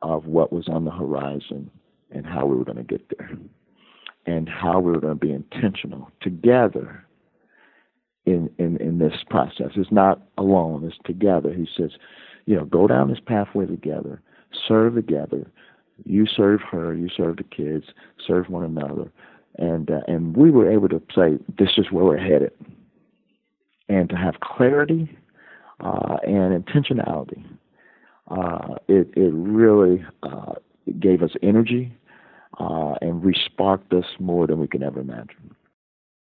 of 0.00 0.26
what 0.26 0.52
was 0.52 0.68
on 0.68 0.84
the 0.84 0.90
horizon 0.90 1.70
and 2.10 2.26
how 2.26 2.46
we 2.46 2.56
were 2.56 2.64
going 2.64 2.76
to 2.76 2.82
get 2.82 3.06
there 3.16 3.30
and 4.26 4.48
how 4.48 4.78
we 4.78 4.92
were 4.92 5.00
going 5.00 5.18
to 5.18 5.26
be 5.26 5.32
intentional 5.32 6.10
together 6.20 7.04
in, 8.26 8.48
in, 8.58 8.76
in 8.78 8.98
this 8.98 9.14
process. 9.28 9.70
It's 9.74 9.90
not 9.90 10.22
alone, 10.38 10.84
it's 10.84 10.96
together. 11.04 11.52
He 11.52 11.68
says, 11.76 11.90
you 12.46 12.56
know, 12.56 12.64
go 12.64 12.86
down 12.86 13.08
this 13.08 13.20
pathway 13.24 13.66
together, 13.66 14.20
serve 14.66 14.94
together. 14.94 15.50
You 16.04 16.26
serve 16.26 16.60
her, 16.70 16.94
you 16.94 17.08
serve 17.14 17.36
the 17.36 17.44
kids, 17.44 17.86
serve 18.26 18.48
one 18.48 18.64
another. 18.64 19.10
And, 19.58 19.90
uh, 19.90 20.00
and 20.08 20.36
we 20.36 20.50
were 20.50 20.70
able 20.70 20.88
to 20.88 21.02
say, 21.14 21.38
this 21.58 21.70
is 21.76 21.90
where 21.90 22.04
we're 22.04 22.18
headed. 22.18 22.52
And 23.92 24.08
to 24.08 24.16
have 24.16 24.40
clarity 24.40 25.14
uh, 25.80 26.16
and 26.24 26.64
intentionality, 26.64 27.44
uh, 28.30 28.76
it, 28.88 29.12
it 29.14 29.32
really 29.34 30.02
uh, 30.22 30.54
gave 30.98 31.22
us 31.22 31.32
energy 31.42 31.92
uh, 32.58 32.94
and 33.02 33.22
resparked 33.22 33.92
us 33.92 34.06
more 34.18 34.46
than 34.46 34.58
we 34.60 34.68
can 34.68 34.82
ever 34.82 35.00
imagine. 35.00 35.54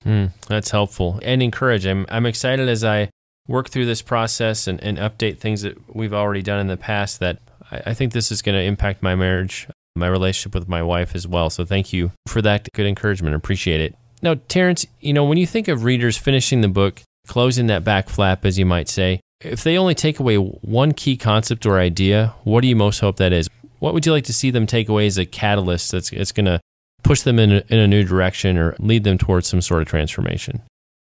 Mm, 0.05 0.31
that's 0.47 0.71
helpful 0.71 1.19
and 1.23 1.41
encouraging. 1.41 1.91
I'm, 1.91 2.05
I'm 2.09 2.25
excited 2.25 2.67
as 2.67 2.83
I 2.83 3.09
work 3.47 3.69
through 3.69 3.85
this 3.85 4.01
process 4.01 4.67
and, 4.67 4.81
and 4.83 4.97
update 4.97 5.37
things 5.37 5.61
that 5.61 5.95
we've 5.95 6.13
already 6.13 6.41
done 6.41 6.59
in 6.59 6.67
the 6.67 6.77
past 6.77 7.19
that 7.19 7.39
I, 7.71 7.81
I 7.87 7.93
think 7.93 8.11
this 8.11 8.31
is 8.31 8.41
going 8.41 8.55
to 8.55 8.63
impact 8.63 9.01
my 9.01 9.15
marriage, 9.15 9.69
my 9.95 10.07
relationship 10.07 10.55
with 10.55 10.67
my 10.67 10.83
wife 10.83 11.15
as 11.15 11.25
well. 11.25 11.49
So 11.49 11.63
thank 11.63 11.93
you 11.93 12.11
for 12.27 12.41
that 12.41 12.67
good 12.73 12.85
encouragement. 12.85 13.35
Appreciate 13.35 13.79
it. 13.79 13.95
Now, 14.21 14.35
Terrence, 14.47 14.85
you 14.99 15.13
know, 15.13 15.23
when 15.23 15.37
you 15.37 15.47
think 15.47 15.67
of 15.69 15.83
readers 15.83 16.17
finishing 16.17 16.61
the 16.61 16.67
book, 16.67 17.01
closing 17.27 17.67
that 17.67 17.83
back 17.83 18.09
flap, 18.09 18.45
as 18.45 18.57
you 18.57 18.65
might 18.65 18.89
say, 18.89 19.21
if 19.39 19.63
they 19.63 19.77
only 19.77 19.95
take 19.95 20.19
away 20.19 20.35
one 20.35 20.91
key 20.93 21.17
concept 21.17 21.65
or 21.65 21.79
idea, 21.79 22.33
what 22.43 22.61
do 22.61 22.67
you 22.67 22.75
most 22.75 22.99
hope 22.99 23.17
that 23.17 23.33
is? 23.33 23.47
What 23.79 23.93
would 23.93 24.05
you 24.05 24.11
like 24.11 24.25
to 24.25 24.33
see 24.33 24.51
them 24.51 24.67
take 24.67 24.89
away 24.89 25.07
as 25.07 25.17
a 25.17 25.25
catalyst 25.25 25.91
that's, 25.91 26.11
that's 26.11 26.31
going 26.31 26.45
to 26.45 26.59
push 27.03 27.21
them 27.21 27.39
in 27.39 27.51
a, 27.51 27.63
in 27.69 27.79
a 27.79 27.87
new 27.87 28.03
direction 28.03 28.57
or 28.57 28.75
lead 28.79 29.03
them 29.03 29.17
towards 29.17 29.47
some 29.47 29.61
sort 29.61 29.81
of 29.81 29.87
transformation? 29.87 30.61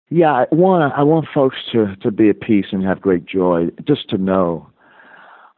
Yeah, 0.09 0.45
one, 0.49 0.81
I 0.81 1.03
want 1.03 1.27
folks 1.33 1.57
to, 1.71 1.95
to 1.97 2.11
be 2.11 2.29
at 2.29 2.39
peace 2.39 2.67
and 2.71 2.83
have 2.83 3.01
great 3.01 3.25
joy, 3.25 3.67
just 3.85 4.09
to 4.09 4.17
know 4.17 4.67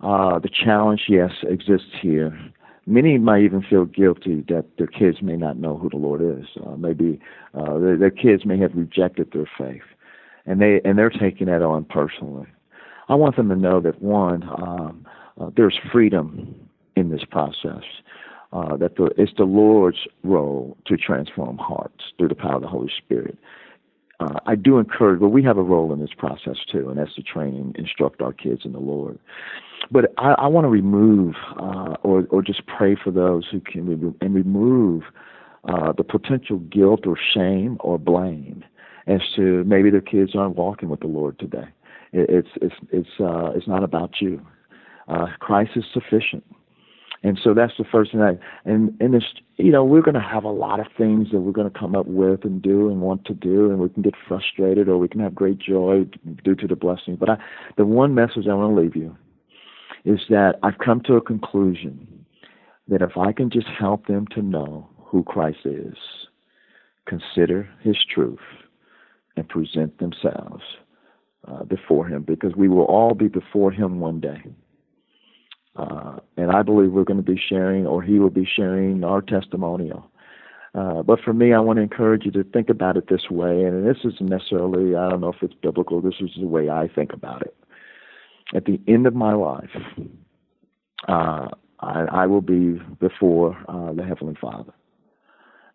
uh, 0.01 0.39
the 0.39 0.49
challenge, 0.49 1.03
yes, 1.07 1.32
exists 1.43 1.91
here. 2.01 2.38
Many 2.88 3.18
might 3.20 3.43
even 3.43 3.62
feel 3.62 3.86
guilty 3.86 4.43
that 4.49 4.66
their 4.78 4.88
kids 4.88 5.22
may 5.22 5.38
not 5.38 5.57
know 5.57 5.78
who 5.78 5.89
the 5.89 5.97
Lord 5.97 6.22
is. 6.22 6.47
Uh, 6.66 6.76
maybe 6.76 7.22
uh, 7.53 7.78
their, 7.78 7.97
their 7.97 8.09
kids 8.09 8.45
may 8.45 8.57
have 8.57 8.72
rejected 8.76 9.32
their 9.32 9.49
faith, 9.57 9.84
and 10.45 10.61
they 10.61 10.81
and 10.83 10.97
they're 10.97 11.09
taking 11.09 11.47
that 11.47 11.61
on 11.61 11.85
personally. 11.85 12.47
I 13.09 13.15
want 13.15 13.35
them 13.35 13.49
to 13.49 13.55
know 13.55 13.81
that 13.81 14.01
one, 14.01 14.43
um, 14.43 15.05
uh, 15.39 15.49
there's 15.55 15.77
freedom 15.91 16.55
in 16.95 17.09
this 17.09 17.23
process. 17.29 17.83
Uh, 18.53 18.75
that 18.75 18.97
the, 18.97 19.09
it's 19.17 19.31
the 19.37 19.45
Lord's 19.45 19.99
role 20.23 20.75
to 20.85 20.97
transform 20.97 21.57
hearts 21.57 22.03
through 22.17 22.27
the 22.27 22.35
power 22.35 22.55
of 22.55 22.61
the 22.61 22.67
Holy 22.67 22.91
Spirit. 22.97 23.37
Uh, 24.19 24.39
I 24.45 24.55
do 24.55 24.77
encourage, 24.77 25.21
but 25.21 25.29
we 25.29 25.41
have 25.43 25.57
a 25.57 25.63
role 25.63 25.93
in 25.93 25.99
this 25.99 26.13
process 26.17 26.57
too, 26.69 26.89
and 26.89 26.99
that's 26.99 27.15
to 27.15 27.23
train 27.23 27.55
and 27.55 27.75
instruct 27.77 28.21
our 28.21 28.33
kids 28.33 28.61
in 28.65 28.73
the 28.73 28.79
Lord. 28.79 29.17
But 29.89 30.13
I, 30.17 30.33
I 30.33 30.47
want 30.47 30.65
to 30.65 30.69
remove, 30.69 31.35
uh, 31.57 31.95
or 32.03 32.27
or 32.29 32.41
just 32.41 32.67
pray 32.67 32.95
for 33.01 33.09
those 33.09 33.47
who 33.49 33.61
can 33.61 34.15
and 34.21 34.35
remove 34.35 35.03
uh, 35.67 35.93
the 35.93 36.03
potential 36.03 36.57
guilt 36.57 37.07
or 37.07 37.17
shame 37.33 37.77
or 37.79 37.97
blame 37.97 38.63
as 39.07 39.21
to 39.35 39.63
maybe 39.63 39.89
their 39.89 40.01
kids 40.01 40.35
aren't 40.35 40.55
walking 40.55 40.89
with 40.89 40.99
the 40.99 41.07
Lord 41.07 41.39
today. 41.39 41.67
It, 42.13 42.29
it's 42.29 42.49
it's 42.61 42.75
it's 42.91 43.19
uh, 43.19 43.51
it's 43.55 43.67
not 43.67 43.83
about 43.83 44.21
you. 44.21 44.41
Uh, 45.07 45.27
Christ 45.39 45.71
is 45.75 45.85
sufficient. 45.93 46.43
And 47.23 47.39
so 47.43 47.53
that's 47.53 47.73
the 47.77 47.83
first 47.91 48.11
thing 48.11 48.21
I 48.21 48.37
and 48.65 48.95
and 48.99 49.13
this 49.13 49.23
you 49.57 49.71
know 49.71 49.85
we're 49.85 50.01
going 50.01 50.15
to 50.15 50.19
have 50.19 50.43
a 50.43 50.51
lot 50.51 50.79
of 50.79 50.87
things 50.97 51.27
that 51.31 51.39
we're 51.39 51.51
going 51.51 51.71
to 51.71 51.79
come 51.79 51.95
up 51.95 52.07
with 52.07 52.43
and 52.43 52.61
do 52.61 52.89
and 52.89 53.01
want 53.01 53.25
to 53.25 53.33
do 53.35 53.69
and 53.69 53.79
we 53.79 53.89
can 53.89 54.01
get 54.01 54.15
frustrated 54.27 54.89
or 54.89 54.97
we 54.97 55.07
can 55.07 55.19
have 55.19 55.35
great 55.35 55.59
joy 55.59 56.05
due 56.43 56.55
to 56.55 56.67
the 56.67 56.75
blessing. 56.75 57.17
But 57.17 57.29
I, 57.29 57.37
the 57.77 57.85
one 57.85 58.15
message 58.15 58.47
I 58.49 58.55
want 58.55 58.75
to 58.75 58.81
leave 58.81 58.95
you 58.95 59.15
is 60.03 60.19
that 60.29 60.55
I've 60.63 60.79
come 60.79 61.01
to 61.01 61.13
a 61.15 61.21
conclusion 61.21 62.25
that 62.87 63.03
if 63.03 63.15
I 63.17 63.31
can 63.31 63.51
just 63.51 63.67
help 63.67 64.07
them 64.07 64.25
to 64.31 64.41
know 64.41 64.89
who 64.97 65.23
Christ 65.23 65.59
is, 65.65 65.95
consider 67.05 67.69
His 67.83 67.97
truth, 68.13 68.39
and 69.36 69.47
present 69.49 69.97
themselves 69.99 70.63
uh, 71.47 71.63
before 71.63 72.07
Him, 72.07 72.23
because 72.23 72.55
we 72.55 72.67
will 72.67 72.86
all 72.86 73.13
be 73.13 73.27
before 73.27 73.71
Him 73.71 73.99
one 73.99 74.19
day. 74.19 74.43
Uh, 75.75 76.17
and 76.38 76.51
I 76.51 76.63
believe 76.63 76.91
we're 76.91 77.05
going 77.05 77.23
to 77.23 77.32
be 77.32 77.39
sharing, 77.49 77.88
or 77.88 78.01
he 78.01 78.19
will 78.19 78.29
be 78.29 78.45
sharing, 78.45 79.03
our 79.03 79.21
testimonial. 79.21 80.05
Uh, 80.73 81.01
but 81.01 81.19
for 81.21 81.34
me, 81.34 81.53
I 81.53 81.59
want 81.59 81.77
to 81.77 81.84
encourage 81.84 82.25
you 82.25 82.32
to 82.32 82.43
think 82.43 82.69
about 82.69 82.97
it 82.97 83.09
this 83.09 83.29
way. 83.29 83.63
And 83.63 83.86
this 83.86 83.97
isn't 84.03 84.29
necessarily, 84.29 84.95
I 84.95 85.09
don't 85.09 85.21
know 85.21 85.29
if 85.29 85.41
it's 85.41 85.53
biblical, 85.53 86.01
this 86.01 86.15
is 86.19 86.32
the 86.39 86.47
way 86.47 86.69
I 86.69 86.88
think 86.88 87.13
about 87.13 87.41
it. 87.41 87.55
At 88.53 88.65
the 88.65 88.79
end 88.88 89.07
of 89.07 89.15
my 89.15 89.34
life, 89.34 89.69
uh, 91.07 91.47
I, 91.79 92.05
I 92.11 92.25
will 92.25 92.41
be 92.41 92.79
before 92.99 93.57
uh, 93.67 93.93
the 93.93 94.03
Heavenly 94.03 94.36
Father. 94.39 94.73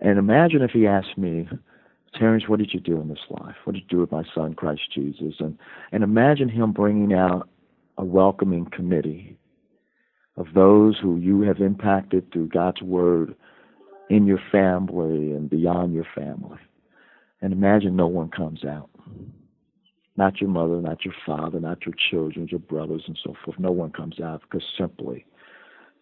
And 0.01 0.19
imagine 0.19 0.61
if 0.63 0.73
he 0.73 0.87
asked 0.87 1.17
me, 1.17 1.49
Terrence, 2.19 2.45
what 2.49 2.59
did 2.59 2.73
you 2.73 2.81
do 2.81 3.01
in 3.01 3.09
this 3.09 3.19
life? 3.31 3.57
What 3.65 3.75
did 3.75 3.83
you 3.83 3.89
do 3.89 4.01
with 4.01 4.13
my 4.13 4.25
son, 4.35 4.55
Christ 4.55 4.83
Jesus? 4.95 5.35
And, 5.39 5.59
and 5.93 6.03
imagine 6.03 6.49
him 6.49 6.73
bringing 6.73 7.13
out 7.13 7.49
a 7.99 8.05
welcoming 8.05 8.67
committee 8.67 9.39
of 10.37 10.47
those 10.55 10.99
who 11.01 11.17
you 11.17 11.43
have 11.43 11.61
impacted 11.61 12.31
through 12.33 12.49
God's 12.49 12.83
Word 12.83 13.35
in 14.11 14.27
your 14.27 14.41
family 14.53 15.33
and 15.33 15.49
beyond 15.49 15.95
your 15.95 16.07
family. 16.15 16.59
And 17.41 17.53
imagine 17.53 17.97
no 17.97 18.07
one 18.07 18.31
comes 18.31 18.65
out. 18.65 18.91
Not 20.17 20.41
your 20.41 20.49
mother, 20.49 20.81
not 20.81 21.05
your 21.05 21.15
father, 21.27 21.61
not 21.61 21.85
your 21.85 21.95
children, 22.11 22.49
your 22.51 22.61
brothers, 22.61 23.03
and 23.07 23.19
so 23.23 23.35
forth. 23.45 23.59
No 23.59 23.73
one 23.73 23.93
comes 23.93 24.21
out 24.21 24.43
because 24.43 24.67
simply 24.79 25.27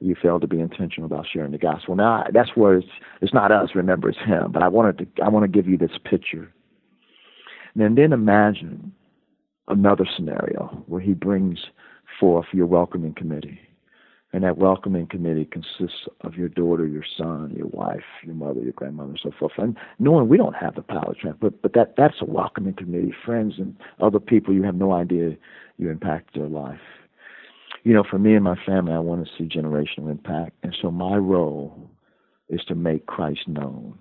you 0.04 0.14
failed 0.20 0.42
to 0.42 0.48
be 0.48 0.60
intentional 0.60 1.06
about 1.06 1.26
sharing 1.32 1.52
the 1.52 1.58
gospel. 1.58 1.96
Now 1.96 2.24
that's 2.32 2.50
where 2.54 2.76
it's 2.76 2.88
it's 3.20 3.34
not 3.34 3.50
us. 3.50 3.70
Remember, 3.74 4.08
it's 4.08 4.18
Him. 4.18 4.52
But 4.52 4.62
I 4.62 4.68
wanted 4.68 4.98
to 4.98 5.22
I 5.22 5.28
want 5.28 5.44
to 5.44 5.48
give 5.48 5.68
you 5.68 5.78
this 5.78 5.98
picture. 6.04 6.52
And 7.78 7.96
then 7.98 8.12
imagine 8.12 8.92
another 9.68 10.06
scenario 10.14 10.84
where 10.86 11.00
He 11.00 11.14
brings 11.14 11.58
forth 12.20 12.46
your 12.52 12.66
welcoming 12.66 13.14
committee 13.14 13.58
and 14.34 14.42
that 14.42 14.58
welcoming 14.58 15.06
committee 15.06 15.44
consists 15.44 16.08
of 16.22 16.34
your 16.34 16.48
daughter, 16.48 16.86
your 16.86 17.04
son, 17.16 17.54
your 17.56 17.68
wife, 17.68 18.02
your 18.24 18.34
mother, 18.34 18.60
your 18.60 18.72
grandmother, 18.72 19.10
and 19.10 19.20
so 19.22 19.30
forth. 19.38 19.52
And 19.58 19.76
knowing 20.00 20.28
we 20.28 20.36
don't 20.36 20.56
have 20.56 20.74
the 20.74 20.82
power 20.82 21.14
to 21.22 21.34
but 21.40 21.62
but 21.62 21.72
that 21.74 21.94
that's 21.96 22.20
a 22.20 22.24
welcoming 22.24 22.74
committee, 22.74 23.14
friends 23.24 23.54
and 23.58 23.76
other 24.00 24.20
people 24.20 24.52
you 24.52 24.64
have 24.64 24.74
no 24.74 24.92
idea 24.92 25.36
you 25.78 25.88
impact 25.88 26.34
their 26.34 26.48
life. 26.48 26.80
You 27.84 27.92
know, 27.92 28.04
for 28.08 28.18
me 28.18 28.34
and 28.34 28.42
my 28.42 28.56
family, 28.64 28.92
I 28.92 28.98
want 28.98 29.26
to 29.26 29.32
see 29.36 29.44
generational 29.44 30.10
impact, 30.10 30.52
and 30.62 30.74
so 30.80 30.90
my 30.90 31.16
role 31.16 31.90
is 32.48 32.62
to 32.68 32.74
make 32.74 33.06
Christ 33.06 33.46
known 33.46 33.98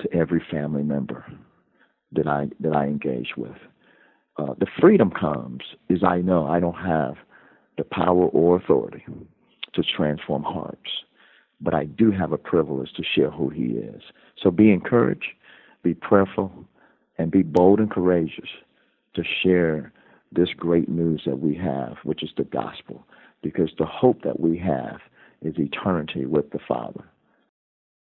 to 0.00 0.12
every 0.12 0.42
family 0.50 0.82
member 0.82 1.24
that 2.12 2.26
I 2.26 2.48
that 2.58 2.74
I 2.74 2.84
engage 2.86 3.36
with. 3.36 3.56
Uh, 4.36 4.54
the 4.58 4.66
freedom 4.80 5.10
comes 5.10 5.62
is 5.88 6.02
I 6.02 6.20
know 6.20 6.46
I 6.46 6.60
don't 6.60 6.74
have 6.74 7.14
the 7.78 7.84
power 7.84 8.26
or 8.26 8.56
authority 8.56 9.04
to 9.74 9.82
transform 9.82 10.42
hearts. 10.42 10.90
But 11.60 11.74
I 11.74 11.84
do 11.84 12.10
have 12.10 12.32
a 12.32 12.38
privilege 12.38 12.92
to 12.94 13.02
share 13.02 13.30
who 13.30 13.50
He 13.50 13.66
is. 13.74 14.02
So 14.42 14.50
be 14.50 14.72
encouraged, 14.72 15.26
be 15.82 15.94
prayerful, 15.94 16.52
and 17.18 17.30
be 17.30 17.42
bold 17.42 17.80
and 17.80 17.90
courageous 17.90 18.48
to 19.14 19.22
share 19.42 19.92
this 20.32 20.48
great 20.56 20.88
news 20.88 21.22
that 21.26 21.38
we 21.38 21.54
have, 21.56 21.96
which 22.04 22.22
is 22.22 22.30
the 22.36 22.44
gospel, 22.44 23.04
because 23.42 23.70
the 23.78 23.86
hope 23.86 24.22
that 24.22 24.38
we 24.38 24.58
have 24.58 25.00
is 25.42 25.54
eternity 25.58 26.26
with 26.26 26.50
the 26.50 26.58
Father. 26.68 27.04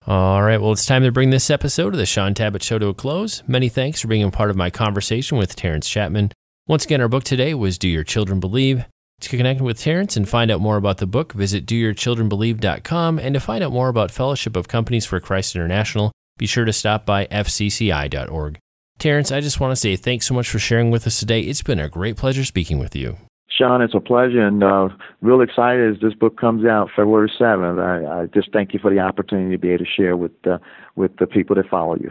All 0.07 0.43
right, 0.43 0.61
well, 0.61 0.73
it's 0.73 0.87
time 0.87 1.03
to 1.03 1.11
bring 1.11 1.31
this 1.31 1.51
episode 1.51 1.93
of 1.93 1.99
the 1.99 2.07
Shaun 2.07 2.33
Tabatt 2.33 2.63
Show 2.63 2.79
to 2.79 2.89
a 2.89 2.95
close. 2.95 3.43
Many 3.49 3.69
thanks 3.69 4.01
for 4.01 4.09
being 4.09 4.23
a 4.23 4.31
part 4.31 4.51
of 4.51 4.57
my 4.57 4.71
conversation 4.71 5.37
with 5.37 5.57
Terrence 5.57 5.89
Chapman. 5.89 6.31
Once 6.69 6.85
again, 6.85 7.01
our 7.01 7.09
book 7.09 7.25
today 7.25 7.55
was 7.55 7.79
Do 7.79 7.89
Your 7.89 8.05
Children 8.05 8.39
Believe? 8.39 8.85
To 9.21 9.37
connect 9.37 9.61
with 9.61 9.81
Terrence 9.81 10.17
and 10.17 10.29
find 10.29 10.51
out 10.51 10.61
more 10.61 10.77
about 10.77 10.99
the 10.99 11.07
book, 11.07 11.33
visit 11.33 11.67
doyourchildrenbelieve.com. 11.67 13.19
And 13.19 13.35
to 13.35 13.41
find 13.41 13.65
out 13.65 13.73
more 13.73 13.89
about 13.89 14.11
Fellowship 14.11 14.57
of 14.57 14.69
Companies 14.69 15.07
for 15.07 15.19
Christ 15.21 15.57
International, 15.57 16.13
be 16.39 16.47
sure 16.47 16.65
to 16.65 16.73
stop 16.73 17.07
by 17.07 17.27
fcci.org. 17.27 18.59
Terrence, 18.99 19.31
I 19.31 19.41
just 19.41 19.61
want 19.61 19.73
to 19.73 19.77
say 19.77 19.97
thanks 19.97 20.27
so 20.27 20.35
much 20.35 20.49
for 20.49 20.59
sharing 20.59 20.91
with 20.91 21.07
us 21.07 21.21
today. 21.21 21.41
It's 21.41 21.63
been 21.63 21.81
a 21.81 21.89
great 21.89 22.17
pleasure 22.17 22.45
speaking 22.45 22.79
with 22.79 22.97
you. 22.97 23.17
Shaun, 23.49 23.81
it's 23.81 23.95
a 23.95 24.01
pleasure, 24.01 24.47
and 24.47 24.63
uh, 24.63 24.89
real 25.23 25.41
excited 25.41 25.95
as 25.95 26.01
this 26.01 26.15
book 26.15 26.39
comes 26.39 26.67
out 26.67 26.91
February 26.95 27.33
seventh. 27.39 27.79
I, 27.79 28.05
I, 28.05 28.27
just 28.27 28.53
thank 28.53 28.75
you 28.75 28.81
for 28.81 28.91
the 28.91 29.01
opportunity 29.01 29.53
to 29.53 29.59
be 29.59 29.71
able 29.71 29.85
to 29.85 29.91
share 29.91 30.17
with 30.17 30.33
uh, 30.47 30.59
with 30.95 31.17
the 31.17 31.27
people 31.27 31.57
that 31.57 31.69
follow 31.69 31.97
you. 31.97 32.11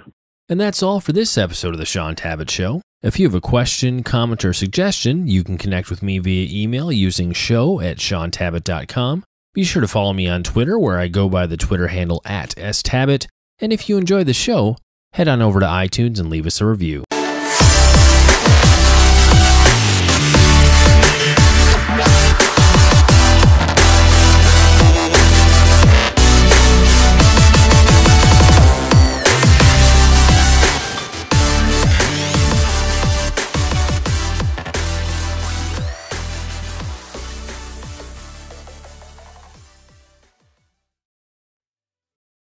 And 0.50 0.60
that's 0.60 0.82
all 0.82 1.00
for 1.00 1.12
this 1.12 1.38
episode 1.38 1.74
of 1.74 1.80
the 1.80 1.86
Shaun 1.86 2.16
Tabatt 2.16 2.50
Show. 2.50 2.82
If 3.02 3.20
you 3.20 3.28
have 3.28 3.36
a 3.36 3.42
question, 3.42 4.02
comment, 4.02 4.44
or 4.46 4.54
suggestion, 4.54 5.28
you 5.28 5.44
can 5.44 5.58
connect 5.58 5.90
with 5.90 6.02
me 6.02 6.18
via 6.20 6.48
email 6.52 6.92
using 6.92 7.34
show 7.34 7.80
at 7.80 7.98
shauntabatt.com. 7.98 9.24
Be 9.54 9.64
sure 9.64 9.82
to 9.82 9.88
follow 9.88 10.14
me 10.14 10.28
on 10.28 10.44
Twitter, 10.44 10.80
where 10.80 11.00
I 11.00 11.08
go 11.08 11.30
by 11.30 11.46
the 11.46 11.58
Twitter 11.58 11.88
handle 11.88 12.22
at 12.26 12.56
stabatt. 12.56 13.28
And 13.60 13.72
if 13.72 13.88
you 13.88 13.98
enjoy 13.98 14.24
the 14.24 14.34
show, 14.34 14.78
head 15.16 15.30
on 15.30 15.41
over 15.41 15.61
to 15.61 15.66
iTunes 15.66 16.20
and 16.20 16.30
leave 16.30 16.45
us 16.45 16.59
a 16.59 16.66
review. 16.66 17.01